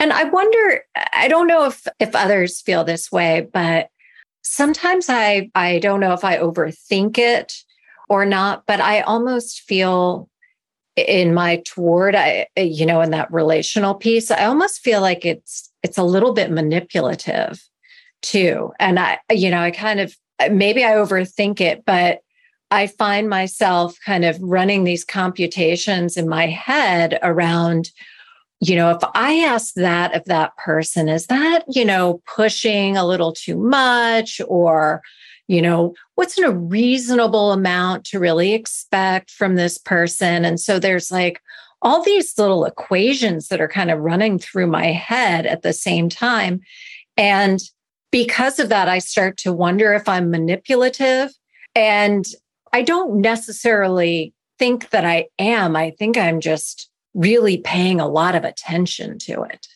And 0.01 0.13
I 0.13 0.25
wonder, 0.25 0.83
I 1.13 1.29
don't 1.29 1.47
know 1.47 1.65
if 1.67 1.87
if 2.01 2.15
others 2.15 2.61
feel 2.61 2.83
this 2.83 3.13
way, 3.13 3.49
but 3.53 3.89
sometimes 4.43 5.09
I 5.09 5.51
I 5.55 5.79
don't 5.79 6.01
know 6.01 6.13
if 6.13 6.25
I 6.25 6.39
overthink 6.39 7.19
it 7.19 7.55
or 8.09 8.27
not, 8.27 8.65
but 8.67 8.81
I 8.81 9.03
almost 9.03 9.61
feel 9.61 10.29
in 11.07 11.35
my 11.35 11.63
toward 11.67 12.15
I 12.15 12.47
you 12.57 12.87
know 12.87 13.01
in 13.01 13.11
that 13.11 13.33
relational 13.33 13.95
piece, 13.95 14.31
I 14.31 14.47
almost 14.47 14.81
feel 14.81 15.01
like 15.01 15.25
it's 15.25 15.71
it's 15.83 15.99
a 15.99 16.03
little 16.03 16.33
bit 16.33 16.51
manipulative 16.51 17.63
too. 18.23 18.73
And 18.81 18.99
I, 18.99 19.19
you 19.31 19.51
know, 19.51 19.61
I 19.61 19.71
kind 19.71 20.01
of 20.01 20.17
maybe 20.51 20.85
I 20.85 20.93
overthink 20.93 21.61
it, 21.61 21.85
but 21.85 22.21
I 22.71 22.87
find 22.87 23.29
myself 23.29 23.97
kind 24.05 24.25
of 24.25 24.39
running 24.43 24.85
these 24.85 25.05
computations 25.05 26.17
in 26.17 26.29
my 26.29 26.47
head 26.47 27.19
around 27.23 27.91
you 28.61 28.75
know, 28.75 28.91
if 28.91 28.99
I 29.15 29.45
ask 29.45 29.75
that 29.75 30.17
of 30.17 30.25
that 30.25 30.57
person, 30.57 31.09
is 31.09 31.29
that, 31.29 31.63
you 31.69 31.85
know, 31.85 32.21
pushing 32.27 32.97
a 32.97 33.07
little 33.07 33.33
too 33.33 33.57
much 33.57 34.41
or, 34.49 35.01
you 35.49 35.63
know, 35.63 35.95
what's 36.15 36.39
a 36.39 36.53
reasonable 36.53 37.53
amount 37.53 38.05
to 38.05 38.21
really 38.21 38.53
expect 38.53 39.31
from 39.31 39.57
this 39.57 39.79
person? 39.79 40.45
And 40.45 40.61
so 40.61 40.79
there's 40.79 41.11
like 41.11 41.41
all 41.81 42.03
these 42.03 42.37
little 42.39 42.65
equations 42.65 43.49
that 43.49 43.61
are 43.61 43.69
kind 43.69 43.91
of 43.91 43.99
running 43.99 44.39
through 44.39 44.67
my 44.67 44.87
head 44.87 45.47
at 45.47 45.63
the 45.63 45.73
same 45.73 46.09
time. 46.09 46.61
And 47.17 47.61
because 48.11 48.59
of 48.59 48.69
that, 48.69 48.89
I 48.89 48.99
start 48.99 49.37
to 49.39 49.53
wonder 49.53 49.95
if 49.95 50.09
I'm 50.09 50.31
manipulative. 50.31 51.31
And 51.75 52.27
I 52.73 52.83
don't 52.83 53.21
necessarily 53.21 54.35
think 54.59 54.91
that 54.91 55.05
I 55.05 55.29
am. 55.39 55.77
I 55.77 55.91
think 55.99 56.19
I'm 56.19 56.41
just 56.41 56.91
really 57.15 57.59
paying 57.59 58.01
a 58.01 58.09
lot 58.09 58.35
of 58.35 58.45
attention 58.45 59.19
to 59.19 59.43
it. 59.43 59.67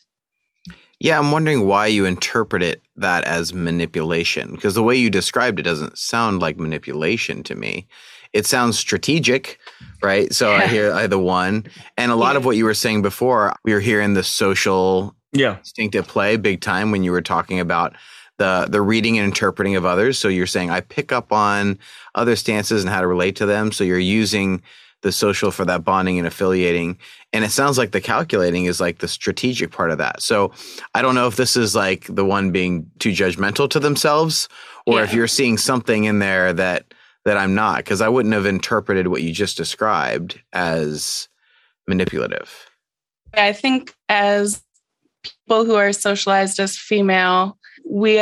Yeah, 1.03 1.19
I'm 1.19 1.31
wondering 1.31 1.67
why 1.67 1.87
you 1.87 2.05
interpret 2.05 2.63
it 2.63 2.81
that 2.95 3.25
as 3.25 3.53
manipulation 3.53 4.53
because 4.53 4.73
the 4.73 4.83
way 4.83 4.95
you 4.95 5.09
described 5.09 5.59
it 5.59 5.63
doesn't 5.63 5.97
sound 5.97 6.39
like 6.39 6.57
manipulation 6.57 7.43
to 7.43 7.55
me. 7.55 7.87
It 8.31 8.45
sounds 8.45 8.79
strategic, 8.79 9.59
right? 10.01 10.33
So 10.33 10.53
I 10.53 10.65
hear 10.65 10.93
either 10.93 11.19
one. 11.19 11.65
And 11.97 12.09
a 12.09 12.15
lot 12.15 12.31
yeah. 12.31 12.37
of 12.37 12.45
what 12.45 12.55
you 12.55 12.63
were 12.63 12.73
saying 12.73 13.01
before, 13.01 13.53
we 13.65 13.73
were 13.73 13.81
hearing 13.81 14.13
the 14.13 14.23
social 14.23 15.13
yeah. 15.33 15.57
instinct 15.57 15.93
at 15.95 16.07
play 16.07 16.37
big 16.37 16.61
time 16.61 16.89
when 16.89 17.03
you 17.03 17.11
were 17.11 17.21
talking 17.21 17.59
about 17.59 17.93
the 18.37 18.67
the 18.69 18.81
reading 18.81 19.17
and 19.17 19.25
interpreting 19.25 19.75
of 19.75 19.85
others. 19.85 20.17
So 20.17 20.29
you're 20.29 20.47
saying 20.47 20.69
I 20.69 20.79
pick 20.79 21.11
up 21.11 21.33
on 21.33 21.79
other 22.15 22.37
stances 22.37 22.81
and 22.81 22.89
how 22.89 23.01
to 23.01 23.07
relate 23.07 23.35
to 23.35 23.45
them. 23.45 23.73
So 23.73 23.83
you're 23.83 23.99
using 23.99 24.61
the 25.03 25.11
social 25.11 25.51
for 25.51 25.65
that 25.65 25.83
bonding 25.83 26.17
and 26.17 26.25
affiliating. 26.25 26.97
And 27.31 27.45
it 27.45 27.51
sounds 27.51 27.77
like 27.77 27.91
the 27.91 28.01
calculating 28.01 28.65
is 28.65 28.81
like 28.81 28.99
the 28.99 29.07
strategic 29.07 29.71
part 29.71 29.91
of 29.91 29.99
that. 29.99 30.21
So 30.21 30.51
I 30.95 31.01
don't 31.01 31.13
know 31.13 31.27
if 31.27 31.35
this 31.35 31.55
is 31.55 31.75
like 31.75 32.07
the 32.07 32.25
one 32.25 32.51
being 32.51 32.89
too 32.99 33.11
judgmental 33.11 33.69
to 33.69 33.79
themselves 33.79 34.49
or 34.85 34.97
yeah. 34.97 35.03
if 35.03 35.13
you're 35.13 35.27
seeing 35.27 35.57
something 35.57 36.05
in 36.05 36.19
there 36.19 36.51
that 36.53 36.93
that 37.25 37.37
I'm 37.37 37.55
not 37.55 37.77
because 37.77 38.01
I 38.01 38.09
wouldn't 38.09 38.33
have 38.33 38.45
interpreted 38.45 39.07
what 39.07 39.21
you 39.21 39.31
just 39.31 39.55
described 39.55 40.41
as 40.51 41.29
manipulative. 41.87 42.69
I 43.33 43.53
think 43.53 43.93
as 44.09 44.61
people 45.23 45.63
who 45.65 45.75
are 45.75 45.93
socialized 45.93 46.59
as 46.59 46.77
female, 46.77 47.57
we 47.89 48.15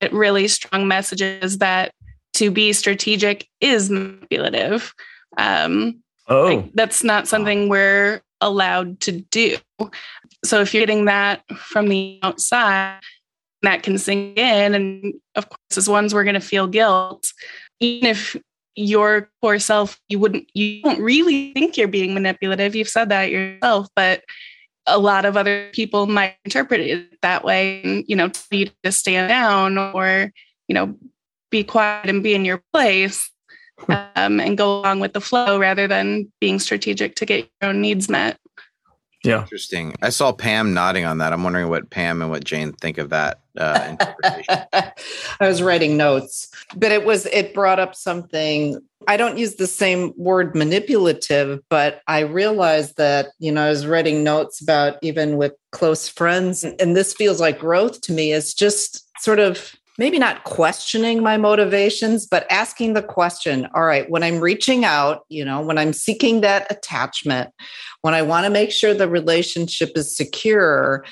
get 0.00 0.12
really 0.12 0.48
strong 0.48 0.88
messages 0.88 1.58
that 1.58 1.92
to 2.34 2.50
be 2.50 2.72
strategic 2.72 3.46
is 3.60 3.90
manipulative. 3.90 4.94
Um, 5.36 6.02
oh, 6.28 6.44
like 6.44 6.72
that's 6.74 7.02
not 7.02 7.28
something 7.28 7.68
we're 7.68 8.22
allowed 8.40 9.00
to 9.00 9.12
do. 9.12 9.56
So 10.44 10.60
if 10.60 10.72
you're 10.72 10.82
getting 10.82 11.06
that 11.06 11.42
from 11.56 11.88
the 11.88 12.20
outside, 12.22 13.00
that 13.62 13.82
can 13.82 13.98
sink 13.98 14.38
in. 14.38 14.74
And 14.74 15.14
of 15.34 15.48
course, 15.48 15.76
as 15.76 15.88
ones, 15.88 16.14
we're 16.14 16.24
going 16.24 16.34
to 16.34 16.40
feel 16.40 16.66
guilt. 16.66 17.24
Even 17.80 18.08
if 18.08 18.36
your 18.76 19.30
core 19.42 19.58
self, 19.58 20.00
you 20.08 20.18
wouldn't, 20.18 20.48
you 20.54 20.82
don't 20.82 21.00
really 21.00 21.52
think 21.52 21.76
you're 21.76 21.88
being 21.88 22.14
manipulative. 22.14 22.76
You've 22.76 22.88
said 22.88 23.08
that 23.08 23.30
yourself, 23.30 23.88
but 23.96 24.22
a 24.88 24.98
lot 24.98 25.24
of 25.24 25.36
other 25.36 25.70
people 25.72 26.06
might 26.06 26.36
interpret 26.44 26.80
it 26.80 27.20
that 27.20 27.44
way 27.44 27.82
and 27.82 28.04
you 28.08 28.16
know 28.16 28.30
need 28.50 28.72
to 28.82 28.90
stand 28.90 29.28
down 29.28 29.76
or 29.76 30.32
you 30.66 30.74
know 30.74 30.96
be 31.50 31.62
quiet 31.62 32.08
and 32.08 32.22
be 32.22 32.34
in 32.34 32.44
your 32.44 32.62
place 32.72 33.30
um, 33.88 34.40
and 34.40 34.58
go 34.58 34.80
along 34.80 35.00
with 35.00 35.12
the 35.12 35.20
flow 35.20 35.58
rather 35.58 35.86
than 35.86 36.30
being 36.40 36.58
strategic 36.58 37.16
to 37.16 37.26
get 37.26 37.48
your 37.60 37.70
own 37.70 37.80
needs 37.80 38.08
met. 38.08 38.38
Yeah. 39.24 39.42
Interesting. 39.42 39.94
I 40.00 40.10
saw 40.10 40.32
pam 40.32 40.72
nodding 40.74 41.04
on 41.04 41.18
that. 41.18 41.32
I'm 41.32 41.42
wondering 41.42 41.68
what 41.68 41.90
pam 41.90 42.22
and 42.22 42.30
what 42.30 42.44
jane 42.44 42.72
think 42.72 42.98
of 42.98 43.10
that 43.10 43.40
uh, 43.58 43.88
interpretation. 43.90 44.66
I 45.40 45.48
was 45.48 45.60
writing 45.60 45.96
notes 45.96 46.48
but 46.76 46.92
it 46.92 47.04
was 47.04 47.26
it 47.26 47.54
brought 47.54 47.78
up 47.78 47.94
something. 47.94 48.80
I 49.06 49.16
don't 49.16 49.38
use 49.38 49.54
the 49.54 49.66
same 49.66 50.12
word 50.16 50.54
manipulative, 50.54 51.60
but 51.70 52.02
I 52.06 52.20
realized 52.20 52.96
that, 52.98 53.28
you 53.38 53.50
know, 53.50 53.64
I 53.64 53.70
was 53.70 53.86
writing 53.86 54.22
notes 54.22 54.60
about 54.60 54.98
even 55.00 55.36
with 55.36 55.54
close 55.72 56.08
friends, 56.08 56.64
and 56.64 56.96
this 56.96 57.14
feels 57.14 57.40
like 57.40 57.58
growth 57.58 58.00
to 58.02 58.12
me. 58.12 58.32
Is 58.32 58.54
just 58.54 59.08
sort 59.22 59.38
of 59.38 59.74
maybe 59.98 60.18
not 60.18 60.44
questioning 60.44 61.22
my 61.22 61.36
motivations, 61.36 62.26
but 62.26 62.46
asking 62.50 62.94
the 62.94 63.02
question 63.02 63.68
all 63.74 63.84
right, 63.84 64.08
when 64.08 64.22
I'm 64.22 64.40
reaching 64.40 64.84
out, 64.84 65.24
you 65.28 65.44
know, 65.44 65.60
when 65.60 65.76
I'm 65.76 65.92
seeking 65.92 66.40
that 66.40 66.70
attachment, 66.70 67.50
when 68.02 68.14
I 68.14 68.22
want 68.22 68.44
to 68.44 68.50
make 68.50 68.70
sure 68.70 68.94
the 68.94 69.08
relationship 69.08 69.92
is 69.96 70.16
secure, 70.16 71.04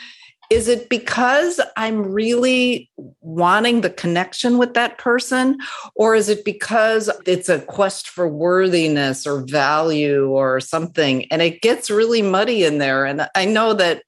is 0.49 0.69
it 0.69 0.89
because 0.89 1.61
I'm 1.77 2.13
really 2.13 2.91
wanting 3.21 3.81
the 3.81 3.91
connection 3.91 4.59
with 4.59 4.75
that 4.75 4.97
person? 4.99 5.59
Or 5.97 6.15
is 6.15 6.29
it 6.29 6.45
because 6.45 7.11
it's 7.27 7.49
a 7.49 7.61
quest 7.61 8.09
for 8.09 8.29
worthiness 8.29 9.27
or 9.27 9.45
value 9.45 10.29
or 10.29 10.61
something? 10.61 11.31
And 11.33 11.43
it 11.43 11.63
gets 11.63 11.91
really 11.91 12.23
muddy 12.23 12.65
in 12.65 12.79
there. 12.79 13.05
And 13.05 13.29
I 13.35 13.45
know 13.45 13.75
that, 13.75 14.05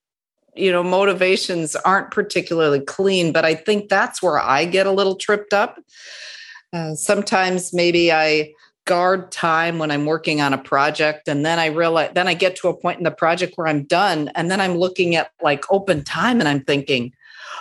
you 0.59 0.73
know, 0.73 0.83
motivations 0.83 1.77
aren't 1.77 2.11
particularly 2.11 2.81
clean, 2.81 3.33
but 3.33 3.45
I 3.45 3.55
think 3.55 3.89
that's 3.89 4.23
where 4.23 4.39
I 4.39 4.65
get 4.65 4.87
a 4.87 4.93
little 4.93 5.17
tripped 5.17 5.53
up. 5.53 5.79
Uh, 6.73 6.95
sometimes 6.95 7.73
maybe 7.73 8.13
I 8.13 8.53
guard 8.89 9.31
time 9.31 9.79
when 9.79 9.91
I'm 9.91 10.07
working 10.07 10.41
on 10.41 10.55
a 10.55 10.59
project. 10.59 11.29
And 11.29 11.45
then 11.45 11.59
I 11.59 11.67
realize, 11.67 12.11
then 12.15 12.27
I 12.27 12.33
get 12.33 12.57
to 12.57 12.69
a 12.69 12.75
point 12.75 12.97
in 12.97 13.05
the 13.05 13.11
project 13.11 13.53
where 13.57 13.69
I'm 13.69 13.85
done. 13.85 14.31
And 14.35 14.51
then 14.51 14.63
I'm 14.63 14.77
looking 14.77 15.15
at 15.15 15.31
like 15.43 15.65
open 15.71 16.05
time 16.05 16.41
and 16.41 16.49
I'm 16.49 16.65
thinking, 16.65 17.13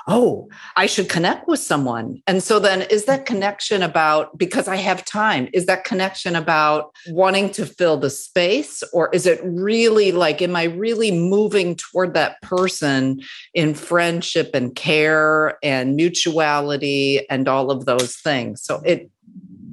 oh, 0.08 0.48
I 0.78 0.86
should 0.86 1.10
connect 1.10 1.48
with 1.48 1.60
someone. 1.60 2.22
And 2.28 2.42
so 2.42 2.60
then 2.60 2.84
is 2.84 3.06
that 3.06 3.26
connection 3.26 3.84
about 3.84 4.38
because 4.38 4.68
I 4.68 4.78
have 4.78 5.04
time? 5.04 5.50
Is 5.54 5.66
that 5.66 5.84
connection 5.84 6.36
about 6.36 6.96
wanting 7.10 7.52
to 7.52 7.66
fill 7.66 7.98
the 7.98 8.10
space? 8.10 8.84
Or 8.94 9.10
is 9.14 9.26
it 9.26 9.42
really 9.44 10.14
like, 10.14 10.42
am 10.42 10.56
I 10.56 10.64
really 10.64 11.12
moving 11.12 11.76
toward 11.76 12.14
that 12.14 12.42
person 12.42 13.22
in 13.54 13.74
friendship 13.74 14.52
and 14.54 14.74
care 14.74 15.58
and 15.62 15.98
mutuality 15.98 17.28
and 17.30 17.50
all 17.50 17.70
of 17.70 17.86
those 17.86 18.16
things? 18.16 18.64
So 18.64 18.82
it, 18.86 19.12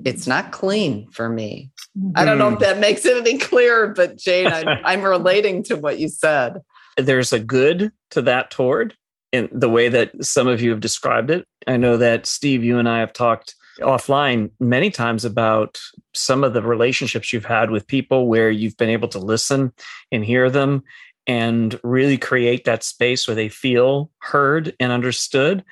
it's 0.05 0.27
not 0.27 0.51
clean 0.51 1.09
for 1.13 1.29
me. 1.29 1.71
I 2.17 2.25
don't 2.25 2.39
know 2.39 2.49
if 2.49 2.57
mm. 2.57 2.61
that 2.61 2.81
makes 2.81 3.07
it 3.07 3.17
any 3.17 3.39
clearer, 3.39 3.89
but 3.89 4.17
Jane, 4.17 4.49
I'm, 4.49 4.67
I'm 4.85 5.03
relating 5.03 5.63
to 5.65 5.77
what 5.77 6.01
you 6.01 6.09
said. 6.09 6.61
There's 6.97 7.33
a 7.33 7.39
good 7.39 7.93
to 8.11 8.23
that 8.23 8.51
toward 8.51 8.97
in 9.35 9.49
the 9.51 9.69
way 9.69 9.89
that 9.89 10.13
some 10.25 10.47
of 10.47 10.63
you 10.63 10.71
have 10.71 10.79
described 10.79 11.29
it. 11.29 11.45
I 11.67 11.77
know 11.77 11.97
that 11.97 12.25
Steve, 12.25 12.63
you 12.63 12.79
and 12.79 12.89
I 12.89 13.01
have 13.01 13.13
talked 13.13 13.57
offline 13.81 14.53
many 14.61 14.91
times 14.91 15.25
about 15.25 15.81
some 16.15 16.45
of 16.45 16.55
the 16.55 16.63
relationships 16.63 17.33
you've 17.33 17.45
had 17.45 17.73
with 17.73 17.89
people 17.89 18.29
where 18.29 18.49
you've 18.49 18.77
been 18.77 18.91
able 18.91 19.09
to 19.09 19.19
listen 19.19 19.73
and 20.13 20.25
hear 20.25 20.49
them 20.51 20.85
and 21.27 21.81
really 21.83 22.17
create 22.17 22.65
that 22.65 22.85
space 22.85 23.27
where 23.27 23.35
they 23.35 23.49
feel 23.49 24.09
heard 24.19 24.73
and 24.79 24.93
understood. 24.93 25.65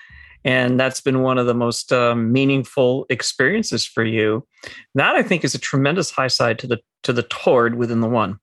And 0.44 0.80
that's 0.80 1.00
been 1.00 1.22
one 1.22 1.38
of 1.38 1.46
the 1.46 1.54
most 1.54 1.92
um, 1.92 2.32
meaningful 2.32 3.06
experiences 3.10 3.86
for 3.86 4.02
you. 4.02 4.44
That 4.96 5.14
i 5.14 5.22
think 5.22 5.44
is 5.44 5.54
a 5.54 5.58
tremendous 5.58 6.10
high 6.10 6.26
side 6.26 6.58
to 6.60 6.66
the 6.66 6.80
to 7.04 7.12
the 7.12 7.22
toward 7.22 7.76
within 7.76 8.00
the 8.00 8.08
one. 8.08 8.40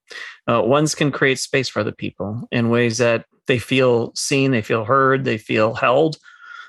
Uh, 0.49 0.61
ones 0.61 0.95
can 0.95 1.11
create 1.11 1.39
space 1.39 1.67
for 1.67 1.81
other 1.81 1.91
people 1.91 2.47
in 2.53 2.69
ways 2.69 2.99
that 2.99 3.25
they 3.49 3.59
feel 3.59 4.13
seen 4.15 4.51
they 4.51 4.61
feel 4.61 4.85
heard 4.85 5.25
they 5.25 5.37
feel 5.37 5.73
held 5.73 6.17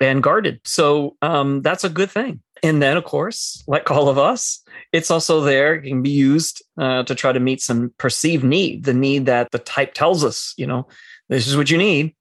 and 0.01 0.23
guarded. 0.23 0.59
So 0.65 1.17
um, 1.21 1.61
that's 1.63 1.85
a 1.85 1.91
good 1.91 2.11
thing. 2.11 2.41
And 2.63 2.83
then 2.83 2.97
of 2.97 3.05
course 3.05 3.63
like 3.69 3.91
all 3.91 4.09
of 4.09 4.19
us 4.19 4.65
it's 4.93 5.11
also 5.11 5.41
there 5.41 5.75
it 5.75 5.89
can 5.89 6.03
be 6.03 6.11
used 6.11 6.63
uh, 6.77 7.05
to 7.05 7.15
try 7.15 7.33
to 7.33 7.41
meet 7.41 7.63
some 7.63 7.95
perceived 7.97 8.45
need 8.45 8.85
the 8.85 8.95
need 8.95 9.27
that 9.27 9.53
the 9.53 9.59
type 9.59 9.95
tells 9.95 10.25
us 10.25 10.53
you 10.59 10.67
know 10.67 10.89
this 11.31 11.47
is 11.47 11.57
what 11.57 11.71
you 11.71 11.79
need. 11.79 12.15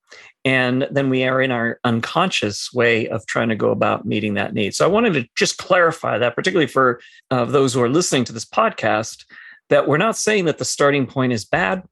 And 0.45 0.87
then 0.89 1.09
we 1.09 1.25
are 1.25 1.41
in 1.41 1.51
our 1.51 1.79
unconscious 1.83 2.71
way 2.71 3.09
of 3.09 3.25
trying 3.25 3.49
to 3.49 3.55
go 3.55 3.71
about 3.71 4.05
meeting 4.05 4.35
that 4.35 4.53
need. 4.53 4.73
So 4.73 4.85
I 4.85 4.87
wanted 4.87 5.13
to 5.15 5.27
just 5.35 5.57
clarify 5.57 6.17
that, 6.17 6.35
particularly 6.35 6.67
for 6.67 7.01
uh, 7.29 7.43
those 7.43 7.73
who 7.73 7.81
are 7.81 7.89
listening 7.89 8.23
to 8.25 8.33
this 8.33 8.45
podcast, 8.45 9.25
that 9.67 9.87
we're 9.87 9.97
not 9.97 10.15
saying 10.15 10.45
that 10.45 10.57
the 10.57 10.65
starting 10.65 11.05
point 11.05 11.33
is 11.33 11.43
bad 11.43 11.83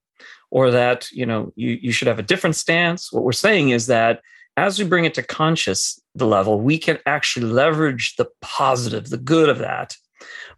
or 0.51 0.71
that 0.71 1.09
you 1.11 1.25
know 1.25 1.51
you, 1.55 1.77
you 1.81 1.91
should 1.91 2.07
have 2.07 2.19
a 2.19 2.23
different 2.23 2.55
stance. 2.55 3.11
What 3.11 3.23
we're 3.23 3.31
saying 3.31 3.69
is 3.69 3.87
that 3.87 4.21
as 4.55 4.79
we 4.79 4.85
bring 4.85 5.05
it 5.05 5.13
to 5.15 5.23
conscious 5.23 6.01
the 6.15 6.25
level, 6.25 6.59
we 6.59 6.77
can 6.77 6.97
actually 7.05 7.45
leverage 7.45 8.15
the 8.15 8.27
positive, 8.41 9.09
the 9.09 9.17
good 9.17 9.49
of 9.49 9.59
that. 9.59 9.95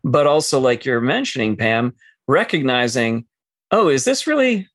But 0.03 0.25
also, 0.25 0.59
like 0.59 0.85
you're 0.85 1.01
mentioning, 1.01 1.57
Pam, 1.57 1.93
recognizing, 2.27 3.25
oh, 3.71 3.89
is 3.89 4.05
this 4.05 4.25
really 4.25 4.69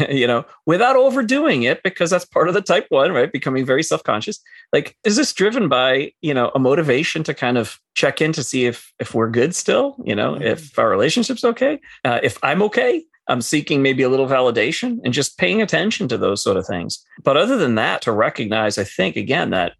you 0.08 0.26
know, 0.26 0.44
without 0.66 0.96
overdoing 0.96 1.62
it, 1.64 1.82
because 1.82 2.10
that's 2.10 2.24
part 2.24 2.48
of 2.48 2.54
the 2.54 2.62
type 2.62 2.86
one, 2.88 3.12
right? 3.12 3.32
Becoming 3.32 3.64
very 3.64 3.82
self 3.82 4.02
conscious. 4.02 4.40
Like, 4.72 4.96
is 5.04 5.16
this 5.16 5.32
driven 5.32 5.68
by, 5.68 6.12
you 6.22 6.34
know, 6.34 6.50
a 6.54 6.58
motivation 6.58 7.22
to 7.24 7.34
kind 7.34 7.58
of 7.58 7.78
check 7.94 8.20
in 8.20 8.32
to 8.32 8.42
see 8.42 8.66
if 8.66 8.92
if 8.98 9.14
we're 9.14 9.30
good 9.30 9.54
still, 9.54 9.96
you 10.04 10.14
know, 10.14 10.34
mm-hmm. 10.34 10.42
if 10.42 10.78
our 10.78 10.88
relationship's 10.88 11.44
okay, 11.44 11.80
uh, 12.04 12.20
if 12.22 12.38
I'm 12.42 12.62
okay, 12.62 13.04
I'm 13.32 13.40
seeking 13.40 13.80
maybe 13.80 14.02
a 14.02 14.10
little 14.10 14.26
validation 14.26 15.00
and 15.04 15.14
just 15.14 15.38
paying 15.38 15.62
attention 15.62 16.06
to 16.08 16.18
those 16.18 16.42
sort 16.42 16.58
of 16.58 16.66
things. 16.66 17.02
But 17.24 17.38
other 17.38 17.56
than 17.56 17.76
that, 17.76 18.02
to 18.02 18.12
recognize, 18.12 18.76
I 18.76 18.84
think, 18.84 19.16
again, 19.16 19.50
that 19.50 19.72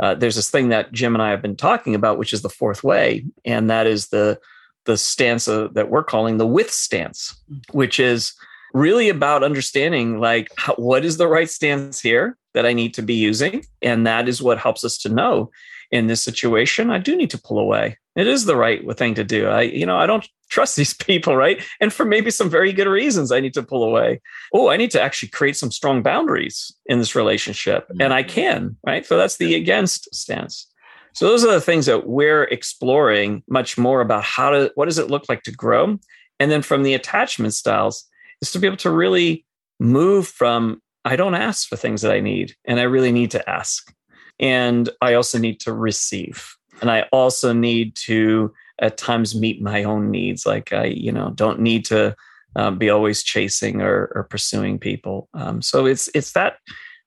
uh, 0.00 0.14
there's 0.16 0.34
this 0.34 0.50
thing 0.50 0.70
that 0.70 0.90
Jim 0.90 1.14
and 1.14 1.22
I 1.22 1.30
have 1.30 1.40
been 1.40 1.56
talking 1.56 1.94
about, 1.94 2.18
which 2.18 2.32
is 2.32 2.42
the 2.42 2.50
fourth 2.50 2.82
way, 2.82 3.24
and 3.44 3.70
that 3.70 3.86
is 3.86 4.08
the 4.08 4.40
the 4.86 4.96
stance 4.96 5.48
of, 5.48 5.74
that 5.74 5.90
we're 5.90 6.04
calling 6.04 6.36
the 6.36 6.46
with 6.46 6.70
stance, 6.70 7.34
which 7.72 7.98
is 7.98 8.32
really 8.72 9.08
about 9.08 9.42
understanding 9.42 10.20
like 10.20 10.48
how, 10.56 10.74
what 10.74 11.04
is 11.04 11.16
the 11.16 11.26
right 11.26 11.50
stance 11.50 12.00
here 12.00 12.36
that 12.54 12.64
I 12.64 12.72
need 12.72 12.94
to 12.94 13.02
be 13.02 13.14
using, 13.14 13.64
and 13.82 14.06
that 14.06 14.28
is 14.28 14.42
what 14.42 14.58
helps 14.58 14.84
us 14.84 14.98
to 14.98 15.08
know 15.08 15.50
in 15.90 16.06
this 16.06 16.22
situation, 16.22 16.90
I 16.90 16.98
do 16.98 17.16
need 17.16 17.30
to 17.30 17.38
pull 17.38 17.58
away. 17.58 17.98
It 18.16 18.26
is 18.26 18.44
the 18.44 18.56
right 18.56 18.82
thing 18.96 19.14
to 19.14 19.24
do. 19.24 19.48
I, 19.48 19.62
you 19.62 19.86
know, 19.86 19.98
I 19.98 20.06
don't 20.06 20.26
trust 20.48 20.76
these 20.76 20.94
people, 20.94 21.36
right? 21.36 21.62
And 21.80 21.92
for 21.92 22.04
maybe 22.04 22.30
some 22.30 22.48
very 22.48 22.72
good 22.72 22.86
reasons, 22.86 23.32
I 23.32 23.40
need 23.40 23.54
to 23.54 23.62
pull 23.62 23.84
away. 23.84 24.20
Oh, 24.54 24.70
I 24.70 24.76
need 24.76 24.90
to 24.92 25.02
actually 25.02 25.28
create 25.30 25.56
some 25.56 25.70
strong 25.70 26.02
boundaries 26.02 26.72
in 26.86 26.98
this 26.98 27.14
relationship. 27.14 27.86
And 28.00 28.14
I 28.14 28.22
mm-hmm. 28.22 28.30
can, 28.30 28.76
right? 28.86 29.04
So 29.04 29.16
that's 29.16 29.36
the 29.36 29.54
against 29.54 30.14
stance. 30.14 30.66
So 31.14 31.26
those 31.26 31.44
are 31.44 31.52
the 31.52 31.60
things 31.60 31.86
that 31.86 32.06
we're 32.06 32.44
exploring 32.44 33.42
much 33.48 33.78
more 33.78 34.02
about 34.02 34.22
how 34.22 34.50
to, 34.50 34.70
what 34.74 34.84
does 34.84 34.98
it 34.98 35.10
look 35.10 35.28
like 35.28 35.42
to 35.44 35.52
grow? 35.52 35.98
And 36.38 36.50
then 36.50 36.62
from 36.62 36.82
the 36.82 36.94
attachment 36.94 37.54
styles 37.54 38.04
is 38.42 38.50
to 38.52 38.58
be 38.58 38.66
able 38.66 38.76
to 38.78 38.90
really 38.90 39.46
move 39.80 40.28
from, 40.28 40.82
I 41.04 41.16
don't 41.16 41.34
ask 41.34 41.68
for 41.68 41.76
things 41.76 42.02
that 42.02 42.12
I 42.12 42.20
need, 42.20 42.54
and 42.66 42.78
I 42.78 42.82
really 42.82 43.12
need 43.12 43.30
to 43.30 43.48
ask. 43.48 43.92
And 44.38 44.88
I 45.00 45.14
also 45.14 45.38
need 45.38 45.60
to 45.60 45.72
receive. 45.72 46.56
And 46.80 46.90
I 46.90 47.02
also 47.12 47.52
need 47.52 47.96
to 48.06 48.52
at 48.78 48.98
times 48.98 49.34
meet 49.34 49.62
my 49.62 49.84
own 49.84 50.10
needs. 50.10 50.44
Like 50.44 50.72
I, 50.72 50.86
you 50.86 51.12
know, 51.12 51.30
don't 51.34 51.60
need 51.60 51.84
to 51.86 52.14
um, 52.54 52.78
be 52.78 52.90
always 52.90 53.22
chasing 53.22 53.82
or, 53.82 54.12
or 54.14 54.24
pursuing 54.24 54.78
people. 54.78 55.28
Um, 55.34 55.62
so 55.62 55.86
it's 55.86 56.08
it's 56.14 56.32
that 56.32 56.58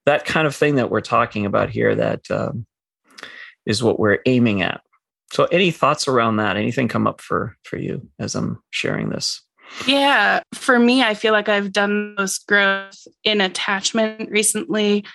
that 0.06 0.26
kind 0.26 0.48
of 0.48 0.56
thing 0.56 0.76
that 0.76 0.90
we're 0.90 1.02
talking 1.02 1.46
about 1.46 1.70
here 1.70 1.96
that 1.96 2.30
um, 2.32 2.66
is 3.66 3.84
what 3.84 4.00
we're 4.00 4.20
aiming 4.26 4.62
at. 4.62 4.82
So 5.32 5.46
any 5.46 5.70
thoughts 5.70 6.08
around 6.08 6.38
that? 6.38 6.58
Anything 6.58 6.88
come 6.88 7.08
up 7.08 7.22
for 7.22 7.56
for 7.64 7.78
you 7.78 8.08
as 8.20 8.36
I'm 8.36 8.62
sharing 8.72 9.10
this? 9.10 9.42
Yeah, 9.86 10.42
for 10.56 10.80
me, 10.80 11.04
I 11.04 11.14
feel 11.14 11.32
like 11.32 11.48
I've 11.48 11.72
done 11.72 12.16
most 12.18 12.48
growth 12.48 13.08
in 13.24 13.40
attachment 13.40 14.32
recently 14.32 15.06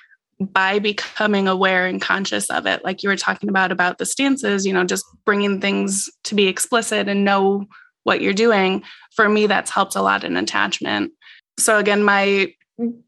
by 0.40 0.78
becoming 0.78 1.46
aware 1.48 1.86
and 1.86 2.02
conscious 2.02 2.50
of 2.50 2.66
it 2.66 2.84
like 2.84 3.02
you 3.02 3.08
were 3.08 3.16
talking 3.16 3.48
about 3.48 3.70
about 3.70 3.98
the 3.98 4.06
stances 4.06 4.66
you 4.66 4.72
know 4.72 4.84
just 4.84 5.04
bringing 5.24 5.60
things 5.60 6.10
to 6.24 6.34
be 6.34 6.48
explicit 6.48 7.08
and 7.08 7.24
know 7.24 7.66
what 8.04 8.20
you're 8.20 8.32
doing 8.32 8.82
for 9.14 9.28
me 9.28 9.46
that's 9.46 9.70
helped 9.70 9.96
a 9.96 10.02
lot 10.02 10.24
in 10.24 10.36
attachment. 10.36 11.12
So 11.58 11.78
again 11.78 12.04
my 12.04 12.54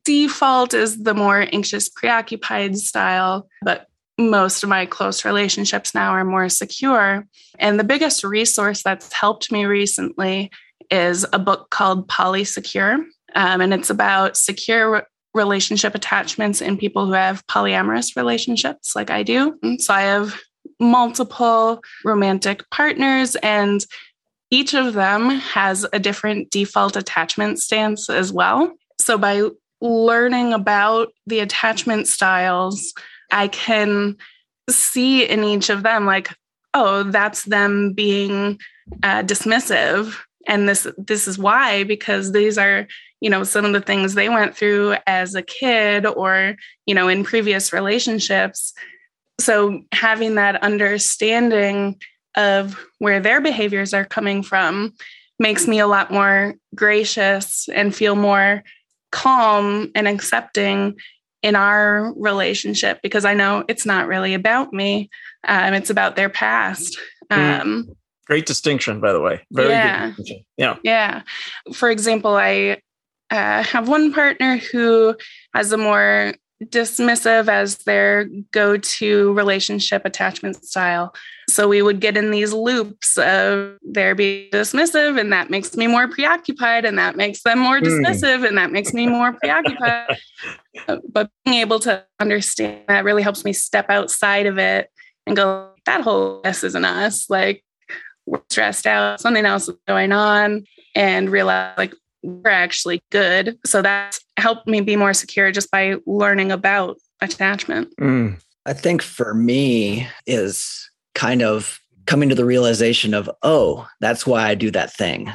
default 0.04 0.74
is 0.74 1.02
the 1.02 1.14
more 1.14 1.46
anxious 1.52 1.88
preoccupied 1.88 2.76
style 2.76 3.48
but 3.62 3.86
most 4.18 4.62
of 4.62 4.68
my 4.70 4.86
close 4.86 5.26
relationships 5.26 5.94
now 5.94 6.12
are 6.12 6.24
more 6.24 6.48
secure. 6.48 7.26
And 7.58 7.78
the 7.78 7.84
biggest 7.84 8.24
resource 8.24 8.82
that's 8.82 9.12
helped 9.12 9.52
me 9.52 9.66
recently 9.66 10.50
is 10.90 11.26
a 11.34 11.38
book 11.38 11.68
called 11.68 12.08
polysecure 12.08 13.04
um, 13.34 13.60
and 13.60 13.74
it's 13.74 13.90
about 13.90 14.36
secure 14.36 15.06
relationship 15.36 15.94
attachments 15.94 16.60
in 16.60 16.76
people 16.76 17.06
who 17.06 17.12
have 17.12 17.46
polyamorous 17.46 18.16
relationships, 18.16 18.96
like 18.96 19.10
I 19.10 19.22
do. 19.22 19.58
So 19.78 19.94
I 19.94 20.02
have 20.02 20.40
multiple 20.80 21.82
romantic 22.04 22.68
partners, 22.70 23.36
and 23.36 23.84
each 24.50 24.74
of 24.74 24.94
them 24.94 25.30
has 25.30 25.86
a 25.92 25.98
different 25.98 26.50
default 26.50 26.96
attachment 26.96 27.60
stance 27.60 28.10
as 28.10 28.32
well. 28.32 28.72
So 29.00 29.18
by 29.18 29.48
learning 29.80 30.52
about 30.52 31.12
the 31.26 31.40
attachment 31.40 32.08
styles, 32.08 32.92
I 33.30 33.48
can 33.48 34.16
see 34.68 35.24
in 35.24 35.44
each 35.44 35.70
of 35.70 35.82
them, 35.82 36.06
like, 36.06 36.30
oh, 36.74 37.04
that's 37.04 37.44
them 37.44 37.92
being 37.92 38.58
uh, 39.02 39.22
dismissive 39.22 40.16
and 40.46 40.68
this 40.68 40.86
this 40.96 41.28
is 41.28 41.38
why 41.38 41.84
because 41.84 42.32
these 42.32 42.56
are 42.58 42.86
you 43.20 43.30
know 43.30 43.44
some 43.44 43.64
of 43.64 43.72
the 43.72 43.80
things 43.80 44.14
they 44.14 44.28
went 44.28 44.56
through 44.56 44.96
as 45.06 45.34
a 45.34 45.42
kid 45.42 46.06
or 46.06 46.56
you 46.86 46.94
know 46.94 47.08
in 47.08 47.24
previous 47.24 47.72
relationships 47.72 48.72
so 49.38 49.82
having 49.92 50.36
that 50.36 50.62
understanding 50.62 52.00
of 52.36 52.78
where 52.98 53.20
their 53.20 53.40
behaviors 53.40 53.94
are 53.94 54.04
coming 54.04 54.42
from 54.42 54.92
makes 55.38 55.66
me 55.66 55.78
a 55.78 55.86
lot 55.86 56.10
more 56.10 56.54
gracious 56.74 57.68
and 57.72 57.94
feel 57.94 58.14
more 58.14 58.62
calm 59.12 59.90
and 59.94 60.08
accepting 60.08 60.96
in 61.42 61.54
our 61.54 62.12
relationship 62.16 63.00
because 63.02 63.24
I 63.24 63.34
know 63.34 63.64
it's 63.68 63.86
not 63.86 64.08
really 64.08 64.34
about 64.34 64.72
me. 64.72 65.10
Um, 65.46 65.74
it's 65.74 65.90
about 65.90 66.16
their 66.16 66.28
past. 66.28 66.98
Mm. 67.30 67.60
Um, 67.60 67.96
Great 68.26 68.46
distinction, 68.46 69.00
by 69.00 69.12
the 69.12 69.20
way. 69.20 69.46
Very 69.52 69.70
yeah. 69.70 70.12
Yeah. 70.56 70.76
Yeah. 70.82 71.22
For 71.72 71.90
example, 71.90 72.34
I 72.34 72.80
uh, 73.30 73.62
have 73.62 73.88
one 73.88 74.12
partner 74.12 74.56
who 74.56 75.16
has 75.54 75.72
a 75.72 75.76
more 75.76 76.34
dismissive 76.64 77.48
as 77.48 77.78
their 77.78 78.26
go 78.52 78.78
to 78.78 79.32
relationship 79.34 80.02
attachment 80.04 80.64
style. 80.64 81.14
So 81.50 81.68
we 81.68 81.82
would 81.82 82.00
get 82.00 82.16
in 82.16 82.30
these 82.30 82.52
loops 82.52 83.18
of 83.18 83.76
their 83.82 84.14
being 84.14 84.50
dismissive, 84.50 85.20
and 85.20 85.32
that 85.32 85.50
makes 85.50 85.76
me 85.76 85.86
more 85.86 86.08
preoccupied, 86.08 86.84
and 86.84 86.98
that 86.98 87.16
makes 87.16 87.42
them 87.42 87.58
more 87.58 87.78
hmm. 87.78 87.84
dismissive, 87.84 88.40
mm. 88.40 88.48
and 88.48 88.58
that 88.58 88.72
makes 88.72 88.94
me 88.94 89.06
more 89.06 89.32
preoccupied. 89.32 90.16
but 91.12 91.30
being 91.44 91.58
able 91.60 91.78
to 91.80 92.04
understand 92.20 92.80
that 92.88 93.04
really 93.04 93.22
helps 93.22 93.44
me 93.44 93.52
step 93.52 93.90
outside 93.90 94.46
of 94.46 94.58
it 94.58 94.90
and 95.26 95.36
go, 95.36 95.70
that 95.84 96.00
whole 96.00 96.40
mess 96.42 96.64
isn't 96.64 96.84
us. 96.84 97.28
Like, 97.28 97.62
we're 98.24 98.40
stressed 98.50 98.86
out, 98.86 99.20
something 99.20 99.44
else 99.44 99.68
is 99.68 99.76
going 99.86 100.12
on, 100.12 100.64
and 100.94 101.30
realize 101.30 101.76
like 101.76 101.94
we're 102.26 102.50
actually 102.50 103.02
good. 103.10 103.56
So 103.64 103.82
that's 103.82 104.20
helped 104.36 104.66
me 104.66 104.80
be 104.80 104.96
more 104.96 105.14
secure 105.14 105.52
just 105.52 105.70
by 105.70 105.96
learning 106.06 106.50
about 106.50 106.98
attachment. 107.20 107.94
Mm. 108.00 108.40
I 108.66 108.72
think 108.72 109.00
for 109.00 109.32
me 109.32 110.08
is 110.26 110.90
kind 111.14 111.42
of 111.42 111.78
coming 112.06 112.28
to 112.28 112.34
the 112.34 112.44
realization 112.44 113.14
of, 113.14 113.30
oh, 113.42 113.86
that's 114.00 114.26
why 114.26 114.48
I 114.48 114.54
do 114.54 114.70
that 114.72 114.92
thing. 114.92 115.32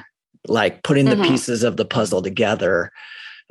Like 0.48 0.84
putting 0.84 1.06
the 1.06 1.16
mm-hmm. 1.16 1.32
pieces 1.32 1.64
of 1.64 1.78
the 1.78 1.86
puzzle 1.86 2.22
together, 2.22 2.92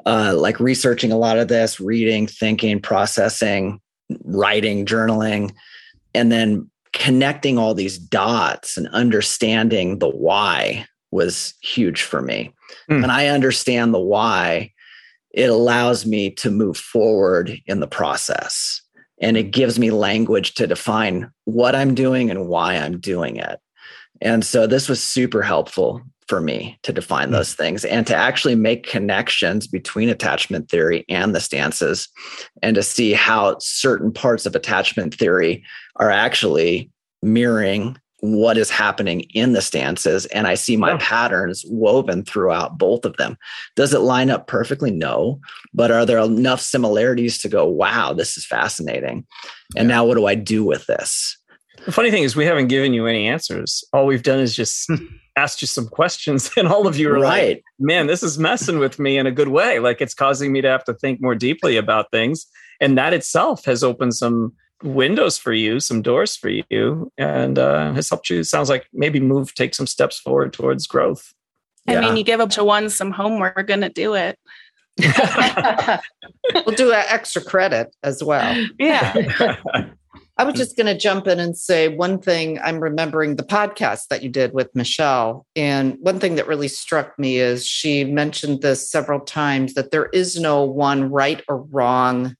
uh, 0.04 0.34
like 0.36 0.60
researching 0.60 1.12
a 1.12 1.18
lot 1.18 1.38
of 1.38 1.48
this, 1.48 1.80
reading, 1.80 2.26
thinking, 2.26 2.80
processing, 2.80 3.80
writing, 4.24 4.84
journaling, 4.84 5.54
and 6.14 6.30
then 6.30 6.70
connecting 6.92 7.56
all 7.56 7.72
these 7.72 7.98
dots 7.98 8.76
and 8.76 8.88
understanding 8.88 9.98
the 9.98 10.10
why 10.10 10.84
was 11.10 11.54
huge 11.62 12.02
for 12.02 12.22
me. 12.22 12.52
Mm. 12.90 13.02
When 13.02 13.10
I 13.10 13.26
understand 13.26 13.92
the 13.92 14.00
why, 14.00 14.72
it 15.32 15.50
allows 15.50 16.06
me 16.06 16.30
to 16.30 16.50
move 16.50 16.76
forward 16.76 17.60
in 17.66 17.80
the 17.80 17.86
process 17.86 18.82
and 19.20 19.36
it 19.36 19.50
gives 19.50 19.78
me 19.78 19.90
language 19.90 20.54
to 20.54 20.66
define 20.66 21.30
what 21.44 21.74
I'm 21.74 21.94
doing 21.94 22.30
and 22.30 22.48
why 22.48 22.74
I'm 22.74 22.98
doing 22.98 23.36
it. 23.36 23.60
And 24.20 24.44
so 24.44 24.66
this 24.66 24.88
was 24.88 25.02
super 25.02 25.42
helpful 25.42 26.02
for 26.26 26.40
me 26.40 26.78
to 26.84 26.92
define 26.92 27.28
mm. 27.28 27.32
those 27.32 27.54
things 27.54 27.84
and 27.84 28.06
to 28.06 28.14
actually 28.14 28.54
make 28.54 28.86
connections 28.86 29.66
between 29.66 30.08
attachment 30.08 30.70
theory 30.70 31.04
and 31.08 31.34
the 31.34 31.40
stances 31.40 32.08
and 32.62 32.74
to 32.76 32.82
see 32.82 33.12
how 33.12 33.56
certain 33.58 34.12
parts 34.12 34.46
of 34.46 34.54
attachment 34.54 35.14
theory 35.14 35.64
are 35.96 36.10
actually 36.10 36.90
mirroring 37.22 37.96
what 38.20 38.56
is 38.58 38.70
happening 38.70 39.20
in 39.34 39.52
the 39.52 39.62
stances 39.62 40.26
and 40.26 40.46
i 40.46 40.54
see 40.54 40.76
my 40.76 40.96
patterns 40.98 41.64
woven 41.68 42.24
throughout 42.24 42.78
both 42.78 43.04
of 43.04 43.16
them. 43.16 43.36
Does 43.76 43.94
it 43.94 44.00
line 44.00 44.30
up 44.30 44.46
perfectly? 44.46 44.90
No. 44.90 45.40
But 45.72 45.90
are 45.90 46.04
there 46.04 46.18
enough 46.18 46.60
similarities 46.60 47.40
to 47.42 47.48
go 47.48 47.66
wow 47.66 48.12
this 48.12 48.36
is 48.36 48.46
fascinating. 48.46 49.26
And 49.76 49.88
yeah. 49.88 49.96
now 49.96 50.04
what 50.04 50.16
do 50.16 50.26
i 50.26 50.34
do 50.34 50.64
with 50.64 50.86
this? 50.86 51.36
The 51.84 51.92
funny 51.92 52.10
thing 52.10 52.24
is 52.24 52.36
we 52.36 52.44
haven't 52.44 52.68
given 52.68 52.92
you 52.92 53.06
any 53.06 53.26
answers. 53.26 53.82
All 53.92 54.06
we've 54.06 54.22
done 54.22 54.40
is 54.40 54.54
just 54.54 54.90
asked 55.36 55.62
you 55.62 55.66
some 55.66 55.88
questions 55.88 56.50
and 56.56 56.68
all 56.68 56.86
of 56.86 56.98
you 56.98 57.10
are 57.10 57.20
right. 57.20 57.56
like 57.56 57.64
man 57.78 58.06
this 58.06 58.22
is 58.22 58.38
messing 58.38 58.78
with 58.78 58.98
me 58.98 59.16
in 59.16 59.26
a 59.26 59.32
good 59.32 59.48
way. 59.48 59.78
Like 59.78 60.00
it's 60.00 60.14
causing 60.14 60.52
me 60.52 60.60
to 60.60 60.68
have 60.68 60.84
to 60.84 60.94
think 60.94 61.20
more 61.20 61.34
deeply 61.34 61.76
about 61.76 62.10
things. 62.10 62.46
And 62.80 62.96
that 62.96 63.12
itself 63.12 63.64
has 63.66 63.84
opened 63.84 64.14
some 64.14 64.54
windows 64.82 65.38
for 65.38 65.52
you, 65.52 65.80
some 65.80 66.02
doors 66.02 66.36
for 66.36 66.48
you, 66.48 67.12
and 67.18 67.58
uh, 67.58 67.92
has 67.92 68.08
helped 68.08 68.30
you. 68.30 68.44
Sounds 68.44 68.68
like 68.68 68.86
maybe 68.92 69.20
move, 69.20 69.54
take 69.54 69.74
some 69.74 69.86
steps 69.86 70.18
forward 70.18 70.52
towards 70.52 70.86
growth. 70.86 71.32
I 71.88 71.94
yeah. 71.94 72.00
mean, 72.00 72.16
you 72.16 72.24
give 72.24 72.40
up 72.40 72.50
to 72.50 72.64
one 72.64 72.90
some 72.90 73.10
homework. 73.10 73.56
We're 73.56 73.62
going 73.62 73.80
to 73.80 73.88
do 73.88 74.14
it. 74.14 74.38
we'll 76.66 76.74
do 76.76 76.92
an 76.92 77.04
extra 77.08 77.42
credit 77.42 77.94
as 78.02 78.22
well. 78.22 78.66
Yeah. 78.78 79.56
I 80.36 80.44
was 80.44 80.54
just 80.54 80.74
going 80.74 80.86
to 80.86 80.96
jump 80.96 81.26
in 81.26 81.38
and 81.38 81.56
say 81.56 81.88
one 81.88 82.18
thing. 82.18 82.58
I'm 82.60 82.80
remembering 82.80 83.36
the 83.36 83.42
podcast 83.42 84.08
that 84.08 84.22
you 84.22 84.30
did 84.30 84.54
with 84.54 84.74
Michelle. 84.74 85.46
And 85.54 85.98
one 86.00 86.18
thing 86.18 86.36
that 86.36 86.46
really 86.46 86.68
struck 86.68 87.18
me 87.18 87.36
is 87.36 87.66
she 87.66 88.04
mentioned 88.04 88.62
this 88.62 88.90
several 88.90 89.20
times 89.20 89.74
that 89.74 89.90
there 89.90 90.06
is 90.06 90.40
no 90.40 90.64
one 90.64 91.10
right 91.10 91.42
or 91.46 91.58
wrong 91.64 92.36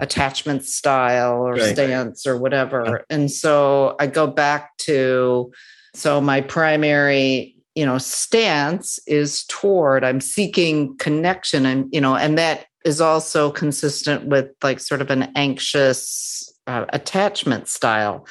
attachment 0.00 0.64
style 0.64 1.34
or 1.34 1.52
right. 1.52 1.74
stance 1.74 2.26
or 2.26 2.36
whatever. 2.36 3.04
And 3.10 3.30
so 3.30 3.96
I 4.00 4.06
go 4.06 4.26
back 4.26 4.76
to 4.78 5.52
so 5.94 6.20
my 6.20 6.40
primary 6.40 7.56
you 7.74 7.86
know 7.86 7.98
stance 7.98 8.98
is 9.06 9.44
toward 9.44 10.04
i'm 10.04 10.20
seeking 10.20 10.96
connection 10.98 11.66
and 11.66 11.88
you 11.92 12.00
know 12.00 12.16
and 12.16 12.36
that 12.36 12.66
is 12.84 13.00
also 13.00 13.50
consistent 13.50 14.26
with 14.26 14.50
like 14.62 14.80
sort 14.80 15.00
of 15.00 15.10
an 15.10 15.30
anxious 15.36 16.52
uh, 16.66 16.84
attachment 16.90 17.68
style 17.68 18.26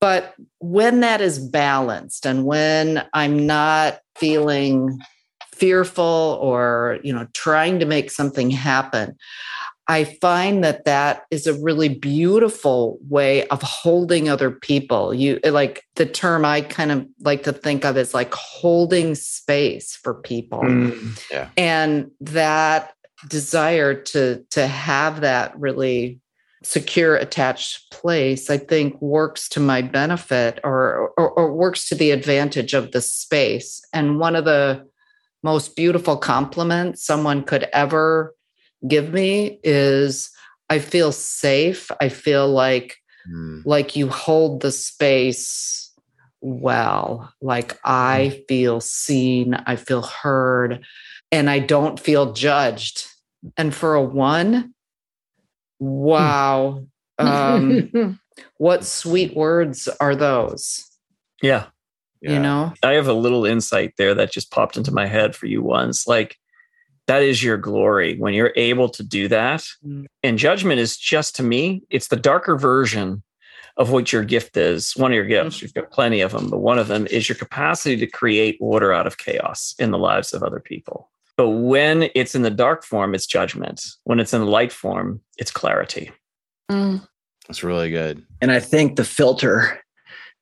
but 0.00 0.34
when 0.58 1.00
that 1.00 1.20
is 1.20 1.38
balanced 1.38 2.26
and 2.26 2.44
when 2.44 3.04
i'm 3.12 3.46
not 3.46 4.00
feeling 4.16 4.98
fearful 5.54 6.38
or 6.40 6.98
you 7.02 7.12
know 7.12 7.26
trying 7.34 7.78
to 7.78 7.86
make 7.86 8.10
something 8.10 8.50
happen 8.50 9.16
I 9.88 10.04
find 10.04 10.64
that 10.64 10.84
that 10.84 11.24
is 11.30 11.46
a 11.46 11.54
really 11.54 11.88
beautiful 11.88 12.98
way 13.08 13.46
of 13.48 13.62
holding 13.62 14.28
other 14.28 14.50
people. 14.50 15.14
You 15.14 15.38
like 15.44 15.84
the 15.94 16.06
term 16.06 16.44
I 16.44 16.62
kind 16.62 16.90
of 16.90 17.06
like 17.20 17.44
to 17.44 17.52
think 17.52 17.84
of 17.84 17.96
is 17.96 18.12
like 18.12 18.34
holding 18.34 19.14
space 19.14 19.94
for 19.94 20.14
people. 20.14 20.60
Mm, 20.60 21.22
yeah. 21.30 21.48
And 21.56 22.10
that 22.20 22.94
desire 23.28 23.94
to 23.94 24.44
to 24.50 24.66
have 24.66 25.20
that 25.20 25.58
really 25.58 26.20
secure 26.62 27.16
attached 27.16 27.90
place 27.90 28.50
i 28.50 28.58
think 28.58 29.00
works 29.00 29.48
to 29.48 29.60
my 29.60 29.80
benefit 29.80 30.58
or, 30.64 31.12
or, 31.16 31.30
or 31.30 31.52
works 31.52 31.88
to 31.88 31.94
the 31.94 32.10
advantage 32.10 32.74
of 32.74 32.92
the 32.92 33.00
space 33.00 33.80
and 33.92 34.18
one 34.18 34.36
of 34.36 34.44
the 34.44 34.84
most 35.42 35.76
beautiful 35.76 36.16
compliments 36.16 37.04
someone 37.04 37.42
could 37.42 37.68
ever 37.72 38.34
give 38.86 39.12
me 39.12 39.60
is 39.62 40.30
I 40.68 40.78
feel 40.78 41.12
safe. 41.12 41.90
I 42.00 42.08
feel 42.08 42.48
like 42.48 42.96
mm. 43.30 43.62
like 43.64 43.96
you 43.96 44.08
hold 44.08 44.60
the 44.62 44.72
space 44.72 45.92
well. 46.40 47.32
Like 47.40 47.78
I 47.84 48.32
mm. 48.34 48.48
feel 48.48 48.80
seen, 48.80 49.54
I 49.54 49.76
feel 49.76 50.02
heard, 50.02 50.84
and 51.30 51.48
I 51.48 51.58
don't 51.58 52.00
feel 52.00 52.32
judged. 52.32 53.06
And 53.56 53.74
for 53.74 53.94
a 53.94 54.02
one, 54.02 54.74
wow. 55.78 56.84
um, 57.18 58.20
what 58.58 58.84
sweet 58.84 59.36
words 59.36 59.88
are 60.00 60.16
those? 60.16 60.84
Yeah. 61.42 61.66
You 62.22 62.40
know, 62.40 62.74
I 62.82 62.94
have 62.94 63.06
a 63.06 63.12
little 63.12 63.46
insight 63.46 63.94
there 63.98 64.12
that 64.14 64.32
just 64.32 64.50
popped 64.50 64.76
into 64.76 64.90
my 64.90 65.06
head 65.06 65.36
for 65.36 65.46
you 65.46 65.62
once. 65.62 66.08
Like, 66.08 66.36
that 67.06 67.22
is 67.22 67.42
your 67.42 67.56
glory 67.56 68.16
when 68.18 68.34
you're 68.34 68.52
able 68.56 68.88
to 68.90 69.02
do 69.02 69.28
that. 69.28 69.64
Mm. 69.84 70.06
And 70.22 70.38
judgment 70.38 70.80
is 70.80 70.96
just 70.96 71.36
to 71.36 71.42
me, 71.42 71.82
it's 71.90 72.08
the 72.08 72.16
darker 72.16 72.56
version 72.56 73.22
of 73.76 73.90
what 73.90 74.12
your 74.12 74.24
gift 74.24 74.56
is. 74.56 74.96
One 74.96 75.12
of 75.12 75.16
your 75.16 75.24
gifts, 75.24 75.58
mm. 75.58 75.62
you've 75.62 75.74
got 75.74 75.90
plenty 75.90 76.20
of 76.20 76.32
them, 76.32 76.50
but 76.50 76.58
one 76.58 76.78
of 76.78 76.88
them 76.88 77.06
is 77.08 77.28
your 77.28 77.36
capacity 77.36 77.96
to 77.96 78.06
create 78.06 78.58
order 78.60 78.92
out 78.92 79.06
of 79.06 79.18
chaos 79.18 79.74
in 79.78 79.90
the 79.90 79.98
lives 79.98 80.32
of 80.32 80.42
other 80.42 80.60
people. 80.60 81.10
But 81.36 81.50
when 81.50 82.08
it's 82.14 82.34
in 82.34 82.42
the 82.42 82.50
dark 82.50 82.82
form, 82.82 83.14
it's 83.14 83.26
judgment. 83.26 83.84
When 84.04 84.20
it's 84.20 84.32
in 84.32 84.40
the 84.40 84.50
light 84.50 84.72
form, 84.72 85.20
it's 85.36 85.50
clarity. 85.50 86.10
Mm. 86.70 87.06
That's 87.46 87.62
really 87.62 87.90
good. 87.90 88.24
And 88.40 88.50
I 88.50 88.58
think 88.58 88.96
the 88.96 89.04
filter 89.04 89.80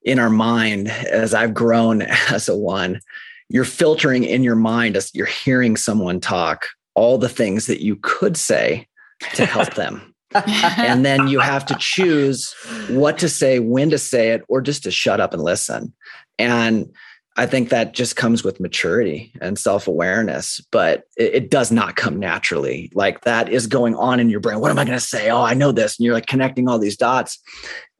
in 0.05 0.19
our 0.19 0.31
mind, 0.31 0.89
as 0.89 1.35
I've 1.35 1.55
grown 1.55 2.03
as 2.31 2.49
a 2.49 2.57
one, 2.57 3.01
you're 3.49 3.65
filtering 3.65 4.25
in 4.25 4.43
your 4.43 4.57
mind 4.57 4.97
as 4.97 5.15
you're 5.15 5.27
hearing 5.27 5.77
someone 5.77 6.21
talk 6.21 6.67
all 6.95 7.19
the 7.19 7.29
things 7.29 7.67
that 7.67 7.83
you 7.83 7.97
could 7.97 8.37
say 8.37 8.87
to 9.35 9.47
help 9.47 9.75
them. 9.75 10.15
and 10.35 11.05
then 11.05 11.29
you 11.29 11.39
have 11.39 11.65
to 11.65 11.77
choose 11.79 12.55
what 12.89 13.19
to 13.19 13.29
say, 13.29 13.61
when 13.61 13.91
to 13.91 13.99
say 13.99 14.31
it, 14.31 14.43
or 14.49 14.61
just 14.61 14.83
to 14.83 14.91
shut 14.91 15.21
up 15.21 15.33
and 15.33 15.43
listen. 15.43 15.93
And 16.39 16.91
I 17.37 17.47
think 17.47 17.69
that 17.69 17.95
just 17.95 18.17
comes 18.17 18.45
with 18.45 18.61
maturity 18.61 19.33
and 19.41 19.59
self 19.59 19.89
awareness, 19.89 20.61
but 20.71 21.05
it, 21.17 21.35
it, 21.35 21.51
does 21.51 21.73
not 21.73 21.97
come 21.97 22.19
naturally. 22.19 22.91
Like 22.95 23.23
that 23.23 23.49
is 23.49 23.67
going 23.67 23.97
on 23.97 24.21
in 24.21 24.31
your 24.31 24.41
brain. 24.41 24.61
What 24.61 24.71
am 24.71 24.79
I 24.79 24.85
going 24.85 24.99
to 24.99 25.05
say? 25.05 25.31
Oh, 25.31 25.43
I 25.43 25.55
know 25.55 25.73
this. 25.73 25.99
And 25.99 26.05
you're 26.05 26.15
like 26.15 26.27
connecting 26.27 26.69
all 26.69 26.79
these 26.79 26.97
dots. 26.97 27.41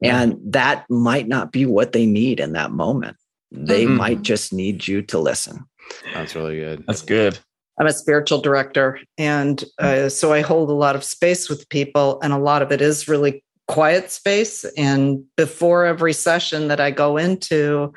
And 0.01 0.37
that 0.45 0.85
might 0.89 1.27
not 1.27 1.51
be 1.51 1.65
what 1.65 1.91
they 1.91 2.05
need 2.05 2.39
in 2.39 2.53
that 2.53 2.71
moment. 2.71 3.17
They 3.51 3.85
mm-hmm. 3.85 3.95
might 3.95 4.21
just 4.21 4.51
need 4.51 4.87
you 4.87 5.01
to 5.03 5.19
listen. 5.19 5.65
That's 6.13 6.35
really 6.35 6.57
good. 6.57 6.83
That's 6.87 7.01
good. 7.01 7.39
I'm 7.79 7.87
a 7.87 7.93
spiritual 7.93 8.39
director. 8.39 8.99
And 9.17 9.63
uh, 9.79 10.09
so 10.09 10.31
I 10.31 10.41
hold 10.41 10.69
a 10.69 10.73
lot 10.73 10.95
of 10.95 11.03
space 11.03 11.49
with 11.49 11.67
people, 11.69 12.19
and 12.21 12.33
a 12.33 12.37
lot 12.37 12.61
of 12.61 12.71
it 12.71 12.81
is 12.81 13.07
really 13.07 13.43
quiet 13.67 14.11
space. 14.11 14.63
And 14.77 15.23
before 15.35 15.85
every 15.85 16.13
session 16.13 16.67
that 16.69 16.79
I 16.79 16.91
go 16.91 17.17
into, 17.17 17.93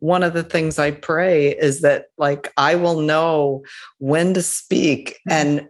one 0.00 0.22
of 0.22 0.32
the 0.32 0.42
things 0.42 0.78
I 0.78 0.90
pray 0.90 1.48
is 1.48 1.82
that, 1.82 2.06
like, 2.18 2.52
I 2.56 2.74
will 2.74 3.00
know 3.00 3.62
when 3.98 4.34
to 4.34 4.42
speak 4.42 5.18
and 5.28 5.68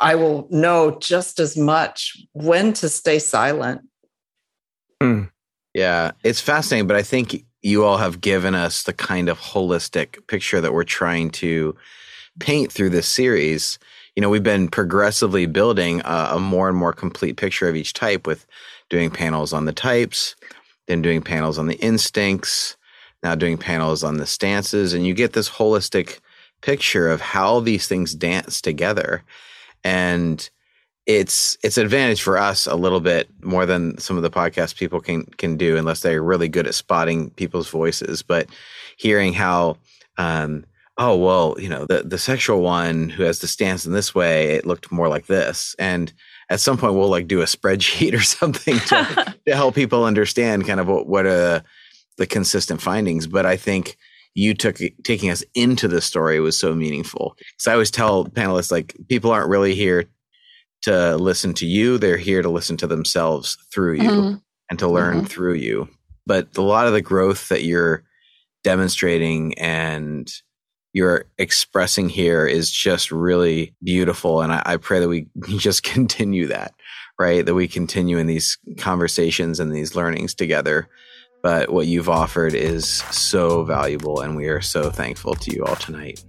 I 0.00 0.14
will 0.16 0.46
know 0.50 0.98
just 0.98 1.40
as 1.40 1.56
much 1.56 2.16
when 2.32 2.72
to 2.74 2.88
stay 2.88 3.18
silent. 3.18 3.80
Mm. 5.02 5.30
Yeah, 5.74 6.10
it's 6.24 6.40
fascinating, 6.40 6.86
but 6.86 6.96
I 6.96 7.02
think 7.02 7.44
you 7.62 7.84
all 7.84 7.98
have 7.98 8.20
given 8.20 8.54
us 8.54 8.82
the 8.82 8.92
kind 8.92 9.28
of 9.28 9.38
holistic 9.38 10.26
picture 10.26 10.60
that 10.60 10.72
we're 10.72 10.84
trying 10.84 11.30
to 11.30 11.76
paint 12.38 12.70
through 12.70 12.90
this 12.90 13.08
series. 13.08 13.78
You 14.14 14.22
know, 14.22 14.30
we've 14.30 14.42
been 14.42 14.68
progressively 14.68 15.46
building 15.46 16.00
a, 16.04 16.30
a, 16.32 16.40
more 16.40 16.68
and 16.68 16.76
more 16.76 16.92
complete 16.92 17.36
picture 17.36 17.68
of 17.68 17.76
each 17.76 17.92
type 17.92 18.26
with 18.26 18.46
doing 18.88 19.10
panels 19.10 19.52
on 19.52 19.64
the 19.64 19.72
types, 19.72 20.36
then 20.86 21.02
doing 21.02 21.22
panels 21.22 21.58
on 21.58 21.66
the 21.66 21.76
instincts, 21.76 22.76
now 23.22 23.34
doing 23.34 23.58
panels 23.58 24.04
on 24.04 24.16
the 24.16 24.26
stances. 24.26 24.94
And 24.94 25.06
you 25.06 25.14
get 25.14 25.32
this 25.32 25.50
holistic 25.50 26.20
picture 26.60 27.08
of 27.08 27.20
how 27.20 27.60
these 27.60 27.86
things 27.86 28.14
dance 28.14 28.60
together. 28.60 29.24
And 29.84 30.48
it's 31.08 31.56
it's 31.64 31.78
an 31.78 31.86
advantage 31.86 32.20
for 32.20 32.36
us 32.36 32.66
a 32.66 32.74
little 32.74 33.00
bit 33.00 33.30
more 33.42 33.64
than 33.64 33.96
some 33.96 34.18
of 34.18 34.22
the 34.22 34.30
podcast 34.30 34.76
people 34.76 35.00
can 35.00 35.24
can 35.38 35.56
do 35.56 35.78
unless 35.78 36.00
they're 36.00 36.22
really 36.22 36.48
good 36.48 36.66
at 36.66 36.74
spotting 36.74 37.30
people's 37.30 37.70
voices. 37.70 38.22
But 38.22 38.46
hearing 38.98 39.32
how 39.32 39.78
um, 40.18 40.66
oh 40.98 41.16
well 41.16 41.56
you 41.58 41.70
know 41.70 41.86
the 41.86 42.02
the 42.02 42.18
sexual 42.18 42.60
one 42.60 43.08
who 43.08 43.22
has 43.22 43.38
the 43.38 43.46
stance 43.46 43.86
in 43.86 43.92
this 43.92 44.14
way 44.14 44.56
it 44.56 44.66
looked 44.66 44.92
more 44.92 45.08
like 45.08 45.26
this. 45.26 45.74
And 45.78 46.12
at 46.50 46.60
some 46.60 46.76
point 46.76 46.92
we'll 46.92 47.08
like 47.08 47.26
do 47.26 47.40
a 47.40 47.44
spreadsheet 47.46 48.12
or 48.16 48.20
something 48.20 48.78
to, 48.78 49.34
to 49.46 49.56
help 49.56 49.74
people 49.74 50.04
understand 50.04 50.66
kind 50.66 50.78
of 50.78 50.88
what 50.88 51.06
what 51.06 51.24
are 51.24 51.64
the 52.18 52.26
consistent 52.26 52.82
findings. 52.82 53.26
But 53.26 53.46
i 53.46 53.56
think 53.56 53.96
you 54.34 54.52
took 54.52 54.78
taking 55.04 55.30
us 55.30 55.42
into 55.54 55.88
the 55.88 56.02
story 56.02 56.38
was 56.38 56.58
so 56.58 56.74
meaningful. 56.74 57.34
So 57.56 57.70
I 57.70 57.74
always 57.74 57.90
tell 57.90 58.26
panelists 58.26 58.70
like 58.70 58.94
people 59.08 59.30
aren't 59.32 59.48
really 59.48 59.74
here 59.74 60.04
to 60.82 61.16
listen 61.16 61.54
to 61.54 61.66
you. 61.66 61.98
They're 61.98 62.16
here 62.16 62.42
to 62.42 62.48
listen 62.48 62.76
to 62.78 62.86
themselves 62.86 63.56
through 63.72 63.94
you 63.94 64.10
mm-hmm. 64.10 64.34
and 64.70 64.78
to 64.78 64.88
learn 64.88 65.18
mm-hmm. 65.18 65.26
through 65.26 65.54
you. 65.54 65.88
But 66.26 66.56
a 66.56 66.62
lot 66.62 66.86
of 66.86 66.92
the 66.92 67.02
growth 67.02 67.48
that 67.48 67.64
you're 67.64 68.04
demonstrating 68.64 69.58
and 69.58 70.30
you're 70.92 71.26
expressing 71.38 72.08
here 72.08 72.46
is 72.46 72.70
just 72.70 73.10
really 73.10 73.74
beautiful. 73.82 74.42
And 74.42 74.52
I, 74.52 74.62
I 74.64 74.76
pray 74.76 75.00
that 75.00 75.08
we 75.08 75.28
just 75.58 75.82
continue 75.82 76.46
that, 76.48 76.74
right? 77.18 77.44
That 77.44 77.54
we 77.54 77.68
continue 77.68 78.18
in 78.18 78.26
these 78.26 78.58
conversations 78.78 79.60
and 79.60 79.72
these 79.72 79.94
learnings 79.94 80.34
together. 80.34 80.88
But 81.42 81.70
what 81.70 81.86
you've 81.86 82.08
offered 82.08 82.54
is 82.54 82.88
so 82.88 83.62
valuable, 83.62 84.20
and 84.20 84.36
we 84.36 84.48
are 84.48 84.60
so 84.60 84.90
thankful 84.90 85.34
to 85.36 85.54
you 85.54 85.64
all 85.64 85.76
tonight. 85.76 86.24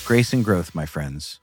Grace 0.05 0.35
and 0.35 0.45
growth, 0.45 0.75
my 0.75 0.85
friends. 0.85 1.41